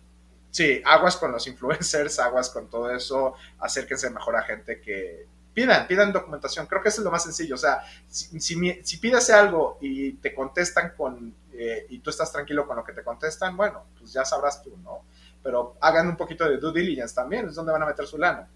sí, 0.50 0.82
aguas 0.84 1.16
con 1.16 1.30
los 1.30 1.46
influencers, 1.48 2.18
aguas 2.18 2.50
con 2.50 2.68
todo 2.68 2.90
eso, 2.90 3.34
acérquense 3.60 4.10
mejor 4.10 4.34
a 4.34 4.42
gente 4.42 4.80
que 4.80 5.28
pidan, 5.54 5.86
pidan 5.86 6.12
documentación. 6.12 6.66
Creo 6.66 6.82
que 6.82 6.88
eso 6.88 7.00
es 7.00 7.04
lo 7.04 7.12
más 7.12 7.22
sencillo. 7.22 7.54
O 7.54 7.58
sea, 7.58 7.82
si, 8.08 8.40
si, 8.40 8.96
pides 8.96 9.30
algo 9.30 9.78
y 9.80 10.14
te 10.14 10.34
contestan 10.34 10.94
con, 10.96 11.32
eh, 11.52 11.86
y 11.90 12.00
tú 12.00 12.10
estás 12.10 12.32
tranquilo 12.32 12.66
con 12.66 12.76
lo 12.76 12.82
que 12.82 12.92
te 12.92 13.04
contestan, 13.04 13.56
bueno, 13.56 13.84
pues 13.96 14.12
ya 14.12 14.24
sabrás 14.24 14.64
tú, 14.64 14.76
¿no? 14.82 15.04
Pero 15.44 15.76
hagan 15.80 16.08
un 16.08 16.16
poquito 16.16 16.48
de 16.48 16.56
due 16.56 16.72
diligence 16.72 17.14
también, 17.14 17.48
es 17.48 17.54
donde 17.54 17.70
van 17.70 17.84
a 17.84 17.86
meter 17.86 18.04
su 18.04 18.18
lana. 18.18 18.48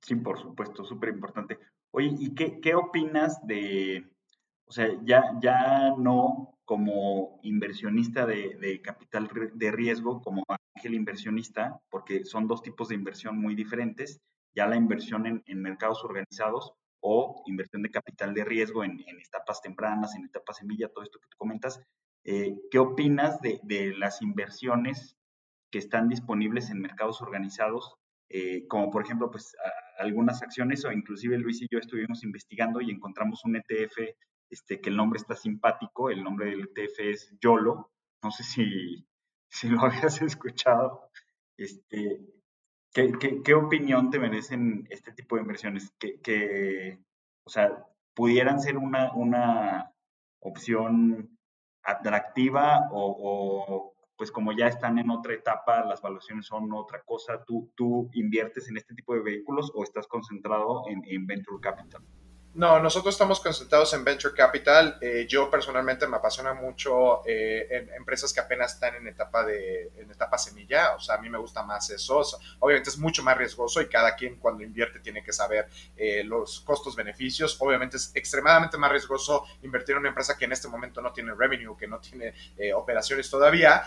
Sí, 0.00 0.14
por 0.16 0.38
supuesto, 0.38 0.84
súper 0.84 1.10
importante. 1.10 1.58
Oye, 1.90 2.14
¿y 2.18 2.34
qué, 2.34 2.60
qué, 2.60 2.74
opinas 2.74 3.44
de, 3.46 4.08
o 4.66 4.72
sea, 4.72 4.88
ya, 5.04 5.38
ya 5.40 5.94
no 5.98 6.58
como 6.64 7.40
inversionista 7.42 8.26
de, 8.26 8.56
de, 8.60 8.82
capital 8.82 9.28
de 9.54 9.70
riesgo, 9.72 10.20
como 10.20 10.44
ángel 10.76 10.94
inversionista, 10.94 11.80
porque 11.88 12.24
son 12.24 12.46
dos 12.46 12.62
tipos 12.62 12.88
de 12.88 12.94
inversión 12.94 13.38
muy 13.38 13.54
diferentes, 13.54 14.20
ya 14.54 14.66
la 14.66 14.76
inversión 14.76 15.26
en, 15.26 15.42
en 15.46 15.62
mercados 15.62 16.04
organizados 16.04 16.74
o 17.00 17.42
inversión 17.46 17.82
de 17.82 17.90
capital 17.90 18.34
de 18.34 18.44
riesgo 18.44 18.84
en, 18.84 19.00
en, 19.06 19.20
etapas 19.20 19.62
tempranas, 19.62 20.14
en 20.14 20.24
etapas 20.24 20.58
semilla, 20.58 20.88
todo 20.88 21.04
esto 21.04 21.18
que 21.20 21.28
tú 21.28 21.36
comentas. 21.38 21.80
Eh, 22.24 22.54
¿Qué 22.70 22.78
opinas 22.78 23.40
de, 23.40 23.60
de, 23.62 23.96
las 23.96 24.20
inversiones 24.20 25.16
que 25.70 25.78
están 25.78 26.08
disponibles 26.08 26.70
en 26.70 26.80
mercados 26.80 27.22
organizados 27.22 27.96
eh, 28.28 28.66
como 28.68 28.90
por 28.90 29.04
ejemplo, 29.04 29.30
pues 29.30 29.56
algunas 29.98 30.42
acciones 30.42 30.84
o 30.84 30.92
inclusive 30.92 31.38
Luis 31.38 31.62
y 31.62 31.68
yo 31.70 31.78
estuvimos 31.78 32.22
investigando 32.24 32.80
y 32.80 32.90
encontramos 32.90 33.44
un 33.44 33.56
ETF 33.56 33.98
este, 34.50 34.80
que 34.80 34.90
el 34.90 34.96
nombre 34.96 35.18
está 35.18 35.34
simpático, 35.34 36.10
el 36.10 36.22
nombre 36.22 36.50
del 36.50 36.62
ETF 36.62 37.00
es 37.00 37.34
YOLO, 37.40 37.90
no 38.22 38.30
sé 38.30 38.44
si, 38.44 39.06
si 39.48 39.68
lo 39.68 39.80
habías 39.80 40.20
escuchado. 40.22 41.10
Este, 41.56 42.20
¿qué, 42.92 43.12
qué, 43.18 43.42
qué, 43.42 43.54
opinión 43.54 44.10
te 44.10 44.18
merecen 44.18 44.86
este 44.90 45.12
tipo 45.12 45.36
de 45.36 45.42
inversiones? 45.42 45.92
Que, 45.98 46.20
que 46.20 46.98
o 47.44 47.50
sea, 47.50 47.84
pudieran 48.14 48.60
ser 48.60 48.76
una, 48.76 49.12
una 49.14 49.92
opción 50.40 51.38
atractiva 51.82 52.88
o, 52.92 53.94
pues 54.18 54.32
como 54.32 54.52
ya 54.52 54.66
están 54.66 54.98
en 54.98 55.10
otra 55.10 55.32
etapa, 55.32 55.84
las 55.84 56.02
valuaciones 56.02 56.46
son 56.46 56.72
otra 56.72 57.02
cosa, 57.02 57.44
¿tú, 57.44 57.70
tú 57.76 58.10
inviertes 58.14 58.68
en 58.68 58.76
este 58.76 58.92
tipo 58.92 59.14
de 59.14 59.20
vehículos 59.20 59.70
o 59.74 59.84
estás 59.84 60.08
concentrado 60.08 60.82
en, 60.88 61.02
en 61.06 61.24
Venture 61.24 61.60
Capital? 61.60 62.02
No, 62.58 62.80
nosotros 62.80 63.14
estamos 63.14 63.38
concentrados 63.38 63.94
en 63.94 64.02
Venture 64.02 64.34
Capital. 64.34 64.98
Eh, 65.00 65.26
yo 65.28 65.48
personalmente 65.48 66.08
me 66.08 66.16
apasiona 66.16 66.54
mucho 66.54 67.22
eh, 67.24 67.68
en 67.70 67.94
empresas 67.94 68.32
que 68.32 68.40
apenas 68.40 68.74
están 68.74 68.96
en 68.96 69.06
etapa 69.06 69.44
de 69.44 69.92
en 69.96 70.10
etapa 70.10 70.36
semilla. 70.38 70.96
O 70.96 70.98
sea, 70.98 71.14
a 71.14 71.18
mí 71.18 71.30
me 71.30 71.38
gusta 71.38 71.62
más 71.62 71.88
eso. 71.90 72.20
obviamente 72.58 72.90
es 72.90 72.98
mucho 72.98 73.22
más 73.22 73.38
riesgoso 73.38 73.80
y 73.80 73.86
cada 73.86 74.16
quien 74.16 74.40
cuando 74.40 74.64
invierte 74.64 74.98
tiene 74.98 75.22
que 75.22 75.32
saber 75.32 75.68
eh, 75.96 76.24
los 76.24 76.58
costos-beneficios. 76.62 77.56
Obviamente 77.60 77.96
es 77.96 78.10
extremadamente 78.12 78.76
más 78.76 78.90
riesgoso 78.90 79.44
invertir 79.62 79.92
en 79.92 80.00
una 80.00 80.08
empresa 80.08 80.36
que 80.36 80.46
en 80.46 80.50
este 80.50 80.66
momento 80.66 81.00
no 81.00 81.12
tiene 81.12 81.34
revenue, 81.34 81.76
que 81.76 81.86
no 81.86 82.00
tiene 82.00 82.34
operaciones 82.74 83.30
todavía, 83.30 83.84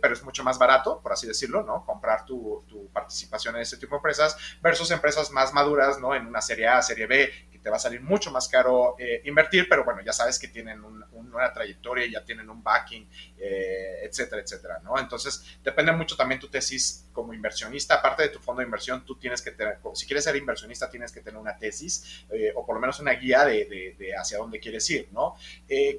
pero 0.00 0.14
es 0.14 0.22
mucho 0.22 0.42
más 0.42 0.58
barato, 0.58 0.98
por 1.02 1.12
así 1.12 1.26
decirlo, 1.26 1.62
¿no? 1.62 1.84
Comprar 1.84 2.24
tu, 2.24 2.64
tu 2.66 2.88
participación 2.88 3.56
en 3.56 3.62
este 3.62 3.76
tipo 3.76 3.96
de 3.96 3.98
empresas 3.98 4.34
versus 4.62 4.90
empresas 4.92 5.30
más 5.30 5.52
maduras, 5.52 6.00
¿no? 6.00 6.14
En 6.14 6.26
una 6.26 6.40
serie 6.40 6.68
A, 6.68 6.80
serie 6.80 7.06
B, 7.06 7.47
te 7.68 7.70
va 7.70 7.76
a 7.76 7.80
salir 7.80 8.00
mucho 8.00 8.30
más 8.30 8.48
caro 8.48 8.96
eh, 8.98 9.20
invertir, 9.26 9.68
pero 9.68 9.84
bueno, 9.84 10.00
ya 10.02 10.14
sabes 10.14 10.38
que 10.38 10.48
tienen 10.48 10.82
una 10.82 11.52
trayectoria, 11.52 12.06
ya 12.10 12.24
tienen 12.24 12.48
un 12.48 12.62
backing, 12.62 13.06
eh, 13.36 14.04
etcétera, 14.04 14.40
etcétera, 14.40 14.80
¿no? 14.82 14.98
Entonces, 14.98 15.44
depende 15.62 15.92
mucho 15.92 16.16
también 16.16 16.40
tu 16.40 16.48
tesis 16.48 17.06
como 17.12 17.34
inversionista, 17.34 17.96
aparte 17.96 18.22
de 18.22 18.28
tu 18.30 18.38
fondo 18.38 18.60
de 18.60 18.64
inversión, 18.64 19.04
tú 19.04 19.16
tienes 19.16 19.42
que 19.42 19.50
tener, 19.50 19.80
si 19.92 20.06
quieres 20.06 20.24
ser 20.24 20.36
inversionista, 20.36 20.88
tienes 20.88 21.12
que 21.12 21.20
tener 21.20 21.38
una 21.38 21.58
tesis 21.58 22.24
eh, 22.30 22.54
o 22.56 22.64
por 22.64 22.76
lo 22.76 22.80
menos 22.80 23.00
una 23.00 23.12
guía 23.12 23.44
de, 23.44 24.14
hacia 24.18 24.38
dónde 24.38 24.60
quieres 24.60 24.88
ir, 24.88 25.10
¿no? 25.12 25.36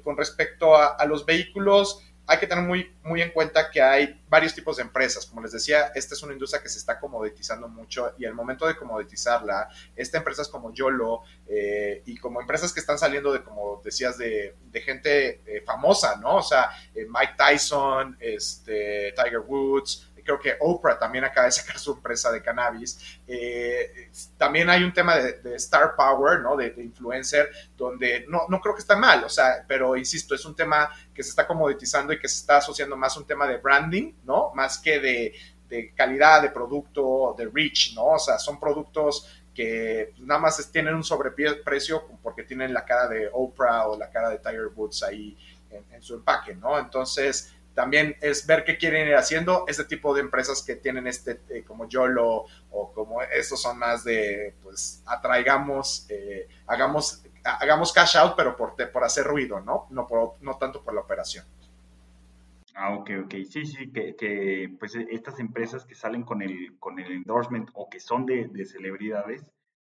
con 0.02 0.16
respecto 0.16 0.74
a 0.76 1.04
los 1.06 1.24
vehículos, 1.24 2.02
hay 2.30 2.38
que 2.38 2.46
tener 2.46 2.62
muy, 2.62 2.94
muy 3.02 3.22
en 3.22 3.32
cuenta 3.32 3.72
que 3.72 3.82
hay 3.82 4.22
varios 4.28 4.54
tipos 4.54 4.76
de 4.76 4.84
empresas. 4.84 5.26
Como 5.26 5.42
les 5.42 5.50
decía, 5.50 5.90
esta 5.96 6.14
es 6.14 6.22
una 6.22 6.32
industria 6.32 6.62
que 6.62 6.68
se 6.68 6.78
está 6.78 7.00
comoditizando 7.00 7.66
mucho 7.66 8.14
y 8.18 8.24
al 8.24 8.34
momento 8.34 8.68
de 8.68 8.76
comoditizarla, 8.76 9.68
esta 9.96 10.18
empresas 10.18 10.48
como 10.48 10.72
YOLO 10.72 11.22
eh, 11.48 12.04
y 12.06 12.16
como 12.18 12.40
empresas 12.40 12.72
que 12.72 12.78
están 12.78 13.00
saliendo 13.00 13.32
de, 13.32 13.42
como 13.42 13.82
decías, 13.82 14.16
de, 14.16 14.54
gente 14.72 15.42
eh, 15.44 15.60
famosa, 15.66 16.16
¿no? 16.16 16.36
O 16.36 16.42
sea, 16.42 16.70
eh, 16.94 17.04
Mike 17.08 17.34
Tyson, 17.36 18.16
este, 18.20 19.12
Tiger 19.12 19.40
Woods, 19.40 20.09
creo 20.30 20.38
que 20.38 20.56
Oprah 20.60 20.98
también 20.98 21.24
acaba 21.24 21.46
de 21.46 21.52
sacar 21.60 21.78
su 21.78 21.92
empresa 21.92 22.30
de 22.30 22.42
cannabis. 22.42 23.20
Eh, 23.26 24.10
también 24.36 24.68
hay 24.70 24.84
un 24.84 24.92
tema 24.92 25.16
de, 25.16 25.54
star 25.56 25.94
power, 25.96 26.40
¿no? 26.40 26.56
De, 26.56 26.74
influencer, 26.78 27.50
donde 27.76 28.26
no, 28.28 28.46
no 28.48 28.60
creo 28.60 28.74
que 28.74 28.80
está 28.80 28.96
mal, 28.96 29.24
o 29.24 29.28
sea, 29.28 29.64
pero 29.66 29.96
insisto, 29.96 30.34
es 30.34 30.44
un 30.44 30.54
tema 30.54 30.90
que 31.14 31.22
se 31.22 31.30
está 31.30 31.46
comoditizando 31.46 32.12
y 32.12 32.18
que 32.18 32.28
se 32.28 32.36
está 32.36 32.58
asociando 32.58 32.96
más 32.96 33.16
a 33.16 33.20
un 33.20 33.26
tema 33.26 33.46
de 33.46 33.58
branding, 33.58 34.12
¿no? 34.24 34.52
Más 34.54 34.78
que 34.78 35.00
de, 35.00 35.34
calidad 35.94 36.42
de 36.42 36.50
producto, 36.50 37.34
de 37.38 37.48
reach, 37.48 37.94
¿no? 37.94 38.06
O 38.06 38.18
sea, 38.18 38.38
son 38.38 38.58
productos 38.58 39.42
que 39.54 40.14
nada 40.18 40.40
más 40.40 40.70
tienen 40.72 40.94
un 40.94 41.04
sobreprecio 41.04 42.08
porque 42.22 42.42
tienen 42.42 42.74
la 42.74 42.84
cara 42.84 43.06
de 43.08 43.28
Oprah 43.32 43.86
o 43.86 43.96
la 43.96 44.10
cara 44.10 44.30
de 44.30 44.38
Tiger 44.38 44.68
Woods 44.74 45.02
ahí 45.04 45.36
en, 45.70 45.84
en 45.92 46.02
su 46.02 46.14
empaque, 46.14 46.56
¿no? 46.56 46.76
Entonces, 46.76 47.52
también 47.74 48.16
es 48.20 48.46
ver 48.46 48.64
qué 48.64 48.76
quieren 48.76 49.08
ir 49.08 49.14
haciendo. 49.14 49.64
Este 49.68 49.84
tipo 49.84 50.14
de 50.14 50.20
empresas 50.20 50.62
que 50.62 50.76
tienen 50.76 51.06
este, 51.06 51.40
eh, 51.48 51.64
como 51.64 51.88
YOLO 51.88 52.46
o 52.70 52.92
como 52.92 53.22
estos 53.22 53.62
son 53.62 53.78
más 53.78 54.04
de, 54.04 54.54
pues, 54.62 55.02
atraigamos, 55.06 56.06
eh, 56.08 56.48
hagamos, 56.66 57.22
hagamos 57.44 57.92
cash 57.92 58.16
out, 58.16 58.34
pero 58.36 58.56
por, 58.56 58.74
por 58.92 59.04
hacer 59.04 59.24
ruido, 59.24 59.60
¿no? 59.60 59.86
No, 59.90 60.06
por, 60.06 60.34
no 60.40 60.56
tanto 60.58 60.82
por 60.82 60.94
la 60.94 61.00
operación. 61.00 61.44
Ah, 62.74 62.94
ok, 62.94 63.10
ok. 63.24 63.34
Sí, 63.48 63.66
sí, 63.66 63.90
que, 63.92 64.16
que, 64.16 64.74
pues 64.78 64.94
estas 64.94 65.38
empresas 65.38 65.84
que 65.84 65.94
salen 65.94 66.22
con 66.22 66.40
el, 66.42 66.78
con 66.78 66.98
el 66.98 67.12
endorsement 67.12 67.68
o 67.74 67.90
que 67.90 68.00
son 68.00 68.26
de, 68.26 68.48
de 68.48 68.64
celebridades, 68.64 69.44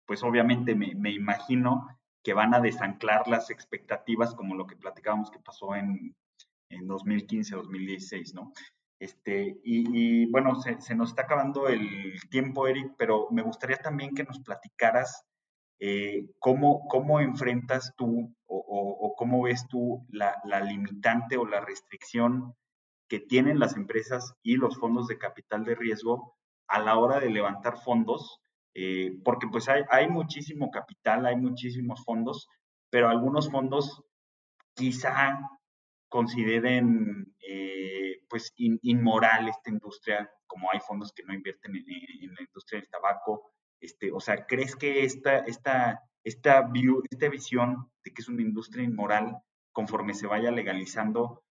pues 0.06 0.22
obviamente 0.22 0.74
me, 0.74 0.94
me, 0.94 1.10
imagino 1.10 1.88
que 2.22 2.34
van 2.34 2.54
a 2.54 2.60
desanclar 2.60 3.28
las 3.28 3.50
expectativas 3.50 4.34
como 4.34 4.54
lo 4.54 4.66
que 4.66 4.76
platicábamos 4.76 5.30
que 5.30 5.38
pasó 5.38 5.74
en, 5.74 6.14
en 6.72 6.86
2015, 6.86 7.54
2016, 7.56 8.34
¿no? 8.34 8.52
Este, 8.98 9.58
y, 9.64 10.30
bueno, 10.30 10.60
se, 10.60 10.80
se, 10.80 10.94
nos 10.94 11.10
está 11.10 11.22
acabando 11.22 11.68
el 11.68 12.20
tiempo, 12.30 12.68
Eric, 12.68 12.94
pero 12.96 13.26
me 13.32 13.42
gustaría 13.42 13.76
también 13.76 14.14
que 14.14 14.22
nos 14.22 14.38
platicaras 14.40 15.24
eh, 15.80 16.28
cómo, 16.38 16.86
cómo 16.86 17.18
enfrentas 17.18 17.92
tú 17.96 18.32
o, 18.46 18.56
o, 18.56 19.16
cómo 19.16 19.42
ves 19.42 19.66
tú 19.66 20.06
la, 20.08 20.40
la, 20.44 20.60
limitante 20.60 21.36
o 21.36 21.44
la 21.44 21.60
restricción 21.60 22.54
que 23.08 23.18
tienen 23.18 23.58
las 23.58 23.76
empresas 23.76 24.34
y 24.44 24.54
los 24.54 24.78
fondos 24.78 25.08
de 25.08 25.18
capital 25.18 25.64
de 25.64 25.74
riesgo 25.74 26.36
a 26.68 26.78
la 26.78 26.96
hora 26.96 27.18
de 27.18 27.30
levantar 27.30 27.78
fondos, 27.78 28.40
eh, 28.74 29.18
porque 29.24 29.48
pues 29.50 29.68
hay, 29.68 29.82
hay 29.90 30.08
muchísimo 30.08 30.70
capital, 30.70 31.26
hay 31.26 31.36
muchísimos 31.36 32.04
fondos, 32.04 32.48
pero 32.88 33.08
algunos 33.08 33.50
fondos 33.50 34.04
quizá 34.74 35.36
consideren 36.12 37.34
eh, 37.40 38.20
pues 38.28 38.52
inmoral 38.58 39.48
esta 39.48 39.70
industria, 39.70 40.30
como 40.46 40.68
hay 40.70 40.78
fondos 40.80 41.10
que 41.14 41.22
no 41.24 41.32
invierten 41.32 41.74
en, 41.74 42.34
la 42.34 42.42
industria 42.42 42.80
del 42.80 42.90
tabaco. 42.90 43.54
Este, 43.80 44.12
o 44.12 44.20
sea, 44.20 44.44
¿crees 44.46 44.76
que 44.76 45.04
esta, 45.04 45.38
esta, 45.38 46.02
esta, 46.22 46.70
esta 47.10 47.28
visión 47.30 47.90
de 48.04 48.12
que 48.12 48.20
es 48.20 48.28
una 48.28 48.42
industria 48.42 48.84
inmoral, 48.84 49.38
conforme 49.72 50.12
se 50.12 50.26
vaya 50.26 50.50
legalizando, 50.50 51.44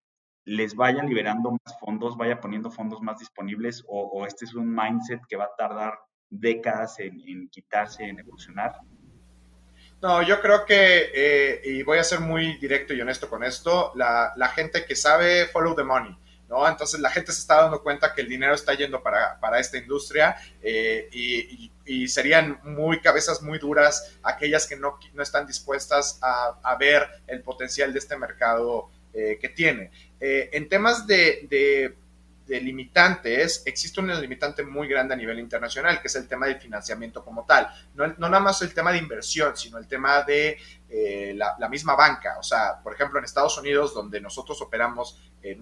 les 0.45 0.75
vaya 0.75 1.03
liberando 1.03 1.51
más 1.51 1.79
fondos, 1.79 2.15
vaya 2.15 2.39
poniendo 2.39 2.69
fondos 2.69 3.01
más 3.01 3.17
disponibles, 3.17 3.83
o, 3.87 4.27
este 4.27 4.45
es 4.45 4.53
un 4.53 4.71
mindset 4.71 5.21
que 5.27 5.37
va 5.37 5.45
a 5.45 5.55
tardar 5.57 5.93
décadas 6.29 6.99
en, 6.99 7.19
en 7.27 7.49
quitarse, 7.49 8.03
en 8.03 8.19
evolucionar? 8.19 8.73
No, 10.01 10.23
yo 10.23 10.41
creo 10.41 10.65
que, 10.65 11.11
eh, 11.13 11.61
y 11.63 11.83
voy 11.83 11.99
a 11.99 12.03
ser 12.03 12.21
muy 12.21 12.57
directo 12.57 12.93
y 12.93 13.01
honesto 13.01 13.29
con 13.29 13.43
esto, 13.43 13.91
la, 13.93 14.33
la, 14.35 14.49
gente 14.49 14.83
que 14.83 14.95
sabe 14.95 15.45
follow 15.45 15.75
the 15.75 15.83
money, 15.83 16.17
¿no? 16.49 16.67
Entonces 16.67 16.99
la 16.99 17.11
gente 17.11 17.31
se 17.31 17.41
está 17.41 17.57
dando 17.61 17.83
cuenta 17.83 18.11
que 18.15 18.21
el 18.21 18.27
dinero 18.27 18.55
está 18.55 18.73
yendo 18.73 19.03
para, 19.03 19.39
para 19.39 19.59
esta 19.59 19.77
industria 19.77 20.35
eh, 20.61 21.07
y, 21.11 21.69
serían 22.07 22.57
muy 22.63 23.01
cabezas 23.01 23.41
muy 23.41 23.59
duras 23.59 24.17
aquellas 24.23 24.65
que 24.65 24.77
no, 24.77 24.97
no 25.13 25.21
están 25.21 25.45
dispuestas 25.45 26.17
a, 26.21 26.57
a, 26.63 26.75
ver 26.77 27.05
el 27.27 27.41
potencial 27.41 27.91
de 27.91 27.99
este 27.99 28.15
mercado 28.15 28.89
eh, 29.13 29.37
que 29.41 29.49
tiene. 29.49 29.91
en 30.21 30.69
temas 30.69 31.05
de 31.05 31.95
de 32.51 32.59
limitantes, 32.59 33.63
existe 33.65 34.01
una 34.01 34.19
limitante 34.19 34.63
muy 34.63 34.87
grande 34.87 35.13
a 35.13 35.17
nivel 35.17 35.39
internacional, 35.39 36.01
que 36.01 36.07
es 36.09 36.15
el 36.15 36.27
tema 36.27 36.47
del 36.47 36.59
financiamiento 36.59 37.23
como 37.23 37.45
tal. 37.45 37.67
No, 37.95 38.07
no 38.07 38.29
nada 38.29 38.41
más 38.41 38.61
el 38.61 38.73
tema 38.73 38.91
de 38.91 38.97
inversión, 38.97 39.55
sino 39.55 39.77
el 39.77 39.87
tema 39.87 40.23
de 40.23 40.57
eh, 40.93 41.33
la, 41.35 41.69
misma 41.69 41.95
banca. 41.95 42.37
O 42.37 42.43
sea, 42.43 42.81
por 42.83 42.93
ejemplo, 42.93 43.17
en 43.17 43.23
Estados 43.23 43.57
Unidos, 43.57 43.93
donde 43.93 44.19
nosotros 44.19 44.61
operamos, 44.61 45.17
en, 45.41 45.61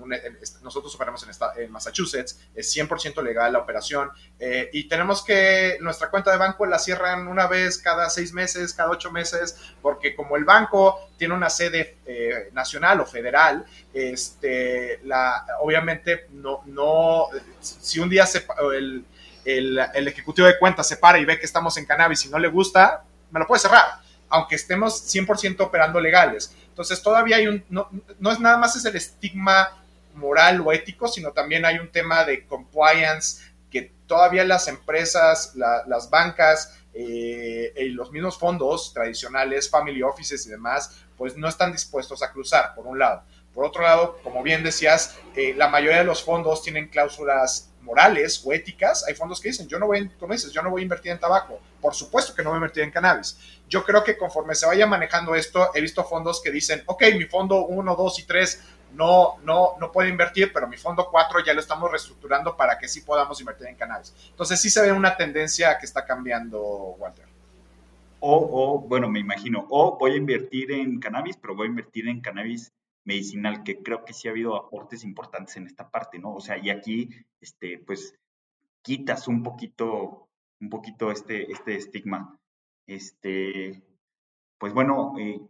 nosotros 0.64 0.96
operamos 0.96 1.22
en, 1.22 1.64
en, 1.64 1.72
Massachusetts, 1.72 2.50
es 2.56 2.76
100% 2.76 3.22
legal 3.22 3.54
la 3.54 3.60
operación 3.60 4.10
eh, 4.40 4.72
y 4.74 4.88
tenemos 4.88 5.24
que, 5.24 5.78
nuestra 5.82 6.10
cuenta 6.10 6.32
de 6.32 6.38
banco 6.38 6.66
la 6.66 6.80
cierran 6.80 7.28
una 7.28 7.46
vez 7.46 7.78
cada 7.78 8.10
seis 8.10 8.34
meses, 8.34 8.74
cada 8.74 8.90
ocho 8.90 9.12
meses, 9.12 9.56
porque 9.84 10.16
como 10.16 10.36
el 10.36 10.46
banco 10.46 11.12
tiene 11.16 11.36
una 11.36 11.52
sede 11.52 12.00
eh, 12.08 12.50
nacional 12.54 13.00
o 13.02 13.06
federal, 13.06 13.64
este, 13.94 15.00
la, 15.04 15.46
obviamente 15.62 16.26
no, 16.32 16.64
no, 16.66 17.28
si 17.60 18.00
un 18.00 18.10
día 18.10 18.26
se, 18.26 18.48
el, 18.76 19.06
el, 19.46 19.80
el 19.94 20.08
ejecutivo 20.08 20.48
de 20.48 20.58
cuentas 20.58 20.88
se 20.88 20.98
para 20.98 21.20
y 21.20 21.26
ve 21.26 21.38
que 21.40 21.46
estamos 21.46 21.78
en 21.78 21.86
cannabis 21.86 22.26
y 22.26 22.30
no 22.30 22.40
le 22.40 22.48
gusta, 22.48 23.04
me 23.30 23.40
lo 23.40 23.46
puede 23.46 23.60
cerrar 23.60 24.09
aunque 24.30 24.56
estemos 24.56 25.14
100% 25.14 25.60
operando 25.62 26.00
legales. 26.00 26.56
Entonces 26.68 27.02
todavía 27.02 27.38
hay 27.38 27.48
un, 27.48 27.64
no, 27.70 27.90
no, 28.20 28.32
es 28.32 28.40
nada 28.40 28.58
más 28.58 28.76
es 28.76 28.86
el 28.86 28.96
estigma 28.96 29.84
moral 30.16 30.62
o 30.62 30.72
ético, 30.72 31.08
sino 31.08 31.32
también 31.32 31.66
hay 31.66 31.80
un 31.80 31.90
tema 31.90 32.24
de 32.24 32.46
compliance 32.46 33.42
que 33.70 33.92
todavía 34.08 34.44
las 34.44 34.68
empresas, 34.68 35.54
las 35.56 36.10
bancas 36.10 36.78
eh, 36.94 37.74
y 37.78 37.90
los 37.90 38.12
mismos 38.12 38.38
fondos 38.38 38.94
tradicionales, 38.94 39.70
family 39.70 40.02
offices 40.02 40.46
y 40.48 40.50
demás, 40.50 41.04
pues 41.18 41.38
no 41.38 41.48
están 41.48 41.72
dispuestos 41.72 42.24
a 42.24 42.32
cruzar, 42.32 42.74
por 42.76 42.88
un 42.88 42.98
lado. 42.98 43.24
Por 43.54 43.66
otro 43.66 43.84
lado, 43.84 44.20
como 44.24 44.42
bien 44.42 44.64
decías, 44.64 45.18
eh, 45.36 45.54
la 45.58 45.68
mayoría 45.68 46.00
de 46.00 46.04
los 46.04 46.24
fondos 46.24 46.64
tienen 46.64 46.88
cláusulas 46.88 47.69
morales 47.82 48.42
o 48.46 48.54
éticas. 48.54 49.06
Hay 49.08 49.16
fondos 49.16 49.40
que 49.40 49.50
dicen, 49.50 49.68
yo 49.68 49.80
no 49.80 49.88
voy, 49.88 50.10
como 50.20 50.34
dices, 50.34 50.52
yo 50.52 50.62
no 50.62 50.70
voy 50.70 50.82
a 50.82 50.84
invertir 50.84 51.12
en 51.12 51.20
tabaco. 51.20 51.60
Por 51.82 51.94
supuesto 51.94 52.36
que 52.36 52.44
no 52.44 52.50
voy 52.50 52.58
a 52.58 52.60
invertir 52.60 52.84
en 52.84 52.92
cannabis. 52.92 53.38
Yo 53.68 53.84
creo 53.84 54.04
que 54.04 54.18
conforme 54.18 54.56
se 54.56 54.66
vaya 54.66 54.86
manejando 54.88 55.36
esto, 55.36 55.72
he 55.74 55.82
visto 55.82 56.04
fondos 56.04 56.42
que 56.42 56.52
dicen, 56.52 56.84
ok, 56.86 57.04
mi 57.18 57.26
fondo 57.26 57.66
1, 57.66 57.96
2 57.96 58.20
y 58.20 58.24
3 58.24 58.64
no, 58.94 59.38
no, 59.44 59.76
no 59.80 59.92
puede 59.92 60.10
invertir, 60.10 60.52
pero 60.52 60.68
mi 60.68 60.78
fondo 60.78 61.08
4 61.10 61.44
ya 61.46 61.54
lo 61.54 61.60
estamos 61.60 61.92
reestructurando 61.92 62.58
para 62.58 62.78
que 62.78 62.88
sí 62.88 63.02
podamos 63.02 63.40
invertir 63.40 63.68
en 63.68 63.76
cannabis. 63.76 64.14
Entonces 64.30 64.60
sí 64.60 64.70
se 64.70 64.82
ve 64.82 64.92
una 64.92 65.16
tendencia 65.16 65.78
que 65.78 65.86
está 65.86 66.06
cambiando, 66.06 66.60
Walter. 66.98 67.28
O, 68.22 68.36
o, 68.36 68.80
bueno, 68.80 69.08
me 69.08 69.20
imagino, 69.20 69.66
o 69.70 69.98
voy 69.98 70.14
a 70.14 70.18
invertir 70.18 70.72
en 70.72 71.00
cannabis, 71.00 71.38
pero 71.38 71.56
voy 71.56 71.68
a 71.68 71.70
invertir 71.70 72.08
en 72.10 72.20
cannabis 72.20 72.74
medicinal, 73.10 73.64
que 73.64 73.82
creo 73.82 74.06
que 74.06 74.14
sí 74.14 74.28
ha 74.28 74.32
habido 74.32 74.56
aportes 74.56 75.04
importantes 75.04 75.58
en 75.58 75.66
esta 75.66 75.90
parte, 75.90 76.20
¿no? 76.20 76.36
O 76.36 76.40
sea, 76.40 76.58
y 76.58 76.70
aquí, 76.70 77.10
este, 77.42 77.80
pues, 77.80 78.16
quitas 78.84 79.28
un 79.28 79.42
poquito, 79.44 80.30
un 80.62 80.70
poquito 80.70 81.12
este, 81.12 81.52
este 81.52 81.76
estigma. 81.76 82.38
Este, 82.88 83.84
pues 84.60 84.74
bueno, 84.74 85.16
eh, 85.20 85.42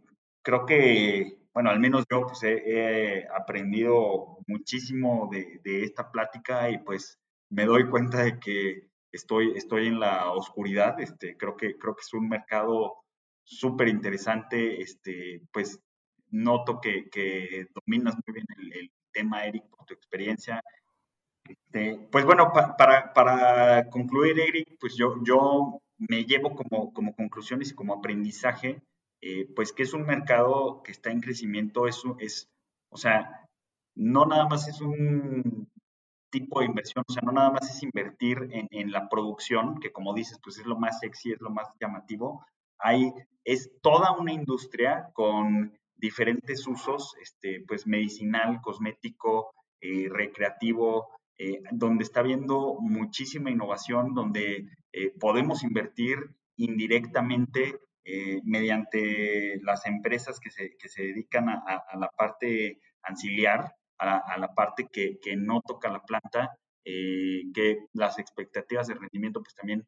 creo 0.42 0.64
que, 0.66 1.38
bueno, 1.52 1.70
al 1.70 1.80
menos 1.80 2.04
yo 2.10 2.26
pues 2.26 2.42
he, 2.44 3.26
aprendido 3.34 4.38
muchísimo 4.46 5.28
de, 5.30 5.60
de, 5.64 5.84
esta 5.84 6.10
plática 6.10 6.70
y 6.70 6.78
pues 6.78 7.18
me 7.50 7.66
doy 7.66 7.88
cuenta 7.90 8.24
de 8.24 8.38
que 8.38 8.88
estoy, 9.12 9.52
estoy 9.56 9.88
en 9.88 10.00
la 10.00 10.30
oscuridad. 10.32 11.00
Este, 11.00 11.36
creo 11.36 11.56
que, 11.56 11.76
creo 11.78 11.94
que 11.94 12.02
es 12.02 12.14
un 12.14 12.28
mercado 12.28 12.96
súper 13.44 13.88
interesante, 13.88 14.80
este, 14.80 15.42
pues 15.52 15.80
noto 16.30 16.80
que, 16.80 17.08
que 17.10 17.66
dominas 17.74 18.14
muy 18.26 18.34
bien 18.34 18.46
el, 18.72 18.90
tema, 19.12 19.44
Eric, 19.44 19.64
por 19.70 19.84
tu 19.86 19.94
experiencia. 19.94 20.62
Este, 21.44 21.98
pues 22.12 22.24
bueno, 22.24 22.52
para, 22.52 23.12
para, 23.12 23.90
concluir, 23.90 24.38
Eric, 24.38 24.76
pues 24.78 24.94
yo, 24.96 25.16
yo 25.24 25.80
me 25.98 26.24
llevo 26.24 26.54
como, 26.54 26.92
como 26.92 27.12
conclusiones 27.16 27.72
y 27.72 27.74
como 27.74 27.94
aprendizaje, 27.94 28.80
eh, 29.20 29.48
pues 29.56 29.72
que 29.72 29.82
es 29.82 29.92
un 29.92 30.06
mercado 30.06 30.80
que 30.84 30.92
está 30.92 31.10
en 31.10 31.20
crecimiento, 31.20 31.88
eso 31.88 32.16
es, 32.20 32.48
o 32.88 32.96
sea, 32.96 33.48
no 33.96 34.26
nada 34.26 34.46
más 34.46 34.68
es 34.68 34.80
un 34.80 35.68
tipo 36.30 36.60
de 36.60 36.66
inversión, 36.66 37.04
o 37.08 37.12
sea, 37.12 37.22
no 37.24 37.32
nada 37.32 37.50
más 37.50 37.68
es 37.68 37.82
invertir 37.82 38.48
en, 38.52 38.68
en 38.70 38.92
la 38.92 39.08
producción, 39.08 39.80
que 39.80 39.90
como 39.90 40.14
dices, 40.14 40.38
pues 40.42 40.58
es 40.58 40.66
lo 40.66 40.78
más 40.78 41.00
sexy, 41.00 41.32
es 41.32 41.40
lo 41.40 41.50
más 41.50 41.66
llamativo, 41.80 42.46
hay, 42.78 43.12
es 43.44 43.70
toda 43.82 44.12
una 44.12 44.32
industria 44.32 45.10
con 45.12 45.78
diferentes 46.00 46.66
usos, 46.66 47.14
este, 47.20 47.62
pues 47.66 47.86
medicinal, 47.86 48.60
cosmético, 48.62 49.52
eh, 49.80 50.08
recreativo, 50.10 51.08
eh, 51.38 51.62
donde 51.70 52.04
está 52.04 52.20
habiendo 52.20 52.76
muchísima 52.80 53.50
innovación, 53.50 54.14
donde 54.14 54.68
eh, 54.92 55.12
podemos 55.18 55.62
invertir 55.62 56.18
indirectamente 56.56 57.78
mediante 58.42 59.60
las 59.62 59.86
empresas 59.86 60.40
que 60.40 60.50
se, 60.50 60.76
que 60.76 60.88
se 60.88 61.02
dedican 61.02 61.48
a, 61.48 61.84
la 61.96 62.08
parte 62.08 62.80
anciliar, 63.02 63.72
a, 63.98 64.16
a 64.16 64.36
la 64.36 64.52
parte 64.52 64.88
que, 64.90 65.20
que, 65.22 65.36
no 65.36 65.60
toca 65.60 65.92
la 65.92 66.02
planta, 66.02 66.56
que 66.82 67.78
las 67.92 68.18
expectativas 68.18 68.88
de 68.88 68.94
rendimiento 68.94 69.40
pues 69.40 69.54
también 69.54 69.86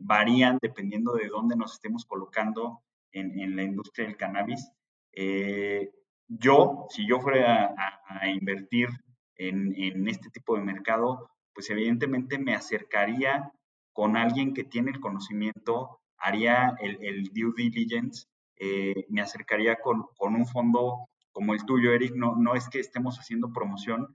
varían 0.00 0.58
dependiendo 0.62 1.14
de 1.14 1.26
dónde 1.26 1.56
nos 1.56 1.72
estemos 1.72 2.04
colocando 2.04 2.82
en, 3.10 3.36
en 3.40 3.56
la 3.56 3.64
industria 3.64 4.06
del 4.06 4.16
cannabis. 4.16 4.70
Eh, 5.16 5.90
yo, 6.28 6.86
si 6.90 7.08
yo 7.08 7.20
fuera 7.20 7.74
a, 8.06 8.28
invertir 8.28 8.88
en, 9.36 10.06
este 10.08 10.30
tipo 10.30 10.56
de 10.56 10.62
mercado, 10.62 11.30
pues 11.54 11.70
evidentemente 11.70 12.38
me 12.38 12.54
acercaría 12.54 13.50
con 13.92 14.16
alguien 14.16 14.52
que 14.52 14.64
tiene 14.64 14.90
el 14.90 15.00
conocimiento, 15.00 16.00
haría 16.18 16.76
el, 16.80 17.30
due 17.32 17.52
diligence, 17.56 18.26
eh, 18.56 19.06
me 19.08 19.22
acercaría 19.22 19.76
con, 19.76 20.06
un 20.18 20.46
fondo 20.46 21.08
como 21.32 21.54
el 21.54 21.64
tuyo, 21.64 21.92
Eric. 21.92 22.14
No, 22.14 22.36
no 22.36 22.54
es 22.54 22.68
que 22.68 22.80
estemos 22.80 23.18
haciendo 23.18 23.52
promoción, 23.52 24.14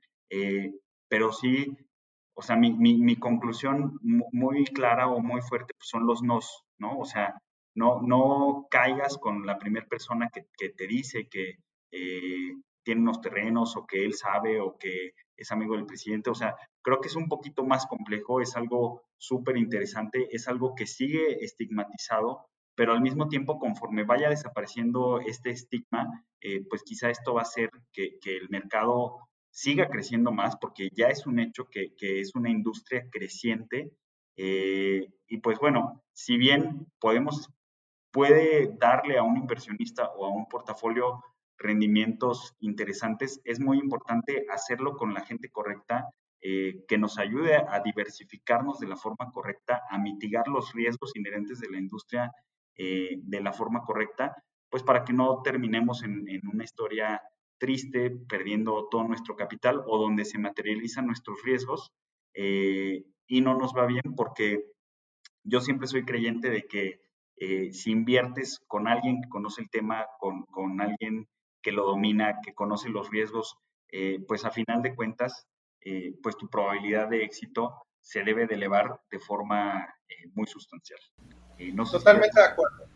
pero 1.07 1.31
sí, 1.31 1.75
o 2.35 2.41
sea, 2.41 2.55
mi 2.55 3.15
conclusión 3.17 3.99
muy 4.01 4.65
clara 4.65 5.07
o 5.07 5.19
muy 5.19 5.41
fuerte 5.41 5.73
pues, 5.77 5.89
son 5.89 6.05
los 6.05 6.21
nos, 6.21 6.63
¿no? 6.77 6.97
O 6.97 7.05
sea, 7.05 7.41
no, 7.75 8.01
no 8.01 8.67
caigas 8.69 9.17
con 9.17 9.45
la 9.45 9.57
primera 9.57 9.87
persona 9.87 10.29
que, 10.29 10.69
te 10.69 10.87
dice 10.87 11.27
que 11.29 11.55
eh, 11.91 12.53
tiene 12.83 13.01
unos 13.01 13.21
terrenos 13.21 13.75
o 13.77 13.85
que 13.85 14.03
él 14.03 14.13
sabe 14.13 14.59
o 14.59 14.77
que 14.77 15.13
es 15.37 15.51
amigo 15.51 15.75
del 15.75 15.85
presidente. 15.85 16.29
O 16.29 16.35
sea, 16.35 16.55
creo 16.81 16.99
que 16.99 17.07
es 17.07 17.15
un 17.15 17.27
poquito 17.27 17.63
más 17.63 17.85
complejo, 17.85 18.41
es 18.41 18.55
algo 18.55 19.03
súper 19.17 19.57
interesante, 19.57 20.27
es 20.31 20.47
algo 20.47 20.75
que 20.75 20.87
sigue 20.87 21.43
estigmatizado, 21.43 22.47
pero 22.75 22.93
al 22.93 23.01
mismo 23.01 23.27
tiempo, 23.27 23.59
conforme 23.59 24.03
vaya 24.03 24.29
desapareciendo 24.29 25.19
este 25.19 25.51
estigma, 25.51 26.25
eh, 26.41 26.63
pues 26.69 26.83
quizá 26.83 27.09
esto 27.09 27.33
va 27.33 27.41
a 27.41 27.43
hacer 27.43 27.69
que, 27.91 28.17
que, 28.19 28.37
el 28.37 28.49
mercado 28.49 29.19
siga 29.51 29.89
creciendo 29.89 30.31
más, 30.31 30.55
porque 30.57 30.89
ya 30.95 31.07
es 31.07 31.27
un 31.27 31.39
hecho 31.39 31.65
que, 31.69 31.93
que 31.95 32.21
es 32.21 32.33
una 32.35 32.49
industria 32.49 33.05
creciente. 33.11 33.91
Eh, 34.37 35.05
y 35.27 35.37
pues 35.39 35.59
bueno, 35.59 36.03
si 36.13 36.37
bien 36.37 36.87
podemos, 36.99 37.49
puede 38.11 38.75
darle 38.77 39.17
a 39.17 39.23
un 39.23 39.37
inversionista 39.37 40.11
o 40.15 40.25
a 40.25 40.29
un 40.29 40.47
portafolio 40.47 41.23
rendimientos 41.57 42.55
interesantes, 42.59 43.39
es 43.43 43.59
muy 43.59 43.77
importante 43.77 44.45
hacerlo 44.49 44.95
con 44.95 45.13
la 45.13 45.21
gente 45.21 45.49
correcta, 45.49 46.09
eh, 46.41 46.83
que 46.87 46.97
nos 46.97 47.19
ayude 47.19 47.55
a 47.55 47.81
diversificarnos 47.81 48.79
de 48.79 48.87
la 48.87 48.97
forma 48.97 49.31
correcta, 49.31 49.83
a 49.89 49.99
mitigar 49.99 50.47
los 50.47 50.73
riesgos 50.73 51.15
inherentes 51.15 51.59
de 51.59 51.69
la 51.69 51.77
industria 51.77 52.31
eh, 52.75 53.19
de 53.21 53.41
la 53.41 53.53
forma 53.53 53.81
correcta, 53.81 54.35
pues 54.67 54.81
para 54.81 55.03
que 55.03 55.13
no 55.13 55.41
terminemos 55.43 56.01
en, 56.03 56.25
una 56.51 56.63
historia 56.63 57.21
triste, 57.59 58.09
perdiendo 58.27 58.87
todo 58.89 59.03
nuestro 59.03 59.35
capital 59.35 59.83
o 59.85 59.99
donde 59.99 60.25
se 60.25 60.39
materializan 60.39 61.05
nuestros 61.05 61.43
riesgos 61.43 61.91
eh, 62.33 63.03
y 63.27 63.41
no 63.41 63.55
nos 63.55 63.75
va 63.75 63.85
bien 63.85 64.15
porque 64.17 64.65
yo 65.43 65.61
siempre 65.61 65.87
soy 65.87 66.05
creyente 66.05 66.49
de 66.49 66.63
que 66.63 67.01
si 67.71 67.91
inviertes 67.91 68.59
con 68.67 68.87
alguien 68.87 69.21
que 69.21 69.29
conoce 69.29 69.61
el 69.61 69.69
tema, 69.69 70.05
con, 70.19 70.43
con 70.43 70.79
alguien 70.79 71.27
que 71.61 71.71
lo 71.71 71.85
domina, 71.85 72.39
que 72.43 72.53
conoce 72.53 72.89
los 72.89 73.09
riesgos, 73.09 73.55
eh, 73.91 74.19
pues 74.27 74.45
a 74.45 74.51
final 74.51 74.81
de 74.81 74.95
cuentas, 74.95 75.47
eh, 75.81 76.13
pues 76.21 76.37
tu 76.37 76.49
probabilidad 76.49 77.09
de 77.09 77.23
éxito 77.23 77.75
se 77.99 78.23
debe 78.23 78.47
de 78.47 78.55
elevar 78.55 78.99
de 79.09 79.19
forma 79.19 79.85
eh, 80.07 80.29
muy 80.33 80.47
sustancial. 80.47 80.99
totalmente 81.91 82.39
de 82.39 82.47
acuerdo. 82.47 82.90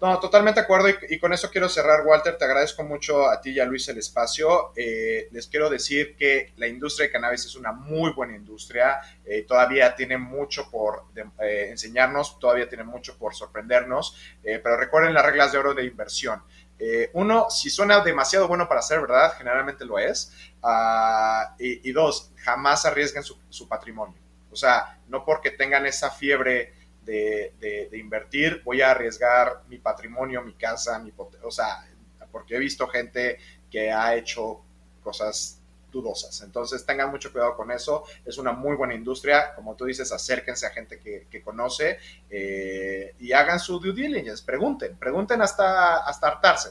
No, 0.00 0.20
totalmente 0.20 0.60
de 0.60 0.64
acuerdo 0.64 0.88
y, 1.08 1.18
con 1.18 1.32
eso 1.32 1.50
quiero 1.50 1.68
cerrar, 1.68 2.06
Walter. 2.06 2.38
Te 2.38 2.44
agradezco 2.44 2.84
mucho 2.84 3.28
a 3.28 3.40
ti 3.40 3.50
y 3.50 3.60
a 3.60 3.64
Luis 3.64 3.88
el 3.88 3.98
espacio. 3.98 4.72
les 4.76 5.46
quiero 5.48 5.68
decir 5.68 6.14
que 6.16 6.52
la 6.56 6.68
industria 6.68 7.08
de 7.08 7.12
cannabis 7.12 7.46
es 7.46 7.56
una 7.56 7.72
muy 7.72 8.12
buena 8.12 8.36
industria. 8.36 9.00
todavía 9.48 9.96
tiene 9.96 10.16
mucho 10.16 10.70
por 10.70 11.04
enseñarnos, 11.40 12.38
todavía 12.38 12.68
tiene 12.68 12.84
mucho 12.84 13.18
por 13.18 13.34
sorprendernos. 13.34 14.16
pero 14.42 14.76
recuerden 14.76 15.14
las 15.14 15.26
reglas 15.26 15.50
de 15.50 15.58
oro 15.58 15.74
de 15.74 15.84
inversión. 15.84 16.42
Eh, 16.78 17.10
uno, 17.14 17.50
si 17.50 17.70
suena 17.70 18.00
demasiado 18.00 18.46
bueno 18.46 18.68
para 18.68 18.82
ser 18.82 19.00
verdad, 19.00 19.34
generalmente 19.36 19.84
lo 19.84 19.98
es. 19.98 20.32
Ah, 20.62 21.56
y, 21.58 21.90
dos, 21.92 22.30
jamás 22.36 22.84
arriesguen 22.84 23.22
su, 23.22 23.68
patrimonio. 23.68 24.16
O 24.50 24.56
sea, 24.56 24.98
no 25.08 25.24
porque 25.24 25.50
tengan 25.50 25.86
esa 25.86 26.10
fiebre 26.10 26.72
de, 27.08 27.88
invertir, 27.94 28.62
voy 28.64 28.82
a 28.82 28.90
arriesgar 28.90 29.62
mi 29.68 29.78
patrimonio, 29.78 30.42
mi 30.42 30.54
casa, 30.54 30.98
mi... 30.98 31.12
O 31.42 31.50
sea, 31.50 31.86
porque 32.30 32.56
he 32.56 32.58
visto 32.58 32.86
gente 32.86 33.38
que 33.70 33.90
ha 33.90 34.14
hecho 34.14 34.62
cosas 35.02 35.60
dudosas. 35.90 36.42
Entonces 36.42 36.84
tengan 36.84 37.10
mucho 37.10 37.32
cuidado 37.32 37.56
con 37.56 37.70
eso. 37.70 38.04
Es 38.24 38.36
una 38.36 38.52
muy 38.52 38.76
buena 38.76 38.94
industria. 38.94 39.54
Como 39.54 39.74
tú 39.74 39.86
dices, 39.86 40.12
acérquense 40.12 40.66
a 40.66 40.70
gente 40.70 41.00
que, 41.00 41.42
conoce 41.42 41.98
eh, 42.28 43.14
y 43.18 43.32
hagan 43.32 43.58
su 43.58 43.80
due 43.80 43.94
diligence. 43.94 44.44
Pregunten, 44.44 44.96
pregunten 44.98 45.40
hasta, 45.40 45.98
hasta 45.98 46.28
hartarse. 46.28 46.70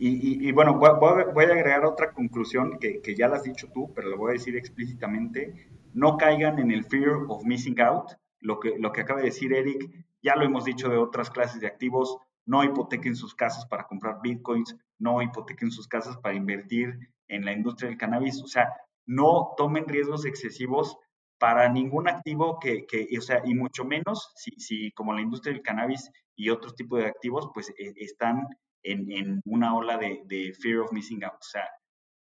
Y, 0.00 0.52
bueno, 0.52 0.78
voy, 0.78 1.44
a 1.44 1.48
agregar 1.48 1.84
otra 1.84 2.12
conclusión 2.12 2.78
que, 2.78 3.02
ya 3.16 3.26
la 3.26 3.36
has 3.36 3.42
dicho 3.42 3.66
tú, 3.74 3.92
pero 3.94 4.08
lo 4.08 4.16
voy 4.16 4.30
a 4.30 4.32
decir 4.34 4.56
explícitamente. 4.56 5.66
No 5.92 6.16
caigan 6.16 6.60
en 6.60 6.70
el 6.70 6.84
fear 6.84 7.24
of 7.28 7.42
missing 7.42 7.80
out. 7.80 8.12
Lo 8.40 8.60
que, 8.60 8.78
lo 8.78 8.92
que 8.92 9.00
acaba 9.00 9.20
de 9.20 9.26
decir 9.26 9.52
Eric, 9.52 10.06
ya 10.22 10.36
lo 10.36 10.44
hemos 10.44 10.64
dicho 10.64 10.88
de 10.88 10.96
otras 10.96 11.30
clases 11.30 11.60
de 11.60 11.66
activos. 11.66 12.18
No 12.46 12.64
hipotequen 12.64 13.16
sus 13.16 13.34
casas 13.34 13.66
para 13.66 13.86
comprar 13.86 14.20
bitcoins, 14.22 14.76
no 14.98 15.20
hipotequen 15.20 15.70
sus 15.70 15.86
casas 15.86 16.16
para 16.16 16.34
invertir 16.34 16.98
en 17.28 17.44
la 17.44 17.52
industria 17.52 17.88
del 17.88 17.98
cannabis. 17.98 18.42
O 18.42 18.46
sea, 18.46 18.72
no 19.06 19.54
tomen 19.56 19.86
riesgos 19.86 20.24
excesivos 20.24 20.98
para 21.38 21.68
ningún 21.68 22.08
activo 22.08 22.58
que, 22.58 22.86
que 22.86 23.08
o 23.16 23.20
sea, 23.20 23.42
y 23.44 23.54
mucho 23.54 23.84
menos 23.84 24.32
si, 24.34 24.50
si, 24.58 24.92
como 24.92 25.14
la 25.14 25.20
industria 25.20 25.52
del 25.52 25.62
cannabis 25.62 26.10
y 26.34 26.50
otros 26.50 26.74
tipos 26.74 26.98
de 26.98 27.06
activos, 27.06 27.48
pues 27.54 27.70
e, 27.70 27.94
están 27.96 28.46
en, 28.82 29.10
en, 29.10 29.40
una 29.44 29.74
ola 29.74 29.98
de, 29.98 30.52
fear 30.60 30.80
of 30.80 30.92
missing 30.92 31.24
out. 31.24 31.34
O 31.34 31.42
sea, 31.42 31.68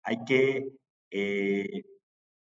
hay 0.03 0.23
que, 0.25 0.69
eh, 1.11 1.83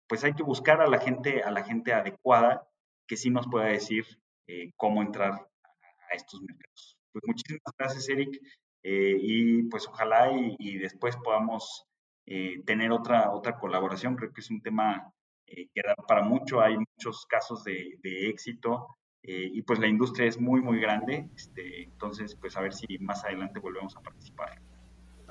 pues 0.07 0.24
hay 0.24 0.34
que 0.34 0.43
buscar 0.43 0.82
a 0.82 0.88
la 0.88 0.99
gente, 0.99 1.43
a 1.43 1.51
la 1.51 1.63
gente 1.63 1.93
adecuada 1.93 2.67
que 3.12 3.18
sí 3.18 3.30
nos 3.30 3.45
pueda 3.45 3.66
decir 3.66 4.05
eh, 4.47 4.72
cómo 4.78 5.01
entrar 5.01 5.34
a 5.34 6.16
estos 6.16 6.41
mercados. 6.43 6.97
Pues 7.12 7.22
muchísimas 7.28 7.74
gracias, 7.78 8.07
Eric, 8.07 8.39
eh, 8.84 9.18
y 9.20 9.64
pues 9.64 9.86
ojalá 9.86 10.32
y, 10.57 10.78
después 10.78 11.18
podamos 11.18 11.84
eh, 12.26 12.64
tener 12.66 12.93
otra, 12.93 13.34
otra 13.34 13.59
colaboración. 13.59 14.16
Creo 14.16 14.32
que 14.32 14.39
es 14.39 14.49
un 14.49 14.62
tema 14.62 15.12
que 15.45 15.82
da 15.86 15.93
para 16.07 16.24
mucho, 16.24 16.62
hay 16.62 16.78
muchos 16.78 17.26
casos 17.26 17.66
de, 17.66 17.99
éxito 18.30 18.88
eh, 19.24 19.49
y 19.51 19.62
pues 19.64 19.80
la 19.80 19.88
industria 19.88 20.30
es 20.30 20.39
muy, 20.39 20.62
muy 20.62 20.80
grande. 20.80 21.30
Este, 21.36 21.84
entonces, 21.84 22.38
pues 22.38 22.55
a 22.55 22.62
ver 22.62 22.72
si 22.72 22.97
más 22.99 23.26
adelante 23.26 23.59
volvemos 23.59 23.97
a 23.97 24.01
participar. 24.01 24.62